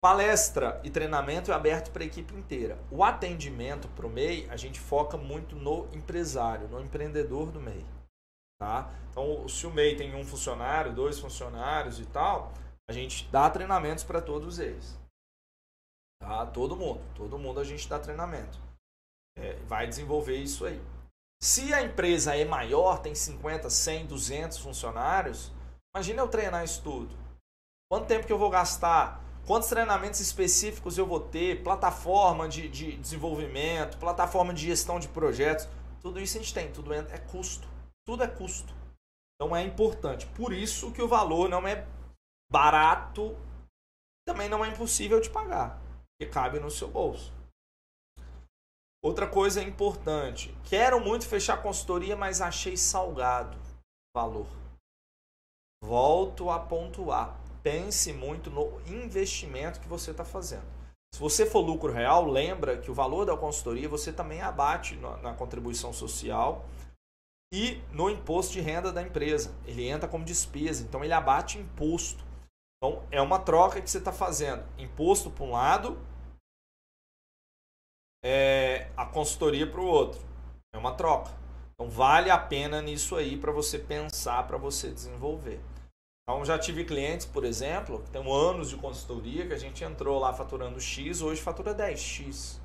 Palestra 0.03 0.79
e 0.85 0.91
treinamento 0.91 1.51
é 1.51 1.55
aberto 1.55 1.91
para 1.93 2.03
a 2.03 2.07
equipe 2.07 2.35
inteira. 2.35 2.79
O 2.91 3.03
atendimento 3.03 3.89
para 3.89 4.07
o 4.07 4.11
MEI, 4.11 4.51
a 4.51 4.57
gente 4.59 4.79
foca 4.79 5.17
muito 5.17 5.57
no 5.57 5.89
empresário, 5.95 6.69
no 6.69 6.79
empreendedor 6.79 7.51
do 7.51 7.59
MEI. 7.59 7.87
Tá? 8.61 8.93
Então, 9.09 9.49
se 9.49 9.67
o 9.67 9.71
MEI 9.71 9.97
tem 9.97 10.15
um 10.15 10.27
funcionário, 10.27 10.95
dois 10.95 11.19
funcionários 11.19 11.99
e 11.99 12.05
tal, 12.05 12.53
a 12.87 12.93
gente 12.93 13.27
dá 13.31 13.49
treinamentos 13.49 14.05
para 14.05 14.21
todos 14.21 14.59
eles. 14.59 15.08
Tá? 16.21 16.47
Todo 16.47 16.77
mundo. 16.77 17.01
Todo 17.15 17.39
mundo 17.39 17.61
a 17.61 17.65
gente 17.65 17.89
dá 17.89 17.99
treinamento. 17.99 18.59
É, 19.37 19.55
vai 19.67 19.87
desenvolver 19.87 20.37
isso 20.37 20.65
aí. 20.65 20.81
Se 21.41 21.73
a 21.73 21.83
empresa 21.83 22.37
é 22.37 22.45
maior, 22.45 22.99
tem 22.99 23.15
50, 23.15 23.71
100, 23.71 24.07
200 24.07 24.59
funcionários, 24.59 25.53
imagina 25.95 26.23
eu 26.23 26.29
treinar 26.29 26.65
isso 26.65 26.83
tudo. 26.83 27.17
Quanto 27.91 28.07
tempo 28.07 28.27
que 28.27 28.33
eu 28.33 28.39
vou 28.39 28.51
gastar 28.51 29.23
quantos 29.47 29.69
treinamentos 29.69 30.21
específicos 30.21 30.99
eu 30.99 31.07
vou 31.07 31.21
ter, 31.21 31.63
plataforma 31.63 32.49
de, 32.49 32.69
de 32.69 32.97
desenvolvimento, 32.99 33.97
plataforma 33.97 34.53
de 34.53 34.67
gestão 34.67 35.01
de 35.01 35.09
projetos, 35.09 35.67
tudo 36.03 36.21
isso 36.21 36.37
a 36.37 36.41
gente 36.41 36.53
tem, 36.53 36.71
tudo 36.71 36.93
é, 36.93 36.99
é 36.99 37.19
custo. 37.19 37.67
Tudo 38.05 38.25
é 38.25 38.29
custo. 38.29 38.75
Então 39.35 39.57
é 39.57 39.63
importante. 39.63 40.27
Por 40.27 40.53
isso 40.53 40.93
que 40.93 41.01
o 41.01 41.09
valor 41.09 41.49
não 41.49 41.67
é 41.67 41.87
barato, 42.51 43.37
também 44.27 44.49
não 44.49 44.65
é 44.65 44.69
impossível 44.69 45.21
de 45.21 45.31
pagar, 45.31 45.81
porque 46.19 46.33
cabe 46.33 46.59
no 46.59 46.71
seu 46.71 46.89
bolso. 46.89 47.33
Outra 49.03 49.29
coisa 49.29 49.63
importante, 49.63 50.53
quero 50.65 51.01
muito 51.01 51.27
fechar 51.27 51.63
consultoria, 51.63 52.17
mas 52.17 52.41
achei 52.41 52.77
salgado 52.77 53.57
o 53.57 54.19
valor. 54.19 54.49
Volto 55.83 56.51
a 56.51 56.59
pontuar 56.59 57.39
pense 57.63 58.13
muito 58.13 58.51
no 58.51 58.81
investimento 58.87 59.81
que 59.81 59.89
você 59.89 60.11
está 60.11 60.25
fazendo. 60.25 60.67
Se 61.15 61.21
você 61.21 61.45
for 61.45 61.61
lucro 61.61 61.93
real, 61.93 62.27
lembra 62.27 62.79
que 62.79 62.91
o 62.91 62.95
valor 62.95 63.25
da 63.25 63.37
consultoria 63.37 63.89
você 63.89 64.13
também 64.13 64.41
abate 64.41 64.97
na 64.97 65.35
contribuição 65.35 65.93
social 65.93 66.67
e 67.53 67.81
no 67.93 68.11
imposto 68.11 68.55
de 68.55 68.61
renda 68.61 68.93
da 68.93 69.03
empresa. 69.03 69.55
Ele 69.67 69.89
entra 69.89 70.09
como 70.09 70.25
despesa, 70.25 70.83
então 70.83 71.05
ele 71.05 71.13
abate 71.13 71.59
imposto. 71.59 72.25
Então 72.77 73.03
é 73.11 73.21
uma 73.21 73.39
troca 73.39 73.81
que 73.81 73.91
você 73.91 73.99
está 73.99 74.13
fazendo. 74.13 74.65
Imposto 74.79 75.31
para 75.31 75.45
um 75.45 75.51
lado, 75.53 75.99
é, 78.23 78.91
a 78.97 79.07
consultoria 79.07 79.67
para 79.71 79.81
o 79.81 79.87
outro. 79.87 80.21
É 80.75 80.79
uma 80.79 80.95
troca. 80.95 81.31
Então 81.75 81.89
vale 81.91 82.31
a 82.31 82.39
pena 82.39 82.83
nisso 82.83 83.17
aí 83.17 83.37
para 83.37 83.53
você 83.53 83.79
pensar, 83.79 84.47
para 84.47 84.59
você 84.59 84.91
desenvolver. 84.91 85.61
Então 86.23 86.45
já 86.45 86.59
tive 86.59 86.85
clientes, 86.85 87.25
por 87.25 87.45
exemplo, 87.45 88.03
que 88.03 88.11
tem 88.11 88.21
anos 88.21 88.69
de 88.69 88.77
consultoria, 88.77 89.47
que 89.47 89.55
a 89.55 89.59
gente 89.59 89.83
entrou 89.83 90.19
lá 90.19 90.33
faturando 90.33 90.81
X, 90.81 91.23
hoje 91.23 91.41
fatura 91.41 91.75
10X. 91.75 92.59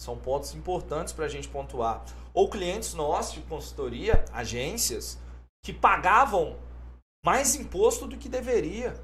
São 0.00 0.18
pontos 0.18 0.54
importantes 0.54 1.12
para 1.12 1.24
a 1.24 1.28
gente 1.28 1.48
pontuar. 1.48 2.04
Ou 2.32 2.48
clientes 2.48 2.94
nossos 2.94 3.34
de 3.34 3.40
consultoria, 3.40 4.24
agências, 4.32 5.18
que 5.64 5.72
pagavam 5.72 6.56
mais 7.24 7.56
imposto 7.56 8.06
do 8.06 8.16
que 8.16 8.28
deveria. 8.28 8.94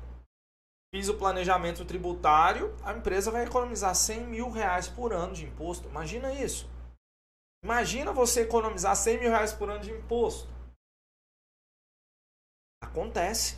Fiz 0.95 1.09
o 1.09 1.16
planejamento 1.16 1.86
tributário, 1.86 2.76
a 2.84 2.93
empresa 2.93 3.30
vai 3.30 3.45
economizar 3.45 3.95
100 3.95 4.26
mil 4.26 4.51
reais 4.51 4.88
por 4.88 5.11
ano 5.11 5.32
de 5.32 5.47
imposto. 5.47 5.88
Imagina 5.88 6.30
isso. 6.34 6.68
Imagina 7.64 8.12
você 8.12 8.43
economizar 8.43 8.95
100 8.95 9.20
mil 9.20 9.30
reais 9.30 9.55
por 9.55 9.70
ano 9.70 9.80
de 9.80 9.90
imposto. 9.90 10.51
Acontece. 12.82 13.57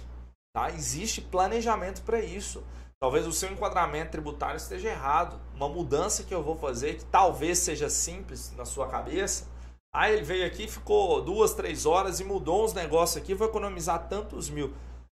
Tá? 0.54 0.70
Existe 0.70 1.20
planejamento 1.20 2.02
para 2.02 2.20
isso. 2.20 2.64
Talvez 3.00 3.26
o 3.26 3.32
seu 3.32 3.50
enquadramento 3.50 4.12
tributário 4.12 4.56
esteja 4.56 4.90
errado. 4.90 5.40
Uma 5.56 5.68
mudança 5.68 6.22
que 6.22 6.32
eu 6.32 6.42
vou 6.42 6.56
fazer, 6.56 6.98
que 6.98 7.04
talvez 7.06 7.58
seja 7.58 7.90
simples 7.90 8.52
na 8.52 8.64
sua 8.64 8.88
cabeça. 8.88 9.48
Aí 9.92 10.12
ele 10.12 10.22
veio 10.22 10.46
aqui, 10.46 10.68
ficou 10.68 11.20
duas, 11.20 11.52
três 11.52 11.84
horas 11.84 12.20
e 12.20 12.24
mudou 12.24 12.64
uns 12.64 12.72
negócios 12.72 13.20
aqui, 13.20 13.34
vou 13.34 13.48
economizar 13.48 14.08
tantos 14.08 14.48
mil. 14.48 14.72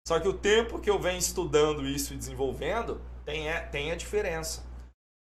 Só 0.07 0.19
que 0.19 0.27
o 0.27 0.37
tempo 0.37 0.79
que 0.79 0.89
eu 0.89 0.99
venho 0.99 1.19
estudando 1.19 1.85
isso 1.85 2.13
e 2.13 2.17
desenvolvendo 2.17 3.01
tem, 3.25 3.47
é, 3.47 3.59
tem 3.61 3.91
a 3.91 3.95
diferença. 3.95 4.65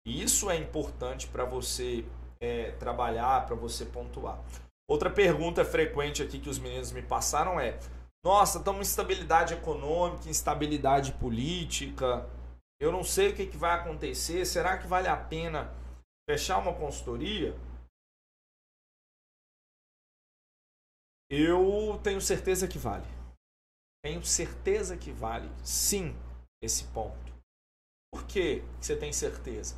Isso 0.06 0.50
é 0.50 0.58
importante 0.58 1.28
para 1.28 1.46
você 1.46 2.04
é, 2.42 2.72
trabalhar, 2.72 3.46
para 3.46 3.56
você 3.56 3.86
pontuar. 3.86 4.44
Outra 4.90 5.10
pergunta 5.10 5.64
frequente 5.64 6.24
aqui 6.24 6.40
que 6.40 6.50
os 6.50 6.58
meninos 6.58 6.92
me 6.92 7.02
passaram 7.02 7.60
é: 7.60 7.80
nossa, 8.24 8.58
estamos 8.58 8.88
instabilidade 8.88 9.54
econômica, 9.54 10.30
instabilidade 10.30 11.14
política. 11.14 12.28
Eu 12.80 12.92
não 12.92 13.04
sei 13.04 13.30
o 13.30 13.36
que, 13.36 13.46
que 13.46 13.58
vai 13.58 13.76
acontecer. 13.76 14.46
Será 14.46 14.78
que 14.78 14.88
vale 14.88 15.08
a 15.08 15.16
pena 15.16 15.72
fechar 16.28 16.58
uma 16.58 16.74
consultoria? 16.74 17.56
Eu 21.30 22.00
tenho 22.04 22.20
certeza 22.20 22.68
que 22.68 22.78
vale. 22.78 23.08
Tenho 24.04 24.24
certeza 24.26 24.98
que 24.98 25.12
vale, 25.12 25.50
sim, 25.64 26.16
esse 26.62 26.86
ponto. 26.86 27.32
Por 28.12 28.26
que 28.26 28.64
você 28.80 28.96
tem 28.96 29.14
certeza? 29.14 29.76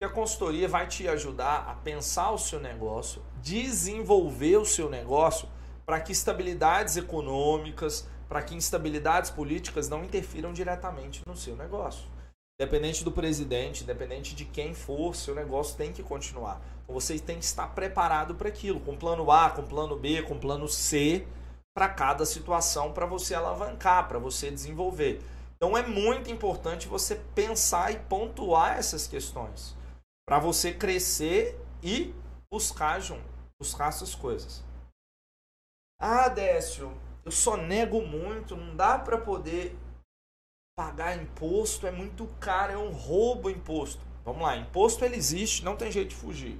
Porque 0.00 0.12
a 0.12 0.14
consultoria 0.14 0.68
vai 0.68 0.86
te 0.86 1.08
ajudar 1.08 1.68
a 1.68 1.74
pensar 1.74 2.30
o 2.30 2.38
seu 2.38 2.60
negócio, 2.60 3.20
desenvolver 3.42 4.56
o 4.56 4.64
seu 4.64 4.88
negócio 4.88 5.48
para 5.84 6.00
que 6.00 6.12
estabilidades 6.12 6.96
econômicas, 6.96 8.06
para 8.28 8.42
que 8.42 8.54
instabilidades 8.54 9.30
políticas 9.30 9.88
não 9.88 10.04
interfiram 10.04 10.52
diretamente 10.52 11.22
no 11.26 11.36
seu 11.36 11.56
negócio. 11.56 12.08
Independente 12.60 13.02
do 13.02 13.10
presidente, 13.10 13.82
independente 13.82 14.34
de 14.34 14.44
quem 14.44 14.74
for, 14.74 15.16
seu 15.16 15.34
negócio 15.34 15.76
tem 15.76 15.92
que 15.92 16.02
continuar. 16.02 16.60
Então 16.84 16.94
você 16.94 17.18
tem 17.18 17.38
que 17.38 17.44
estar 17.44 17.68
preparado 17.74 18.34
para 18.34 18.48
aquilo, 18.48 18.80
com 18.80 18.96
plano 18.96 19.30
A, 19.30 19.50
com 19.50 19.62
plano 19.62 19.96
B, 19.96 20.22
com 20.22 20.38
plano 20.38 20.68
C, 20.68 21.26
para 21.78 21.88
cada 21.88 22.26
situação, 22.26 22.92
para 22.92 23.06
você 23.06 23.36
alavancar, 23.36 24.08
para 24.08 24.18
você 24.18 24.50
desenvolver. 24.50 25.22
Então 25.54 25.78
é 25.78 25.86
muito 25.86 26.28
importante 26.28 26.88
você 26.88 27.14
pensar 27.36 27.92
e 27.92 28.00
pontuar 28.00 28.76
essas 28.76 29.06
questões 29.06 29.76
para 30.26 30.40
você 30.40 30.72
crescer 30.74 31.56
e 31.80 32.12
buscar 32.52 32.98
junto, 32.98 33.22
buscar 33.62 33.90
essas 33.90 34.12
coisas. 34.12 34.64
Ah, 36.00 36.28
Décio, 36.28 36.92
eu 37.24 37.30
só 37.30 37.56
nego 37.56 38.04
muito, 38.04 38.56
não 38.56 38.74
dá 38.74 38.98
para 38.98 39.16
poder 39.16 39.78
pagar 40.76 41.16
imposto, 41.16 41.86
é 41.86 41.92
muito 41.92 42.26
caro, 42.40 42.72
é 42.72 42.76
um 42.76 42.90
roubo 42.90 43.48
imposto. 43.48 44.02
Vamos 44.24 44.42
lá, 44.42 44.56
imposto 44.56 45.04
ele 45.04 45.14
existe, 45.14 45.64
não 45.64 45.76
tem 45.76 45.92
jeito 45.92 46.08
de 46.08 46.16
fugir. 46.16 46.58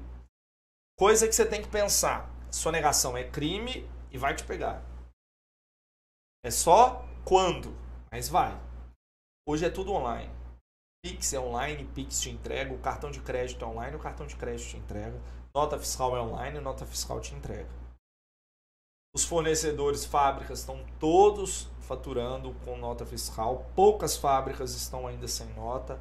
Coisa 0.96 1.26
que 1.26 1.34
você 1.34 1.44
tem 1.44 1.60
que 1.60 1.68
pensar, 1.68 2.30
sonegação 2.52 3.16
é 3.16 3.24
crime 3.24 3.84
e 4.12 4.16
vai 4.16 4.32
te 4.36 4.44
pegar. 4.44 4.80
É 6.48 6.50
só 6.50 7.04
quando, 7.26 7.76
mas 8.10 8.30
vai. 8.30 8.58
Hoje 9.46 9.66
é 9.66 9.68
tudo 9.68 9.92
online. 9.92 10.32
Pix 11.04 11.34
é 11.34 11.38
online, 11.38 11.84
Pix 11.94 12.22
te 12.22 12.30
entrega, 12.30 12.72
o 12.72 12.78
cartão 12.78 13.10
de 13.10 13.20
crédito 13.20 13.62
é 13.62 13.68
online, 13.68 13.96
o 13.96 13.98
cartão 13.98 14.26
de 14.26 14.34
crédito 14.34 14.70
te 14.70 14.78
entrega, 14.78 15.20
nota 15.54 15.78
fiscal 15.78 16.16
é 16.16 16.22
online, 16.22 16.58
nota 16.58 16.86
fiscal 16.86 17.20
te 17.20 17.34
entrega. 17.34 17.68
Os 19.14 19.24
fornecedores, 19.24 20.06
fábricas 20.06 20.60
estão 20.60 20.82
todos 20.98 21.68
faturando 21.82 22.54
com 22.64 22.78
nota 22.78 23.04
fiscal, 23.04 23.70
poucas 23.76 24.16
fábricas 24.16 24.74
estão 24.74 25.06
ainda 25.06 25.28
sem 25.28 25.48
nota 25.48 26.00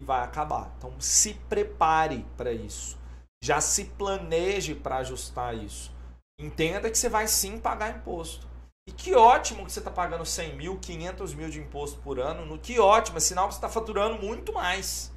e 0.00 0.04
vai 0.04 0.22
acabar. 0.22 0.72
Então 0.78 1.00
se 1.00 1.34
prepare 1.34 2.24
para 2.36 2.52
isso. 2.52 2.96
Já 3.42 3.60
se 3.60 3.86
planeje 3.86 4.72
para 4.72 4.98
ajustar 4.98 5.56
isso. 5.56 5.92
Entenda 6.38 6.88
que 6.88 6.96
você 6.96 7.08
vai 7.08 7.26
sim 7.26 7.58
pagar 7.58 7.96
imposto. 7.96 8.49
E 8.86 8.92
que 8.92 9.14
ótimo 9.14 9.64
que 9.64 9.72
você 9.72 9.78
está 9.78 9.90
pagando 9.90 10.24
100 10.24 10.56
mil, 10.56 10.78
500 10.78 11.34
mil 11.34 11.50
de 11.50 11.60
imposto 11.60 12.00
por 12.00 12.18
ano. 12.18 12.46
No 12.46 12.58
que 12.58 12.78
ótimo, 12.80 13.18
é 13.18 13.20
sinal 13.20 13.48
que 13.48 13.54
você 13.54 13.58
está 13.58 13.68
faturando 13.68 14.20
muito 14.22 14.52
mais. 14.52 15.12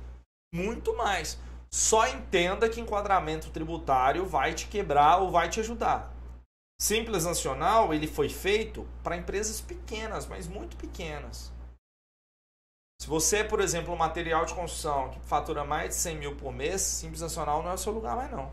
Muito 0.53 0.95
mais. 0.95 1.39
Só 1.72 2.07
entenda 2.07 2.70
que 2.70 2.80
enquadramento 2.80 3.49
tributário 3.49 4.26
vai 4.26 4.53
te 4.53 4.68
quebrar 4.68 5.18
ou 5.22 5.32
vai 5.32 5.49
te 5.49 5.59
ajudar. 5.59 6.14
Simples 6.80 7.26
Nacional, 7.26 7.93
ele 7.93 8.07
foi 8.07 8.30
feito 8.30 8.88
para 9.01 9.18
empresas 9.18 9.61
pequenas, 9.61 10.28
mas 10.28 10.47
muito 10.47 10.76
pequenas. 10.78 11.51
Se 13.01 13.07
você, 13.07 13.43
por 13.43 13.59
exemplo, 13.59 13.93
um 13.93 13.97
material 13.97 14.45
de 14.45 14.53
construção 14.53 15.09
que 15.11 15.20
fatura 15.22 15.64
mais 15.64 15.89
de 15.89 15.95
100 15.95 16.18
mil 16.18 16.36
por 16.36 16.53
mês, 16.53 16.82
Simples 16.82 17.22
Nacional 17.22 17.64
não 17.64 17.72
é 17.72 17.74
o 17.74 17.78
seu 17.78 17.91
lugar 17.91 18.16
mais 18.16 18.30
não. 18.32 18.51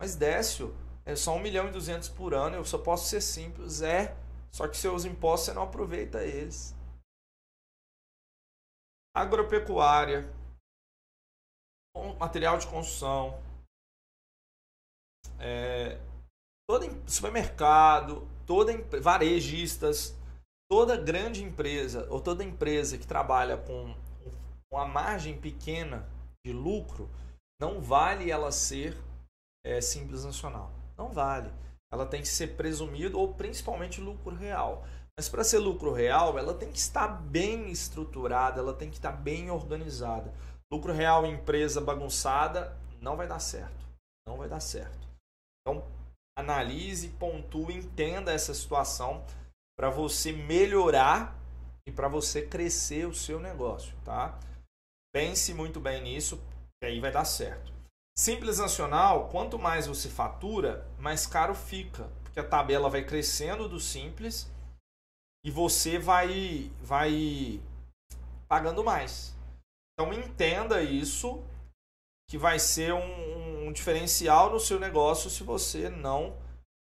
Mas 0.00 0.14
Décio, 0.14 0.76
é 1.06 1.14
só 1.16 1.34
1 1.36 1.40
milhão 1.40 1.68
e 1.68 1.70
200 1.70 2.08
por 2.10 2.34
ano, 2.34 2.56
eu 2.56 2.64
só 2.64 2.78
posso 2.78 3.08
ser 3.08 3.20
simples. 3.20 3.82
É, 3.82 4.16
só 4.54 4.68
que 4.68 4.76
seus 4.76 5.04
impostos 5.04 5.46
você 5.46 5.52
não 5.52 5.64
aproveita 5.64 6.22
eles. 6.22 6.72
Agropecuária, 9.12 10.32
material 12.20 12.56
de 12.58 12.68
construção, 12.68 13.42
é, 15.40 16.00
todo 16.68 16.86
supermercado, 17.10 18.28
toda 18.46 18.72
varejistas, 19.00 20.16
toda 20.70 20.96
grande 20.96 21.42
empresa 21.42 22.08
ou 22.08 22.20
toda 22.20 22.44
empresa 22.44 22.96
que 22.96 23.06
trabalha 23.06 23.58
com 23.58 23.92
uma 24.72 24.86
margem 24.86 25.40
pequena 25.40 26.08
de 26.46 26.52
lucro, 26.52 27.10
não 27.60 27.80
vale 27.80 28.30
ela 28.30 28.52
ser 28.52 28.96
é, 29.64 29.80
simples 29.80 30.24
nacional. 30.24 30.72
Não 30.96 31.12
vale 31.12 31.63
ela 31.94 32.06
tem 32.06 32.20
que 32.20 32.28
ser 32.28 32.56
presumido 32.56 33.18
ou 33.18 33.32
principalmente 33.34 34.00
lucro 34.00 34.34
real. 34.34 34.84
Mas 35.16 35.28
para 35.28 35.44
ser 35.44 35.58
lucro 35.58 35.92
real, 35.92 36.38
ela 36.38 36.54
tem 36.54 36.70
que 36.70 36.78
estar 36.78 37.06
bem 37.06 37.70
estruturada, 37.70 38.60
ela 38.60 38.74
tem 38.74 38.90
que 38.90 38.96
estar 38.96 39.12
bem 39.12 39.50
organizada. 39.50 40.34
Lucro 40.72 40.92
real 40.92 41.24
em 41.24 41.34
empresa 41.34 41.80
bagunçada 41.80 42.76
não 43.00 43.16
vai 43.16 43.28
dar 43.28 43.38
certo. 43.38 43.86
Não 44.26 44.36
vai 44.36 44.48
dar 44.48 44.60
certo. 44.60 45.08
Então, 45.60 45.84
analise, 46.36 47.08
pontue, 47.10 47.74
entenda 47.74 48.32
essa 48.32 48.52
situação 48.52 49.24
para 49.78 49.88
você 49.88 50.32
melhorar 50.32 51.38
e 51.86 51.92
para 51.92 52.08
você 52.08 52.42
crescer 52.42 53.06
o 53.06 53.14
seu 53.14 53.38
negócio, 53.38 53.94
tá? 54.04 54.38
Pense 55.12 55.54
muito 55.54 55.78
bem 55.78 56.02
nisso, 56.02 56.42
que 56.80 56.86
aí 56.86 56.98
vai 56.98 57.12
dar 57.12 57.24
certo. 57.24 57.73
Simples 58.16 58.58
Nacional, 58.58 59.28
quanto 59.28 59.58
mais 59.58 59.88
você 59.88 60.08
fatura, 60.08 60.86
mais 60.98 61.26
caro 61.26 61.52
fica, 61.52 62.08
porque 62.22 62.38
a 62.38 62.46
tabela 62.48 62.88
vai 62.88 63.04
crescendo 63.04 63.68
do 63.68 63.80
simples 63.80 64.48
e 65.44 65.50
você 65.50 65.98
vai 65.98 66.70
vai 66.80 67.60
pagando 68.46 68.84
mais. 68.84 69.34
Então 69.92 70.12
entenda 70.12 70.80
isso 70.80 71.42
que 72.28 72.38
vai 72.38 72.58
ser 72.60 72.94
um, 72.94 73.66
um 73.66 73.72
diferencial 73.72 74.50
no 74.50 74.60
seu 74.60 74.78
negócio 74.78 75.28
se 75.28 75.42
você 75.42 75.90
não 75.90 76.36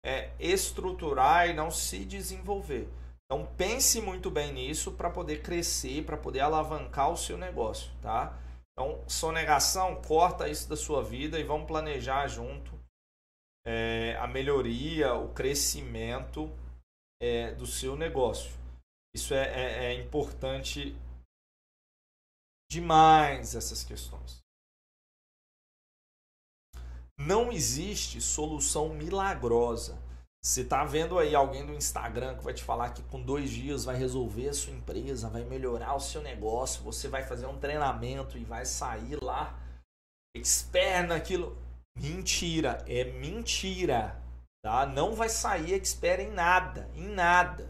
é, 0.05 0.32
estruturar 0.39 1.49
e 1.49 1.53
não 1.53 1.71
se 1.71 2.03
desenvolver. 2.03 2.89
Então 3.26 3.47
pense 3.57 4.01
muito 4.01 4.30
bem 4.30 4.51
nisso 4.51 4.91
para 4.91 5.09
poder 5.09 5.41
crescer, 5.41 6.03
para 6.03 6.17
poder 6.17 6.41
alavancar 6.41 7.09
o 7.09 7.17
seu 7.17 7.38
negócio, 7.38 7.89
tá? 8.01 8.38
Então, 8.74 9.07
sonegação, 9.07 10.01
corta 10.01 10.49
isso 10.49 10.67
da 10.67 10.76
sua 10.76 11.03
vida 11.03 11.39
e 11.39 11.43
vamos 11.43 11.67
planejar 11.67 12.28
junto 12.28 12.74
é, 13.65 14.15
a 14.17 14.28
melhoria, 14.28 15.13
o 15.13 15.32
crescimento 15.34 16.49
é, 17.21 17.53
do 17.53 17.67
seu 17.67 17.95
negócio. 17.95 18.51
Isso 19.15 19.34
é, 19.34 19.45
é, 19.45 19.86
é 19.86 19.93
importante 19.93 20.97
demais, 22.69 23.53
essas 23.53 23.84
questões. 23.84 24.41
Não 27.17 27.51
existe 27.51 28.19
solução 28.19 28.89
milagrosa 28.89 30.01
você 30.45 30.59
está 30.59 30.83
vendo 30.83 31.17
aí 31.17 31.33
alguém 31.33 31.65
do 31.65 31.73
Instagram 31.73 32.35
que 32.35 32.43
vai 32.43 32.53
te 32.53 32.61
falar 32.61 32.89
que 32.89 33.01
com 33.03 33.21
dois 33.21 33.49
dias 33.49 33.85
vai 33.85 33.95
resolver 33.95 34.49
a 34.49 34.53
sua 34.53 34.73
empresa, 34.73 35.29
vai 35.29 35.45
melhorar 35.45 35.95
o 35.95 36.01
seu 36.01 36.21
negócio, 36.21 36.83
você 36.83 37.07
vai 37.07 37.23
fazer 37.23 37.45
um 37.45 37.57
treinamento 37.57 38.37
e 38.37 38.43
vai 38.43 38.65
sair 38.65 39.23
lá 39.23 39.57
expert 40.35 41.07
naquilo. 41.07 41.57
Mentira, 41.97 42.83
é 42.87 43.05
mentira. 43.05 44.21
Tá? 44.61 44.85
Não 44.85 45.15
vai 45.15 45.29
sair 45.29 45.75
expert 45.75 46.19
em 46.19 46.31
nada, 46.31 46.89
em 46.93 47.07
nada. 47.07 47.69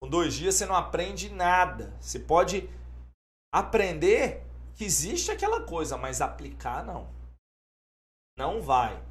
Com 0.00 0.08
dois 0.08 0.34
dias 0.34 0.54
você 0.54 0.66
não 0.66 0.76
aprende 0.76 1.30
nada. 1.30 1.96
Você 2.00 2.20
pode 2.20 2.70
aprender 3.52 4.46
que 4.76 4.84
existe 4.84 5.32
aquela 5.32 5.66
coisa, 5.66 5.96
mas 5.96 6.20
aplicar 6.20 6.84
não. 6.84 7.12
Não 8.38 8.62
vai. 8.62 9.02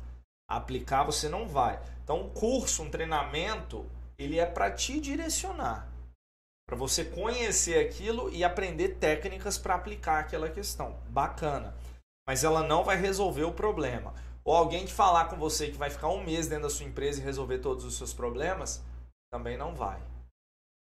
Aplicar 0.49 1.03
você 1.03 1.27
não 1.27 1.47
vai. 1.49 1.81
Então, 2.03 2.21
um 2.21 2.29
curso, 2.29 2.83
um 2.83 2.89
treinamento, 2.89 3.89
ele 4.17 4.37
é 4.37 4.45
para 4.45 4.71
te 4.71 4.99
direcionar. 4.99 5.89
para 6.65 6.77
você 6.77 7.03
conhecer 7.03 7.85
aquilo 7.85 8.29
e 8.31 8.43
aprender 8.43 8.95
técnicas 8.95 9.57
para 9.57 9.75
aplicar 9.75 10.19
aquela 10.19 10.49
questão. 10.49 10.97
Bacana. 11.09 11.75
Mas 12.25 12.43
ela 12.43 12.63
não 12.63 12.83
vai 12.83 12.95
resolver 12.95 13.43
o 13.43 13.51
problema. 13.51 14.13
Ou 14.45 14.55
alguém 14.55 14.85
que 14.85 14.93
falar 14.93 15.25
com 15.25 15.35
você 15.37 15.69
que 15.69 15.77
vai 15.77 15.89
ficar 15.89 16.07
um 16.07 16.23
mês 16.23 16.47
dentro 16.47 16.63
da 16.63 16.69
sua 16.69 16.85
empresa 16.85 17.19
e 17.19 17.23
resolver 17.23 17.59
todos 17.59 17.83
os 17.83 17.97
seus 17.97 18.13
problemas, 18.13 18.81
também 19.31 19.57
não 19.57 19.75
vai. 19.75 20.01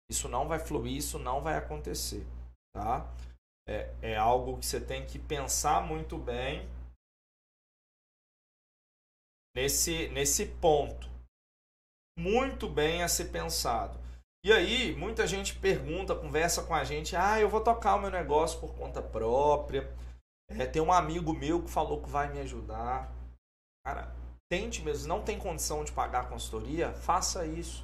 Isso 0.10 0.30
não 0.30 0.48
vai 0.48 0.60
fluir, 0.60 0.98
isso 0.98 1.20
não 1.20 1.42
vai 1.42 1.58
acontecer. 1.58 2.26
Tá? 2.74 3.06
É, 3.68 3.94
é 4.02 4.16
algo 4.16 4.58
que 4.58 4.66
você 4.66 4.80
tem 4.80 5.06
que 5.06 5.20
pensar 5.20 5.84
muito 5.84 6.18
bem 6.18 6.68
nesse, 9.56 10.10
nesse 10.10 10.46
ponto. 10.46 11.10
Muito 12.18 12.68
bem 12.68 13.02
a 13.02 13.08
ser 13.08 13.26
pensado. 13.26 13.98
E 14.44 14.52
aí, 14.54 14.96
muita 14.96 15.26
gente 15.26 15.56
pergunta, 15.56 16.14
conversa 16.14 16.64
com 16.64 16.76
a 16.76 16.84
gente: 16.84 17.16
ah, 17.16 17.40
eu 17.40 17.50
vou 17.50 17.62
tocar 17.62 17.96
o 17.96 18.02
meu 18.02 18.12
negócio 18.12 18.60
por 18.60 18.76
conta 18.76 19.02
própria. 19.02 19.92
É, 20.50 20.66
tem 20.66 20.82
um 20.82 20.94
amigo 20.94 21.34
meu 21.34 21.64
que 21.64 21.72
falou 21.72 22.02
que 22.02 22.10
vai 22.10 22.32
me 22.32 22.40
ajudar. 22.42 23.12
Cara, 23.84 24.14
tente 24.52 24.84
mesmo, 24.84 25.08
não 25.08 25.24
tem 25.24 25.40
condição 25.40 25.84
de 25.84 25.92
pagar 25.92 26.22
a 26.22 26.28
consultoria, 26.28 26.94
faça 26.94 27.46
isso. 27.46 27.84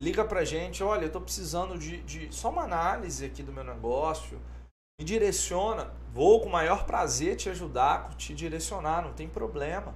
Liga 0.00 0.24
pra 0.24 0.44
gente, 0.44 0.82
olha, 0.82 1.06
eu 1.06 1.12
tô 1.12 1.20
precisando 1.20 1.76
de, 1.76 2.00
de 2.02 2.32
só 2.32 2.50
uma 2.50 2.62
análise 2.62 3.24
aqui 3.24 3.42
do 3.42 3.52
meu 3.52 3.64
negócio. 3.64 4.40
Me 5.00 5.04
direciona, 5.04 5.92
vou 6.12 6.40
com 6.40 6.46
o 6.46 6.52
maior 6.52 6.86
prazer 6.86 7.36
te 7.36 7.48
ajudar, 7.48 8.14
te 8.14 8.34
direcionar, 8.34 9.02
não 9.02 9.12
tem 9.12 9.28
problema. 9.28 9.94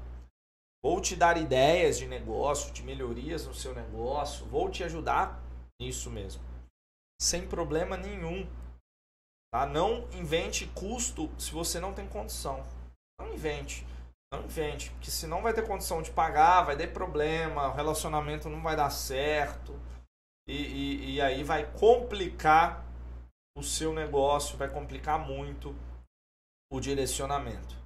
Vou 0.85 1.01
te 1.01 1.15
dar 1.15 1.37
ideias 1.37 1.99
de 1.99 2.09
negócio, 2.09 2.73
de 2.73 2.83
melhorias 2.83 3.47
no 3.47 3.55
seu 3.55 3.73
negócio, 3.73 4.47
vou 4.47 4.69
te 4.69 4.83
ajudar 4.83 5.41
nisso 5.81 6.11
mesmo. 6.11 6.43
Sem 7.21 7.47
problema 7.47 7.97
nenhum. 7.97 8.49
Tá? 9.53 9.65
Não 9.65 10.09
invente 10.13 10.67
custo 10.69 11.31
se 11.39 11.53
você 11.53 11.79
não 11.79 11.95
tem 11.95 12.09
condição. 12.09 12.67
Não 13.21 13.33
invente. 13.33 13.87
Não 14.33 14.45
invente, 14.45 14.91
porque 14.93 15.11
senão 15.11 15.43
vai 15.43 15.53
ter 15.53 15.67
condição 15.67 16.01
de 16.01 16.11
pagar, 16.11 16.63
vai 16.63 16.75
ter 16.75 16.91
problema, 16.91 17.69
o 17.69 17.75
relacionamento 17.75 18.49
não 18.49 18.63
vai 18.63 18.75
dar 18.75 18.89
certo. 18.89 19.79
E, 20.49 20.57
e, 20.57 21.15
e 21.15 21.21
aí 21.21 21.45
vai 21.45 21.71
complicar 21.79 22.83
o 23.57 23.63
seu 23.63 23.93
negócio, 23.93 24.57
vai 24.57 24.71
complicar 24.71 25.19
muito 25.19 25.77
o 26.73 26.81
direcionamento. 26.81 27.82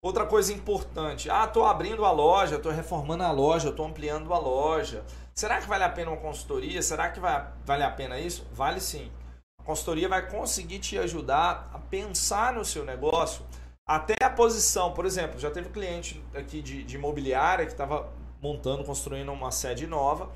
Outra 0.00 0.24
coisa 0.26 0.52
importante, 0.52 1.28
ah, 1.28 1.44
estou 1.44 1.64
abrindo 1.64 2.04
a 2.04 2.12
loja, 2.12 2.56
estou 2.56 2.70
reformando 2.70 3.24
a 3.24 3.32
loja, 3.32 3.70
estou 3.70 3.84
ampliando 3.84 4.32
a 4.32 4.38
loja. 4.38 5.04
Será 5.34 5.60
que 5.60 5.66
vale 5.66 5.82
a 5.82 5.88
pena 5.88 6.12
uma 6.12 6.16
consultoria? 6.20 6.80
Será 6.82 7.10
que 7.10 7.18
vai, 7.18 7.50
vale 7.64 7.82
a 7.82 7.90
pena 7.90 8.18
isso? 8.18 8.46
Vale 8.52 8.80
sim. 8.80 9.10
A 9.58 9.64
consultoria 9.64 10.08
vai 10.08 10.30
conseguir 10.30 10.78
te 10.78 10.96
ajudar 10.96 11.68
a 11.74 11.78
pensar 11.78 12.52
no 12.52 12.64
seu 12.64 12.84
negócio 12.84 13.44
até 13.88 14.22
a 14.22 14.28
posição, 14.28 14.92
por 14.92 15.06
exemplo, 15.06 15.40
já 15.40 15.50
teve 15.50 15.70
cliente 15.70 16.22
aqui 16.34 16.60
de, 16.60 16.84
de 16.84 16.96
imobiliária 16.96 17.64
que 17.64 17.72
estava 17.72 18.12
montando, 18.38 18.84
construindo 18.84 19.32
uma 19.32 19.50
sede 19.50 19.86
nova. 19.86 20.30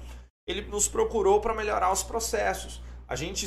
Ele 0.46 0.62
nos 0.62 0.88
procurou 0.88 1.38
para 1.38 1.54
melhorar 1.54 1.92
os 1.92 2.02
processos. 2.02 2.80
A 3.06 3.14
gente 3.14 3.46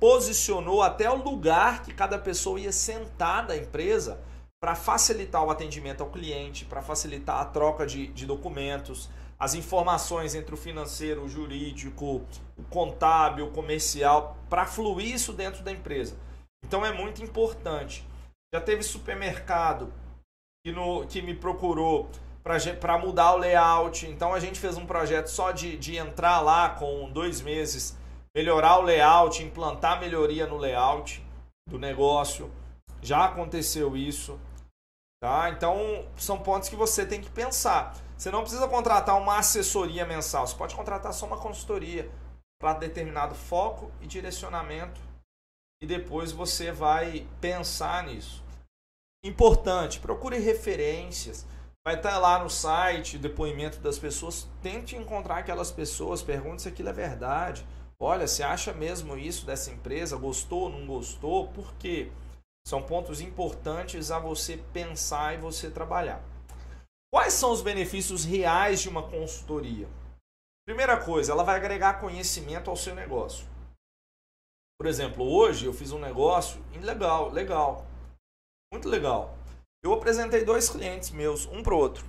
posicionou 0.00 0.82
até 0.82 1.08
o 1.08 1.22
lugar 1.22 1.84
que 1.84 1.94
cada 1.94 2.18
pessoa 2.18 2.58
ia 2.58 2.72
sentar 2.72 3.46
da 3.46 3.56
empresa 3.56 4.20
para 4.60 4.74
facilitar 4.74 5.44
o 5.44 5.50
atendimento 5.50 6.02
ao 6.02 6.10
cliente, 6.10 6.64
para 6.64 6.82
facilitar 6.82 7.40
a 7.40 7.44
troca 7.44 7.86
de, 7.86 8.06
de 8.08 8.26
documentos, 8.26 9.10
as 9.38 9.54
informações 9.54 10.34
entre 10.34 10.54
o 10.54 10.58
financeiro, 10.58 11.22
o 11.22 11.28
jurídico, 11.28 12.24
o 12.56 12.62
contábil, 12.70 13.46
o 13.46 13.50
comercial, 13.50 14.36
para 14.48 14.64
fluir 14.64 15.14
isso 15.14 15.32
dentro 15.32 15.62
da 15.62 15.70
empresa. 15.70 16.16
Então 16.64 16.84
é 16.84 16.92
muito 16.92 17.22
importante. 17.22 18.06
Já 18.54 18.60
teve 18.60 18.82
supermercado 18.82 19.92
que, 20.64 20.72
no, 20.72 21.06
que 21.06 21.20
me 21.20 21.34
procurou 21.34 22.10
para 22.80 22.96
mudar 22.98 23.34
o 23.34 23.38
layout. 23.38 24.06
Então 24.06 24.32
a 24.32 24.40
gente 24.40 24.58
fez 24.58 24.76
um 24.76 24.86
projeto 24.86 25.26
só 25.26 25.50
de, 25.50 25.76
de 25.76 25.96
entrar 25.96 26.40
lá 26.40 26.70
com 26.70 27.10
dois 27.10 27.40
meses, 27.40 27.96
melhorar 28.34 28.78
o 28.78 28.82
layout, 28.82 29.42
implantar 29.42 30.00
melhoria 30.00 30.46
no 30.46 30.56
layout 30.56 31.24
do 31.68 31.78
negócio. 31.78 32.50
Já 33.02 33.26
aconteceu 33.26 33.96
isso. 33.96 34.38
Tá? 35.20 35.50
Então 35.50 36.06
são 36.16 36.38
pontos 36.38 36.68
que 36.68 36.76
você 36.76 37.06
tem 37.06 37.20
que 37.20 37.30
pensar. 37.30 37.96
Você 38.16 38.30
não 38.30 38.42
precisa 38.42 38.68
contratar 38.68 39.20
uma 39.20 39.38
assessoria 39.38 40.06
mensal, 40.06 40.46
você 40.46 40.56
pode 40.56 40.74
contratar 40.74 41.12
só 41.12 41.26
uma 41.26 41.38
consultoria 41.38 42.10
para 42.58 42.74
determinado 42.74 43.34
foco 43.34 43.90
e 44.00 44.06
direcionamento 44.06 45.00
e 45.82 45.86
depois 45.86 46.32
você 46.32 46.72
vai 46.72 47.26
pensar 47.40 48.04
nisso. 48.04 48.42
Importante, 49.24 50.00
procure 50.00 50.38
referências. 50.38 51.46
Vai 51.86 51.96
estar 51.96 52.18
lá 52.18 52.42
no 52.42 52.50
site, 52.50 53.18
depoimento 53.18 53.78
das 53.80 53.98
pessoas. 53.98 54.48
Tente 54.62 54.96
encontrar 54.96 55.38
aquelas 55.38 55.70
pessoas, 55.70 56.22
pergunte 56.22 56.62
se 56.62 56.68
aquilo 56.68 56.88
é 56.88 56.92
verdade. 56.92 57.66
Olha, 57.98 58.26
você 58.26 58.42
acha 58.42 58.72
mesmo 58.72 59.16
isso 59.16 59.46
dessa 59.46 59.70
empresa? 59.70 60.16
Gostou 60.16 60.62
ou 60.62 60.70
não 60.70 60.86
gostou? 60.86 61.48
Por 61.48 61.74
quê? 61.74 62.10
São 62.66 62.82
pontos 62.82 63.20
importantes 63.20 64.10
a 64.10 64.18
você 64.18 64.56
pensar 64.72 65.34
e 65.34 65.38
você 65.38 65.70
trabalhar. 65.70 66.20
Quais 67.14 67.32
são 67.32 67.52
os 67.52 67.62
benefícios 67.62 68.24
reais 68.24 68.80
de 68.80 68.88
uma 68.88 69.08
consultoria? 69.08 69.88
Primeira 70.66 71.00
coisa, 71.00 71.30
ela 71.30 71.44
vai 71.44 71.54
agregar 71.54 72.00
conhecimento 72.00 72.68
ao 72.68 72.76
seu 72.76 72.92
negócio. 72.92 73.46
Por 74.76 74.88
exemplo, 74.88 75.24
hoje 75.24 75.66
eu 75.66 75.72
fiz 75.72 75.92
um 75.92 76.00
negócio 76.00 76.60
legal, 76.82 77.30
legal, 77.30 77.86
muito 78.72 78.88
legal. 78.88 79.38
Eu 79.80 79.92
apresentei 79.92 80.44
dois 80.44 80.68
clientes 80.68 81.12
meus, 81.12 81.46
um 81.46 81.62
para 81.62 81.72
o 81.72 81.78
outro. 81.78 82.04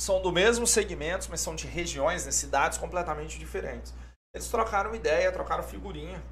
São 0.00 0.22
do 0.22 0.30
mesmo 0.30 0.64
segmento, 0.64 1.26
mas 1.28 1.40
são 1.40 1.56
de 1.56 1.66
regiões, 1.66 2.24
né, 2.24 2.30
cidades 2.30 2.78
completamente 2.78 3.36
diferentes. 3.36 3.92
Eles 4.32 4.48
trocaram 4.48 4.94
ideia, 4.94 5.32
trocaram 5.32 5.64
figurinha. 5.64 6.22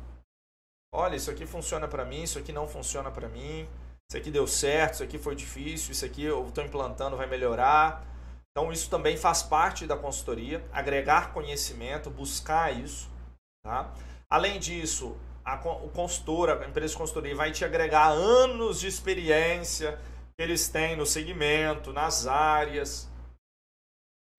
Olha, 0.99 1.15
isso 1.15 1.31
aqui 1.31 1.45
funciona 1.45 1.87
para 1.87 2.07
mim, 2.07 2.23
isso 2.23 2.39
aqui 2.39 2.55
não 2.55 2.67
funciona 2.67 3.11
para 3.11 3.29
mim. 3.29 3.69
Isso 4.09 4.17
aqui 4.17 4.31
deu 4.31 4.47
certo, 4.47 4.95
isso 4.95 5.03
aqui 5.03 5.19
foi 5.19 5.35
difícil, 5.37 5.93
isso 5.93 6.07
aqui 6.07 6.25
eu 6.25 6.49
estou 6.49 6.65
implantando, 6.65 7.19
vai 7.19 7.27
melhorar. 7.27 8.03
Então 8.51 8.73
isso 8.73 8.89
também 8.89 9.15
faz 9.15 9.43
parte 9.43 9.87
da 9.87 9.95
consultoria, 9.95 10.65
agregar 10.73 11.35
conhecimento, 11.35 12.09
buscar 12.09 12.75
isso. 12.75 13.11
Tá? 13.63 13.93
Além 14.31 14.59
disso, 14.59 15.15
a, 15.45 15.57
o 15.85 15.91
consultor, 15.91 16.49
a 16.49 16.67
empresa 16.67 16.93
de 16.93 16.99
consultoria 16.99 17.37
vai 17.37 17.53
te 17.53 17.63
agregar 17.63 18.09
anos 18.09 18.81
de 18.81 18.87
experiência 18.87 20.01
que 20.35 20.43
eles 20.43 20.67
têm 20.71 20.97
no 20.97 21.05
segmento, 21.05 21.93
nas 21.93 22.27
áreas, 22.27 23.07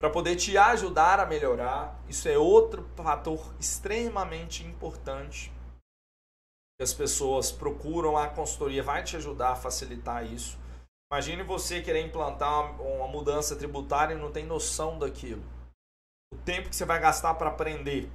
para 0.02 0.10
poder 0.10 0.36
te 0.36 0.58
ajudar 0.58 1.20
a 1.20 1.26
melhorar. 1.28 2.02
Isso 2.10 2.28
é 2.28 2.36
outro 2.36 2.90
fator 2.96 3.54
extremamente 3.60 4.66
importante 4.66 5.56
as 6.80 6.94
pessoas 6.94 7.52
procuram 7.52 8.18
a 8.18 8.28
consultoria, 8.28 8.84
vai 8.84 9.04
te 9.04 9.16
ajudar 9.16 9.52
a 9.52 9.56
facilitar 9.56 10.26
isso. 10.26 10.58
Imagine 11.12 11.44
você 11.44 11.82
querer 11.82 12.06
implantar 12.06 12.82
uma 12.82 13.08
mudança 13.08 13.56
tributária 13.56 14.14
e 14.14 14.18
não 14.18 14.32
tem 14.32 14.46
noção 14.46 15.00
daquilo. 15.00 15.44
O 16.34 16.38
tempo 16.38 16.70
que 16.70 16.76
você 16.76 16.86
vai 16.86 17.00
gastar 17.00 17.34
para 17.36 17.50
aprender 17.50 18.12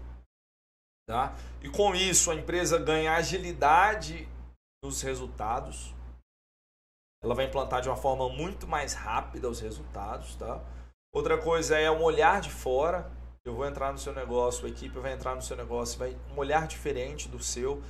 Tá? 1.06 1.34
E 1.60 1.68
com 1.68 1.94
isso 1.94 2.30
a 2.30 2.34
empresa 2.34 2.78
ganha 2.78 3.14
agilidade 3.14 4.28
nos 4.82 5.02
resultados. 5.02 5.94
Ela 7.22 7.34
vai 7.34 7.46
implantar 7.46 7.80
de 7.80 7.88
uma 7.88 7.96
forma 7.96 8.28
muito 8.28 8.66
mais 8.66 8.94
rápida 8.94 9.48
os 9.48 9.60
resultados. 9.60 10.36
Tá? 10.36 10.60
Outra 11.12 11.36
coisa 11.38 11.76
é 11.76 11.90
um 11.90 12.02
olhar 12.02 12.40
de 12.40 12.50
fora. 12.50 13.10
Eu 13.44 13.54
vou 13.54 13.66
entrar 13.66 13.90
no 13.90 13.98
seu 13.98 14.14
negócio, 14.14 14.66
a 14.66 14.68
equipe 14.68 14.96
vai 15.00 15.12
entrar 15.12 15.34
no 15.34 15.42
seu 15.42 15.56
negócio, 15.56 15.98
vai 15.98 16.16
um 16.32 16.38
olhar 16.38 16.68
diferente 16.68 17.28
do 17.28 17.42
seu. 17.42 17.82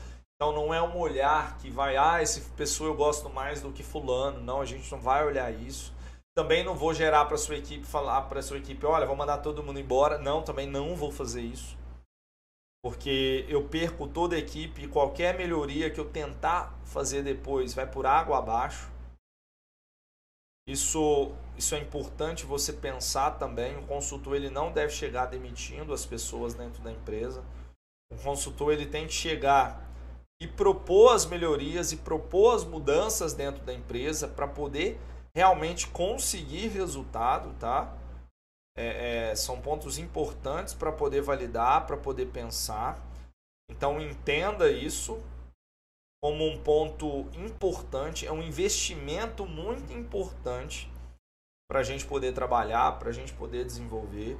Então 0.42 0.52
não 0.52 0.74
é 0.74 0.82
um 0.82 0.98
olhar 0.98 1.56
que 1.58 1.70
vai, 1.70 1.96
ah, 1.96 2.20
essa 2.20 2.40
pessoa 2.56 2.90
eu 2.90 2.96
gosto 2.96 3.30
mais 3.30 3.62
do 3.62 3.70
que 3.70 3.84
fulano. 3.84 4.40
Não, 4.40 4.60
a 4.60 4.64
gente 4.64 4.90
não 4.90 5.00
vai 5.00 5.24
olhar 5.24 5.54
isso. 5.54 5.94
Também 6.34 6.64
não 6.64 6.74
vou 6.74 6.92
gerar 6.92 7.26
para 7.26 7.36
sua 7.36 7.54
equipe 7.54 7.86
falar 7.86 8.22
para 8.22 8.42
sua 8.42 8.58
equipe, 8.58 8.84
olha, 8.84 9.06
vou 9.06 9.14
mandar 9.14 9.38
todo 9.38 9.62
mundo 9.62 9.78
embora. 9.78 10.18
Não, 10.18 10.42
também 10.42 10.66
não 10.66 10.96
vou 10.96 11.12
fazer 11.12 11.42
isso 11.42 11.80
porque 12.84 13.46
eu 13.48 13.68
perco 13.68 14.08
toda 14.08 14.34
a 14.34 14.38
equipe 14.40 14.82
e 14.82 14.88
qualquer 14.88 15.38
melhoria 15.38 15.88
que 15.88 16.00
eu 16.00 16.10
tentar 16.10 16.76
fazer 16.84 17.22
depois 17.22 17.72
vai 17.72 17.88
por 17.88 18.04
água 18.04 18.38
abaixo. 18.38 18.90
Isso, 20.66 21.30
isso 21.56 21.76
é 21.76 21.78
importante 21.78 22.44
você 22.44 22.72
pensar 22.72 23.38
também. 23.38 23.76
O 23.76 23.86
consultor 23.86 24.34
ele 24.34 24.50
não 24.50 24.72
deve 24.72 24.92
chegar 24.92 25.26
demitindo 25.26 25.92
as 25.92 26.04
pessoas 26.04 26.54
dentro 26.54 26.82
da 26.82 26.90
empresa. 26.90 27.44
O 28.12 28.16
consultor 28.16 28.72
ele 28.72 28.86
tem 28.86 29.06
que 29.06 29.12
chegar 29.12 29.91
e 30.42 30.48
propor 30.48 31.14
as 31.14 31.24
melhorias 31.24 31.92
e 31.92 31.96
propor 31.96 32.54
as 32.54 32.64
mudanças 32.64 33.32
dentro 33.32 33.62
da 33.64 33.72
empresa 33.72 34.26
para 34.26 34.48
poder 34.48 35.00
realmente 35.34 35.86
conseguir 35.88 36.68
resultado, 36.68 37.54
tá? 37.58 37.96
é, 38.76 39.30
é, 39.30 39.34
são 39.34 39.60
pontos 39.60 39.98
importantes 39.98 40.74
para 40.74 40.92
poder 40.92 41.22
validar, 41.22 41.86
para 41.86 41.96
poder 41.96 42.26
pensar. 42.26 43.00
Então 43.70 44.00
entenda 44.00 44.70
isso 44.70 45.22
como 46.22 46.46
um 46.46 46.62
ponto 46.62 47.28
importante, 47.34 48.26
é 48.26 48.32
um 48.32 48.42
investimento 48.42 49.44
muito 49.44 49.92
importante 49.92 50.90
para 51.68 51.80
a 51.80 51.82
gente 51.82 52.06
poder 52.06 52.32
trabalhar, 52.32 52.98
para 52.98 53.08
a 53.08 53.12
gente 53.12 53.32
poder 53.32 53.64
desenvolver. 53.64 54.38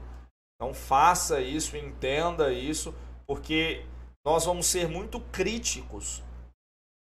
Então 0.55 0.73
faça 0.73 1.41
isso, 1.41 1.77
entenda 1.77 2.53
isso, 2.53 2.95
porque 3.27 3.85
nós 4.25 4.45
vamos 4.45 4.67
ser 4.67 4.89
muito 4.89 5.21
críticos 5.21 6.23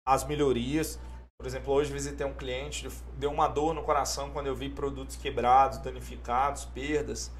às 0.06 0.24
melhorias. 0.24 0.98
Por 1.36 1.46
exemplo, 1.46 1.72
hoje 1.72 1.92
visitei 1.92 2.26
um 2.26 2.34
cliente, 2.34 2.88
deu 3.16 3.30
uma 3.30 3.48
dor 3.48 3.74
no 3.74 3.82
coração 3.82 4.30
quando 4.30 4.46
eu 4.46 4.54
vi 4.54 4.68
produtos 4.68 5.16
quebrados, 5.16 5.78
danificados, 5.78 6.64
perdas. 6.66 7.30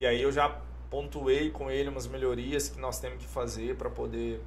E 0.00 0.06
aí 0.06 0.20
eu 0.22 0.30
já 0.30 0.60
pontuei 0.90 1.50
com 1.50 1.70
ele 1.70 1.88
umas 1.88 2.06
melhorias 2.06 2.68
que 2.68 2.78
nós 2.78 3.00
temos 3.00 3.18
que 3.18 3.28
fazer 3.28 3.76
para 3.76 3.90
poder 3.90 4.42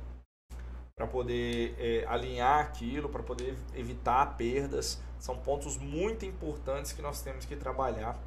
para 0.96 1.08
poder 1.08 1.76
é, 1.80 2.06
alinhar 2.06 2.60
aquilo, 2.60 3.10
para 3.10 3.24
poder 3.24 3.58
evitar 3.74 4.38
perdas. 4.38 5.02
São 5.20 5.36
pontos 5.38 5.76
muito 5.78 6.26
importantes 6.26 6.94
que 6.94 7.02
nós 7.02 7.24
temos 7.24 7.44
que 7.44 7.56
trabalhar. 7.56 8.20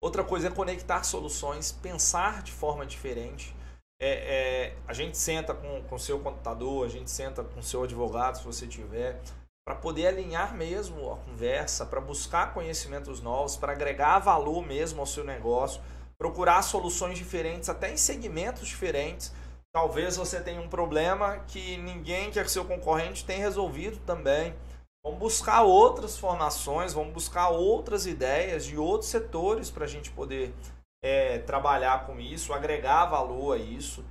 Outra 0.00 0.24
coisa 0.24 0.48
é 0.48 0.50
conectar 0.50 1.02
soluções, 1.02 1.70
pensar 1.70 2.42
de 2.42 2.50
forma 2.50 2.86
diferente. 2.86 3.54
É, 4.00 4.10
é, 4.10 4.76
a 4.92 4.94
gente 4.94 5.16
senta 5.16 5.54
com 5.54 5.82
o 5.90 5.98
seu 5.98 6.18
computador, 6.18 6.84
a 6.84 6.88
gente 6.88 7.10
senta 7.10 7.42
com 7.42 7.60
o 7.60 7.62
seu 7.62 7.82
advogado, 7.82 8.36
se 8.36 8.44
você 8.44 8.66
tiver, 8.66 9.18
para 9.66 9.74
poder 9.74 10.08
alinhar 10.08 10.54
mesmo 10.54 11.10
a 11.10 11.16
conversa, 11.16 11.86
para 11.86 11.98
buscar 11.98 12.52
conhecimentos 12.52 13.22
novos, 13.22 13.56
para 13.56 13.72
agregar 13.72 14.18
valor 14.18 14.62
mesmo 14.66 15.00
ao 15.00 15.06
seu 15.06 15.24
negócio, 15.24 15.80
procurar 16.18 16.60
soluções 16.60 17.16
diferentes, 17.16 17.70
até 17.70 17.90
em 17.90 17.96
segmentos 17.96 18.68
diferentes. 18.68 19.32
Talvez 19.74 20.18
você 20.18 20.42
tenha 20.42 20.60
um 20.60 20.68
problema 20.68 21.38
que 21.48 21.78
ninguém 21.78 22.30
que 22.30 22.38
é 22.38 22.44
seu 22.44 22.66
concorrente 22.66 23.24
tem 23.24 23.38
resolvido 23.38 23.96
também. 24.04 24.54
Vamos 25.02 25.18
buscar 25.18 25.62
outras 25.62 26.18
formações, 26.18 26.92
vamos 26.92 27.14
buscar 27.14 27.48
outras 27.48 28.04
ideias 28.04 28.66
de 28.66 28.76
outros 28.76 29.10
setores 29.10 29.70
para 29.70 29.86
a 29.86 29.88
gente 29.88 30.10
poder 30.10 30.54
é, 31.02 31.38
trabalhar 31.38 32.04
com 32.04 32.20
isso, 32.20 32.52
agregar 32.52 33.06
valor 33.06 33.54
a 33.54 33.56
isso. 33.56 34.04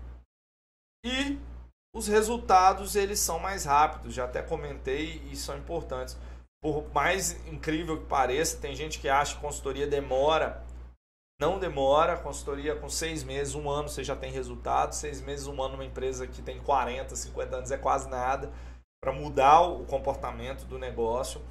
E 1.04 1.40
os 1.96 2.08
resultados 2.08 2.96
eles 2.96 3.20
são 3.20 3.40
mais 3.40 3.66
rápidos, 3.66 4.14
já 4.14 4.26
até 4.26 4.42
comentei 4.42 5.22
e 5.32 5.36
são 5.36 5.58
importantes. 5.58 6.18
Por 6.64 6.88
mais 6.94 7.32
incrível 7.48 8.00
que 8.00 8.06
pareça, 8.06 8.58
tem 8.58 8.76
gente 8.76 9.00
que 9.00 9.10
acha 9.10 9.36
que 9.36 9.42
consultoria 9.42 9.88
demora. 9.88 10.64
Não 11.40 11.58
demora, 11.58 12.18
consultoria 12.18 12.76
com 12.76 12.88
seis 12.88 13.24
meses, 13.24 13.56
um 13.56 13.68
ano 13.68 13.90
você 13.90 14.04
já 14.04 14.16
tem 14.16 14.32
resultado. 14.32 14.94
Seis 14.94 15.20
meses, 15.20 15.48
um 15.48 15.62
ano, 15.62 15.74
uma 15.74 15.86
empresa 15.86 16.28
que 16.28 16.42
tem 16.42 16.60
40, 16.60 17.16
50 17.16 17.56
anos 17.56 17.72
é 17.72 17.78
quase 17.78 18.08
nada 18.08 18.52
para 19.04 19.12
mudar 19.12 19.62
o 19.62 19.84
comportamento 19.86 20.66
do 20.66 20.78
negócio. 20.78 21.42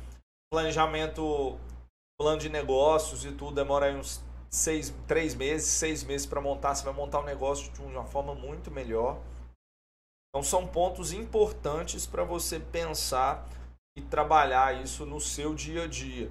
Planejamento, 0.52 1.58
plano 2.18 2.38
de 2.38 2.48
negócios 2.48 3.24
e 3.24 3.32
tudo 3.32 3.56
demora 3.56 3.86
aí 3.86 3.96
uns 3.96 4.22
seis, 4.48 4.94
três 5.08 5.34
meses, 5.34 5.68
seis 5.68 6.04
meses 6.04 6.26
para 6.26 6.40
montar. 6.40 6.74
Você 6.74 6.84
vai 6.84 6.94
montar 6.94 7.20
um 7.20 7.24
negócio 7.24 7.72
de 7.72 7.80
uma 7.82 8.04
forma 8.04 8.34
muito 8.34 8.70
melhor. 8.70 9.20
Então 10.30 10.42
são 10.42 10.66
pontos 10.66 11.12
importantes 11.12 12.06
para 12.06 12.22
você 12.22 12.60
pensar 12.60 13.48
e 13.96 14.02
trabalhar 14.02 14.80
isso 14.80 15.04
no 15.04 15.20
seu 15.20 15.54
dia 15.54 15.84
a 15.84 15.86
dia. 15.88 16.30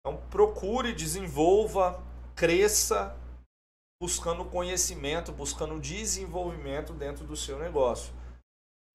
Então 0.00 0.20
procure, 0.30 0.94
desenvolva, 0.94 2.02
cresça 2.36 3.16
buscando 4.00 4.44
conhecimento, 4.44 5.32
buscando 5.32 5.78
desenvolvimento 5.78 6.92
dentro 6.92 7.26
do 7.26 7.36
seu 7.36 7.58
negócio. 7.58 8.14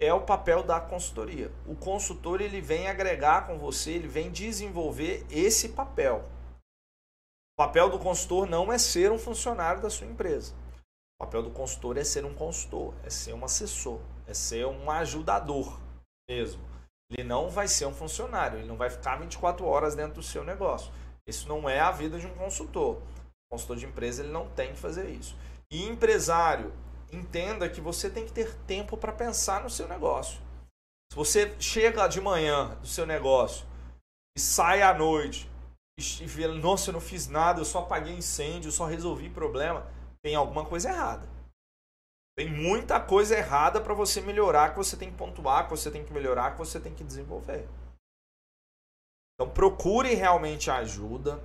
É 0.01 0.13
o 0.13 0.25
papel 0.25 0.63
da 0.63 0.79
consultoria. 0.79 1.51
O 1.65 1.75
consultor 1.75 2.41
ele 2.41 2.59
vem 2.59 2.87
agregar 2.87 3.45
com 3.45 3.57
você, 3.57 3.91
ele 3.91 4.07
vem 4.07 4.31
desenvolver 4.31 5.25
esse 5.29 5.69
papel. 5.69 6.27
O 7.53 7.57
papel 7.57 7.89
do 7.89 7.99
consultor 7.99 8.47
não 8.47 8.73
é 8.73 8.77
ser 8.77 9.11
um 9.11 9.19
funcionário 9.19 9.81
da 9.81 9.89
sua 9.89 10.07
empresa. 10.07 10.53
O 11.17 11.25
papel 11.25 11.43
do 11.43 11.51
consultor 11.51 11.97
é 11.97 12.03
ser 12.03 12.25
um 12.25 12.33
consultor, 12.33 12.93
é 13.03 13.09
ser 13.09 13.33
um 13.33 13.45
assessor, 13.45 13.99
é 14.27 14.33
ser 14.33 14.65
um 14.65 14.91
ajudador 14.91 15.79
mesmo. 16.29 16.61
Ele 17.09 17.23
não 17.23 17.49
vai 17.49 17.67
ser 17.67 17.85
um 17.85 17.93
funcionário, 17.93 18.59
ele 18.59 18.67
não 18.67 18.75
vai 18.75 18.89
ficar 18.89 19.15
24 19.17 19.65
horas 19.65 19.95
dentro 19.95 20.15
do 20.15 20.23
seu 20.23 20.43
negócio. 20.43 20.91
Isso 21.25 21.47
não 21.47 21.69
é 21.69 21.79
a 21.79 21.91
vida 21.91 22.19
de 22.19 22.27
um 22.27 22.33
consultor. 22.33 22.97
O 22.97 23.53
consultor 23.53 23.77
de 23.77 23.85
empresa 23.85 24.23
ele 24.23 24.31
não 24.31 24.49
tem 24.49 24.73
que 24.73 24.79
fazer 24.79 25.09
isso. 25.09 25.37
E 25.71 25.85
empresário, 25.85 26.73
entenda 27.11 27.69
que 27.69 27.79
você 27.79 28.09
tem 28.09 28.25
que 28.25 28.31
ter 28.31 28.53
tempo 28.67 28.97
para 28.97 29.13
pensar 29.13 29.63
no 29.63 29.69
seu 29.69 29.87
negócio. 29.87 30.39
Se 31.11 31.15
você 31.15 31.55
chega 31.59 32.07
de 32.07 32.19
manhã 32.19 32.75
do 32.81 32.87
seu 32.87 33.05
negócio 33.05 33.65
e 34.35 34.39
sai 34.39 34.81
à 34.81 34.93
noite 34.93 35.49
e 35.97 36.25
vê, 36.25 36.47
nossa, 36.47 36.89
eu 36.89 36.93
não 36.93 36.99
fiz 36.99 37.27
nada, 37.27 37.61
eu 37.61 37.65
só 37.65 37.79
apaguei 37.79 38.13
incêndio, 38.13 38.67
eu 38.67 38.71
só 38.73 38.85
resolvi 38.85 39.29
problema, 39.29 39.87
tem 40.25 40.33
alguma 40.33 40.65
coisa 40.65 40.89
errada. 40.89 41.29
Tem 42.35 42.51
muita 42.51 42.99
coisa 42.99 43.37
errada 43.37 43.79
para 43.79 43.93
você 43.93 44.19
melhorar, 44.21 44.71
que 44.71 44.77
você 44.77 44.97
tem 44.97 45.11
que 45.11 45.17
pontuar, 45.17 45.65
que 45.65 45.69
você 45.69 45.91
tem 45.91 46.03
que 46.03 46.11
melhorar, 46.11 46.53
que 46.53 46.57
você 46.57 46.79
tem 46.79 46.95
que 46.95 47.03
desenvolver. 47.03 47.67
Então 49.35 49.53
procure 49.53 50.15
realmente 50.15 50.71
ajuda. 50.71 51.39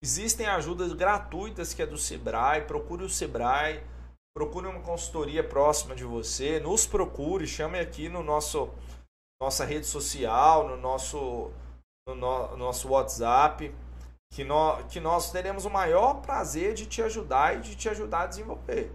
Existem 0.00 0.46
ajudas 0.46 0.92
gratuitas 0.92 1.74
que 1.74 1.82
é 1.82 1.86
do 1.86 1.98
Sebrae, 1.98 2.66
procure 2.68 3.02
o 3.02 3.10
Sebrae, 3.10 3.84
procure 4.32 4.68
uma 4.68 4.80
consultoria 4.80 5.42
próxima 5.42 5.96
de 5.96 6.04
você, 6.04 6.60
nos 6.60 6.86
procure, 6.86 7.48
chame 7.48 7.80
aqui 7.80 8.08
no 8.08 8.22
nosso 8.22 8.72
nossa 9.42 9.64
rede 9.64 9.86
social, 9.86 10.68
no 10.68 10.76
nosso 10.76 11.50
no, 12.06 12.14
no 12.14 12.56
nosso 12.56 12.90
WhatsApp 12.90 13.74
que 14.30 14.44
nós, 14.44 14.92
que 14.92 15.00
nós 15.00 15.32
teremos 15.32 15.64
o 15.64 15.70
maior 15.70 16.20
prazer 16.20 16.74
de 16.74 16.86
te 16.86 17.02
ajudar 17.02 17.56
e 17.56 17.60
de 17.60 17.76
te 17.76 17.88
ajudar 17.88 18.22
a 18.22 18.26
desenvolver. 18.26 18.92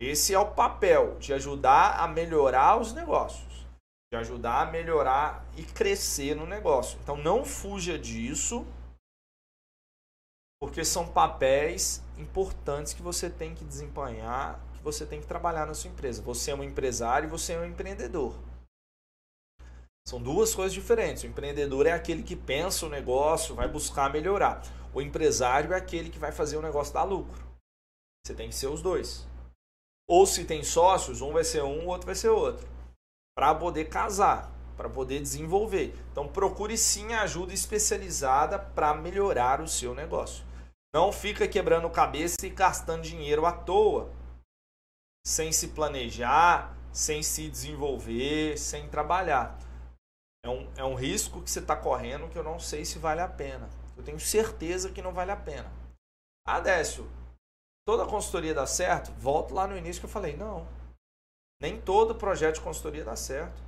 Esse 0.00 0.34
é 0.34 0.38
o 0.38 0.50
papel, 0.50 1.16
de 1.18 1.32
ajudar 1.32 2.00
a 2.00 2.08
melhorar 2.08 2.80
os 2.80 2.92
negócios, 2.92 3.66
de 4.12 4.18
ajudar 4.18 4.68
a 4.68 4.70
melhorar 4.70 5.46
e 5.56 5.62
crescer 5.62 6.34
no 6.34 6.46
negócio. 6.46 6.98
Então 7.02 7.16
não 7.16 7.44
fuja 7.44 7.98
disso, 7.98 8.66
porque 10.60 10.84
são 10.84 11.06
papéis 11.06 12.02
importantes 12.18 12.94
que 12.94 13.02
você 13.02 13.30
tem 13.30 13.54
que 13.54 13.64
desempenhar, 13.64 14.60
que 14.74 14.82
você 14.82 15.06
tem 15.06 15.20
que 15.20 15.26
trabalhar 15.26 15.66
na 15.66 15.74
sua 15.74 15.90
empresa. 15.90 16.22
Você 16.22 16.50
é 16.50 16.54
um 16.54 16.64
empresário 16.64 17.26
e 17.26 17.30
você 17.30 17.52
é 17.52 17.58
um 17.58 17.64
empreendedor. 17.64 18.34
São 20.06 20.20
duas 20.20 20.54
coisas 20.54 20.72
diferentes. 20.72 21.22
O 21.22 21.26
empreendedor 21.26 21.86
é 21.86 21.92
aquele 21.92 22.22
que 22.22 22.36
pensa 22.36 22.86
o 22.86 22.88
negócio, 22.88 23.54
vai 23.54 23.68
buscar 23.68 24.12
melhorar. 24.12 24.62
O 24.92 25.00
empresário 25.00 25.72
é 25.72 25.76
aquele 25.76 26.10
que 26.10 26.18
vai 26.18 26.32
fazer 26.32 26.56
o 26.56 26.62
negócio 26.62 26.92
dar 26.92 27.04
lucro. 27.04 27.46
Você 28.24 28.34
tem 28.34 28.48
que 28.48 28.54
ser 28.54 28.66
os 28.66 28.82
dois. 28.82 29.26
Ou 30.08 30.26
se 30.26 30.44
tem 30.44 30.62
sócios, 30.62 31.20
um 31.20 31.32
vai 31.32 31.44
ser 31.44 31.62
um, 31.62 31.86
o 31.86 31.88
outro 31.88 32.06
vai 32.06 32.14
ser 32.14 32.28
outro. 32.28 32.68
Para 33.34 33.54
poder 33.54 33.86
casar, 33.86 34.52
para 34.76 34.90
poder 34.90 35.20
desenvolver. 35.20 35.94
Então 36.10 36.28
procure 36.28 36.76
sim 36.76 37.14
ajuda 37.14 37.54
especializada 37.54 38.58
para 38.58 38.94
melhorar 38.94 39.60
o 39.60 39.68
seu 39.68 39.94
negócio. 39.94 40.44
Não 40.94 41.10
fica 41.10 41.48
quebrando 41.48 41.88
cabeça 41.88 42.36
e 42.44 42.50
gastando 42.50 43.02
dinheiro 43.02 43.46
à 43.46 43.52
toa, 43.52 44.10
sem 45.26 45.50
se 45.50 45.68
planejar, 45.68 46.76
sem 46.92 47.22
se 47.22 47.48
desenvolver, 47.48 48.58
sem 48.58 48.86
trabalhar. 48.88 49.58
É 50.44 50.48
um, 50.48 50.72
é 50.76 50.84
um 50.84 50.94
risco 50.94 51.40
que 51.40 51.50
você 51.50 51.60
está 51.60 51.76
correndo 51.76 52.28
que 52.28 52.36
eu 52.36 52.42
não 52.42 52.58
sei 52.58 52.84
se 52.84 52.98
vale 52.98 53.20
a 53.20 53.28
pena. 53.28 53.70
Eu 53.96 54.02
tenho 54.02 54.18
certeza 54.18 54.90
que 54.90 55.00
não 55.00 55.12
vale 55.12 55.30
a 55.30 55.36
pena. 55.36 55.70
Ah, 56.44 56.58
Décio, 56.58 57.08
toda 57.86 58.06
consultoria 58.06 58.52
dá 58.52 58.66
certo? 58.66 59.12
Volto 59.12 59.54
lá 59.54 59.68
no 59.68 59.76
início 59.76 60.00
que 60.00 60.06
eu 60.06 60.10
falei, 60.10 60.36
não. 60.36 60.66
Nem 61.60 61.80
todo 61.80 62.16
projeto 62.16 62.56
de 62.56 62.62
consultoria 62.62 63.04
dá 63.04 63.14
certo. 63.14 63.62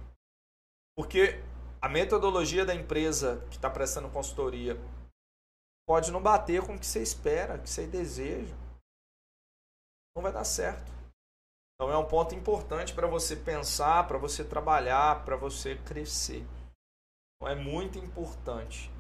Porque 0.97 1.41
a 1.81 1.89
metodologia 1.89 2.65
da 2.65 2.75
empresa 2.75 3.45
que 3.51 3.57
está 3.57 3.71
prestando 3.71 4.11
consultoria 4.11 4.77
pode 5.87 6.11
não 6.11 6.21
bater 6.21 6.61
com 6.67 6.75
o 6.75 6.79
que 6.79 6.87
você 6.87 7.01
espera, 7.01 7.55
o 7.55 7.63
que 7.63 7.71
você 7.71 7.87
deseja. 7.87 8.55
Não 10.17 10.23
vai 10.23 10.33
dar 10.33 10.45
certo. 10.45 10.91
Então 11.75 11.93
é 11.93 11.99
um 11.99 12.09
ponto 12.09 12.35
importante 12.35 12.95
para 12.95 13.07
você 13.07 13.37
pensar, 13.37 14.09
para 14.09 14.19
você 14.19 14.45
trabalhar, 14.45 15.25
para 15.25 15.37
você 15.37 15.77
crescer. 15.77 16.45
Então 17.45 17.53
é 17.53 17.55
muito 17.55 17.99
importante 17.99 18.91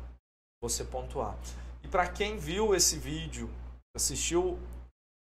você 0.62 0.84
pontuar. 0.84 1.34
E 1.82 1.88
para 1.88 2.06
quem 2.06 2.36
viu 2.36 2.74
esse 2.74 2.98
vídeo, 2.98 3.48
assistiu 3.96 4.52
o 4.52 4.58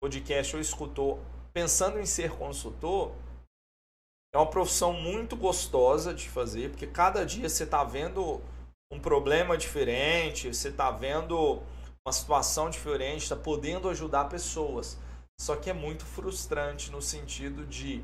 podcast 0.01 0.55
ou 0.55 0.61
escutou 0.61 1.19
pensando 1.51 1.99
em 1.99 2.05
ser 2.05 2.31
consultor, 2.31 3.11
é 4.33 4.37
uma 4.37 4.49
profissão 4.49 4.93
muito 4.93 5.35
gostosa 5.35 6.13
de 6.13 6.29
fazer, 6.29 6.69
porque 6.69 6.87
cada 6.87 7.25
dia 7.25 7.49
você 7.49 7.65
está 7.65 7.83
vendo 7.83 8.41
um 8.89 9.01
problema 9.01 9.57
diferente, 9.57 10.53
você 10.53 10.69
está 10.69 10.89
vendo 10.89 11.61
uma 12.07 12.13
situação 12.13 12.69
diferente, 12.69 13.23
está 13.23 13.35
podendo 13.35 13.89
ajudar 13.89 14.29
pessoas. 14.29 14.97
Só 15.41 15.57
que 15.57 15.69
é 15.69 15.73
muito 15.73 16.05
frustrante 16.05 16.89
no 16.89 17.01
sentido 17.01 17.65
de 17.65 18.01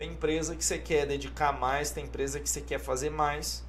Tem 0.00 0.12
empresa 0.12 0.56
que 0.56 0.64
você 0.64 0.78
quer 0.78 1.06
dedicar 1.06 1.52
mais, 1.52 1.92
tem 1.92 2.06
empresa 2.06 2.40
que 2.40 2.48
você 2.48 2.60
quer 2.60 2.80
fazer 2.80 3.10
mais. 3.10 3.67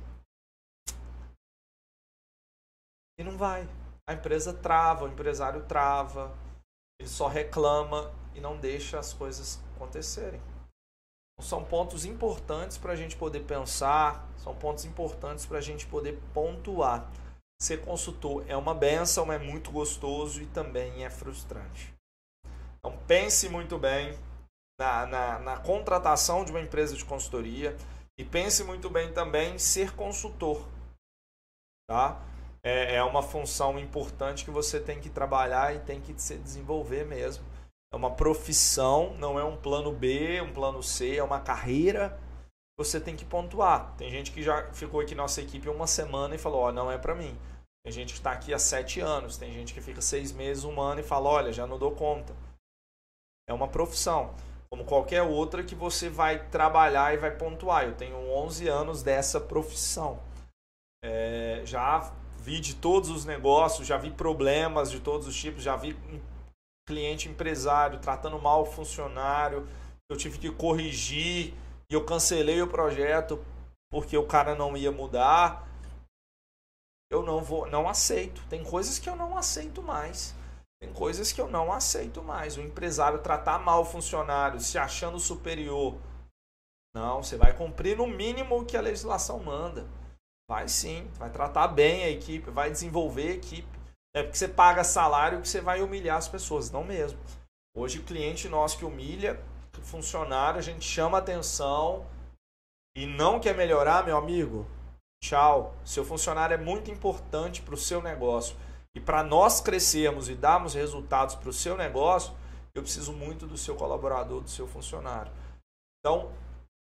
E 3.19 3.23
não 3.23 3.37
vai. 3.37 3.67
A 4.07 4.13
empresa 4.13 4.53
trava, 4.53 5.03
o 5.03 5.09
empresário 5.09 5.65
trava, 5.65 6.33
ele 6.97 7.09
só 7.09 7.27
reclama 7.27 8.11
e 8.33 8.39
não 8.39 8.57
deixa 8.57 8.97
as 8.97 9.13
coisas 9.13 9.59
acontecerem. 9.75 10.41
Então, 11.33 11.47
são 11.47 11.63
pontos 11.63 12.05
importantes 12.05 12.77
para 12.77 12.93
a 12.93 12.95
gente 12.95 13.17
poder 13.17 13.41
pensar, 13.41 14.25
são 14.37 14.55
pontos 14.55 14.85
importantes 14.85 15.45
para 15.45 15.57
a 15.57 15.61
gente 15.61 15.85
poder 15.85 16.17
pontuar. 16.33 17.11
Ser 17.61 17.83
consultor 17.83 18.45
é 18.47 18.55
uma 18.55 18.73
benção, 18.73 19.31
é 19.31 19.37
muito 19.37 19.69
gostoso 19.69 20.41
e 20.41 20.45
também 20.47 21.03
é 21.03 21.09
frustrante. 21.09 21.93
Então 22.77 22.97
pense 23.05 23.49
muito 23.49 23.77
bem 23.77 24.17
na, 24.79 25.05
na, 25.05 25.39
na 25.39 25.57
contratação 25.57 26.45
de 26.45 26.51
uma 26.51 26.61
empresa 26.61 26.95
de 26.95 27.03
consultoria 27.03 27.75
e 28.17 28.23
pense 28.23 28.63
muito 28.63 28.89
bem 28.89 29.11
também 29.11 29.55
em 29.55 29.59
ser 29.59 29.93
consultor. 29.93 30.65
Tá? 31.85 32.21
É, 32.63 32.95
é 32.95 33.03
uma 33.03 33.21
função 33.21 33.79
importante 33.79 34.43
que 34.43 34.51
você 34.51 34.79
tem 34.79 34.99
que 34.99 35.09
trabalhar 35.09 35.75
e 35.75 35.79
tem 35.79 36.01
que 36.01 36.13
se 36.21 36.37
desenvolver 36.37 37.05
mesmo. 37.05 37.43
É 37.91 37.95
uma 37.95 38.11
profissão, 38.11 39.13
não 39.15 39.39
é 39.39 39.43
um 39.43 39.57
plano 39.57 39.91
B, 39.91 40.41
um 40.41 40.53
plano 40.53 40.83
C, 40.83 41.15
é 41.15 41.23
uma 41.23 41.39
carreira. 41.39 42.19
Você 42.77 42.99
tem 42.99 43.15
que 43.15 43.25
pontuar. 43.25 43.95
Tem 43.97 44.09
gente 44.09 44.31
que 44.31 44.43
já 44.43 44.71
ficou 44.73 44.99
aqui 45.01 45.15
na 45.15 45.23
nossa 45.23 45.41
equipe 45.41 45.67
uma 45.69 45.87
semana 45.87 46.35
e 46.35 46.37
falou: 46.37 46.61
Ó, 46.61 46.69
oh, 46.69 46.71
não 46.71 46.91
é 46.91 46.97
para 46.97 47.15
mim. 47.15 47.37
Tem 47.83 47.93
gente 47.93 48.13
que 48.13 48.19
está 48.19 48.31
aqui 48.31 48.53
há 48.53 48.59
sete 48.59 48.99
anos, 48.99 49.37
tem 49.37 49.51
gente 49.51 49.73
que 49.73 49.81
fica 49.81 50.01
seis 50.01 50.31
meses, 50.31 50.63
um 50.63 50.79
ano 50.81 50.99
e 50.99 51.03
fala: 51.03 51.29
olha, 51.29 51.53
já 51.53 51.65
não 51.65 51.79
dou 51.79 51.91
conta. 51.91 52.35
É 53.47 53.53
uma 53.53 53.67
profissão, 53.67 54.35
como 54.69 54.85
qualquer 54.85 55.23
outra 55.23 55.63
que 55.63 55.73
você 55.73 56.09
vai 56.09 56.47
trabalhar 56.49 57.13
e 57.13 57.17
vai 57.17 57.35
pontuar. 57.35 57.85
Eu 57.85 57.95
tenho 57.95 58.15
11 58.15 58.67
anos 58.67 59.01
dessa 59.01 59.39
profissão. 59.39 60.21
É, 61.03 61.61
já 61.65 62.13
vi 62.41 62.59
de 62.59 62.75
todos 62.75 63.09
os 63.09 63.25
negócios, 63.25 63.87
já 63.87 63.97
vi 63.97 64.11
problemas 64.11 64.89
de 64.89 64.99
todos 64.99 65.27
os 65.27 65.35
tipos, 65.35 65.63
já 65.63 65.75
vi 65.75 65.97
cliente 66.87 67.29
empresário 67.29 67.99
tratando 67.99 68.39
mal 68.39 68.63
o 68.63 68.65
funcionário, 68.65 69.67
eu 70.09 70.17
tive 70.17 70.39
que 70.39 70.49
corrigir 70.49 71.53
e 71.89 71.93
eu 71.93 72.03
cancelei 72.03 72.61
o 72.61 72.67
projeto 72.67 73.43
porque 73.91 74.17
o 74.17 74.25
cara 74.25 74.55
não 74.55 74.75
ia 74.75 74.91
mudar. 74.91 75.67
Eu 77.11 77.23
não 77.23 77.43
vou, 77.43 77.67
não 77.67 77.89
aceito. 77.89 78.41
Tem 78.47 78.63
coisas 78.63 78.99
que 78.99 79.09
eu 79.09 79.15
não 79.15 79.37
aceito 79.37 79.81
mais. 79.81 80.35
Tem 80.79 80.93
coisas 80.93 81.31
que 81.31 81.41
eu 81.41 81.49
não 81.49 81.73
aceito 81.73 82.23
mais. 82.23 82.57
O 82.57 82.61
empresário 82.61 83.19
tratar 83.19 83.59
mal 83.59 83.81
o 83.81 83.85
funcionário, 83.85 84.59
se 84.59 84.77
achando 84.77 85.19
superior. 85.19 85.97
Não, 86.95 87.21
você 87.21 87.35
vai 87.35 87.55
cumprir 87.55 87.97
no 87.97 88.07
mínimo 88.07 88.59
o 88.59 88.65
que 88.65 88.77
a 88.77 88.81
legislação 88.81 89.39
manda. 89.39 89.87
Vai 90.49 90.67
sim, 90.67 91.07
vai 91.19 91.29
tratar 91.29 91.67
bem 91.67 92.03
a 92.03 92.09
equipe, 92.09 92.49
vai 92.49 92.71
desenvolver 92.71 93.29
a 93.29 93.35
equipe. 93.35 93.79
É 94.15 94.23
porque 94.23 94.37
você 94.37 94.47
paga 94.47 94.83
salário 94.83 95.41
que 95.41 95.47
você 95.47 95.61
vai 95.61 95.83
humilhar 95.83 96.17
as 96.17 96.27
pessoas, 96.27 96.71
não 96.71 96.83
mesmo. 96.83 97.19
Hoje, 97.77 98.01
cliente 98.01 98.49
nosso 98.49 98.79
que 98.79 98.83
humilha, 98.83 99.39
funcionário, 99.83 100.57
a 100.57 100.63
gente 100.63 100.83
chama 100.83 101.19
atenção 101.19 102.05
e 102.97 103.05
não 103.05 103.39
quer 103.39 103.55
melhorar, 103.55 104.03
meu 104.03 104.17
amigo. 104.17 104.65
Tchau. 105.23 105.75
Seu 105.85 106.03
funcionário 106.03 106.55
é 106.55 106.57
muito 106.57 106.89
importante 106.89 107.61
para 107.61 107.75
o 107.75 107.77
seu 107.77 108.01
negócio. 108.01 108.57
E 108.95 108.99
para 108.99 109.23
nós 109.23 109.61
crescermos 109.61 110.29
e 110.29 110.35
darmos 110.35 110.73
resultados 110.73 111.35
para 111.35 111.49
o 111.49 111.53
seu 111.53 111.77
negócio, 111.77 112.33
eu 112.73 112.81
preciso 112.81 113.13
muito 113.13 113.45
do 113.45 113.55
seu 113.55 113.75
colaborador, 113.75 114.41
do 114.41 114.49
seu 114.49 114.67
funcionário. 114.67 115.31
Então, 115.99 116.31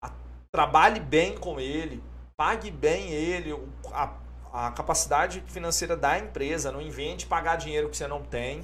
a, 0.02 0.12
trabalhe 0.52 1.00
bem 1.00 1.36
com 1.36 1.59
ele, 1.59 2.02
pague 2.39 2.70
bem 2.70 3.11
ele, 3.11 3.53
a, 3.93 4.16
a 4.53 4.72
capacidade 4.72 5.41
financeira 5.43 5.97
da 5.97 6.18
empresa. 6.18 6.70
Não 6.70 6.80
invente 6.80 7.26
pagar 7.26 7.57
dinheiro 7.57 7.91
que 7.91 7.97
você 7.97 8.07
não 8.07 8.24
tem, 8.24 8.62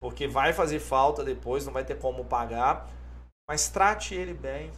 porque 0.00 0.26
vai 0.26 0.52
fazer 0.52 0.80
falta 0.80 1.22
depois, 1.22 1.66
não 1.66 1.72
vai 1.72 1.84
ter 1.84 1.98
como 1.98 2.24
pagar. 2.24 2.88
Mas 3.48 3.68
trate 3.68 4.14
ele 4.14 4.32
bem. 4.32 4.72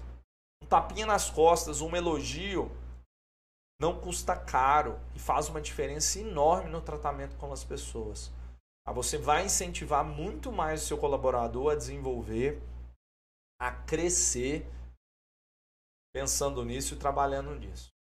Um 0.63 0.67
tapinha 0.67 1.07
nas 1.07 1.31
costas, 1.31 1.81
um 1.81 1.95
elogio 1.95 2.71
não 3.81 4.01
custa 4.01 4.37
caro 4.37 4.99
e 5.15 5.19
faz 5.19 5.49
uma 5.49 5.61
diferença 5.61 6.19
enorme 6.19 6.71
no 6.71 6.81
tratamento 6.81 7.37
com 7.37 7.53
as 7.53 7.63
pessoas. 7.63 8.33
Ah, 8.87 8.93
você 8.93 9.17
vai 9.17 9.45
incentivar 9.45 10.05
muito 10.05 10.51
mais 10.51 10.83
o 10.83 10.87
seu 10.87 10.99
colaborador 10.99 11.73
a 11.73 11.77
desenvolver, 11.77 12.63
a 13.61 13.73
crescer, 13.73 14.67
pensando 16.13 16.65
nisso 16.65 16.95
e 16.95 16.99
trabalhando 16.99 17.55
nisso. 17.55 17.94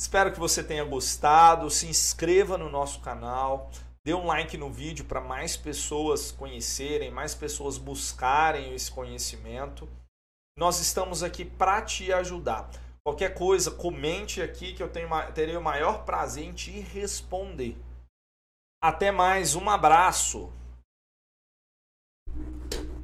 Espero 0.00 0.32
que 0.32 0.40
você 0.40 0.64
tenha 0.64 0.82
gostado. 0.82 1.68
Se 1.68 1.86
inscreva 1.86 2.56
no 2.56 2.70
nosso 2.70 3.00
canal. 3.00 3.70
Dê 4.02 4.14
um 4.14 4.24
like 4.24 4.56
no 4.56 4.72
vídeo 4.72 5.04
para 5.04 5.20
mais 5.20 5.58
pessoas 5.58 6.32
conhecerem, 6.32 7.10
mais 7.10 7.34
pessoas 7.34 7.76
buscarem 7.76 8.74
esse 8.74 8.90
conhecimento. 8.90 9.86
Nós 10.56 10.80
estamos 10.80 11.22
aqui 11.22 11.44
para 11.44 11.82
te 11.82 12.10
ajudar. 12.14 12.70
Qualquer 13.04 13.34
coisa, 13.34 13.70
comente 13.70 14.40
aqui 14.40 14.72
que 14.72 14.82
eu 14.82 14.88
tenho, 14.88 15.10
terei 15.34 15.54
o 15.54 15.62
maior 15.62 16.02
prazer 16.06 16.44
em 16.44 16.52
te 16.54 16.70
responder. 16.70 17.76
Até 18.82 19.12
mais, 19.12 19.54
um 19.54 19.68
abraço. 19.68 20.50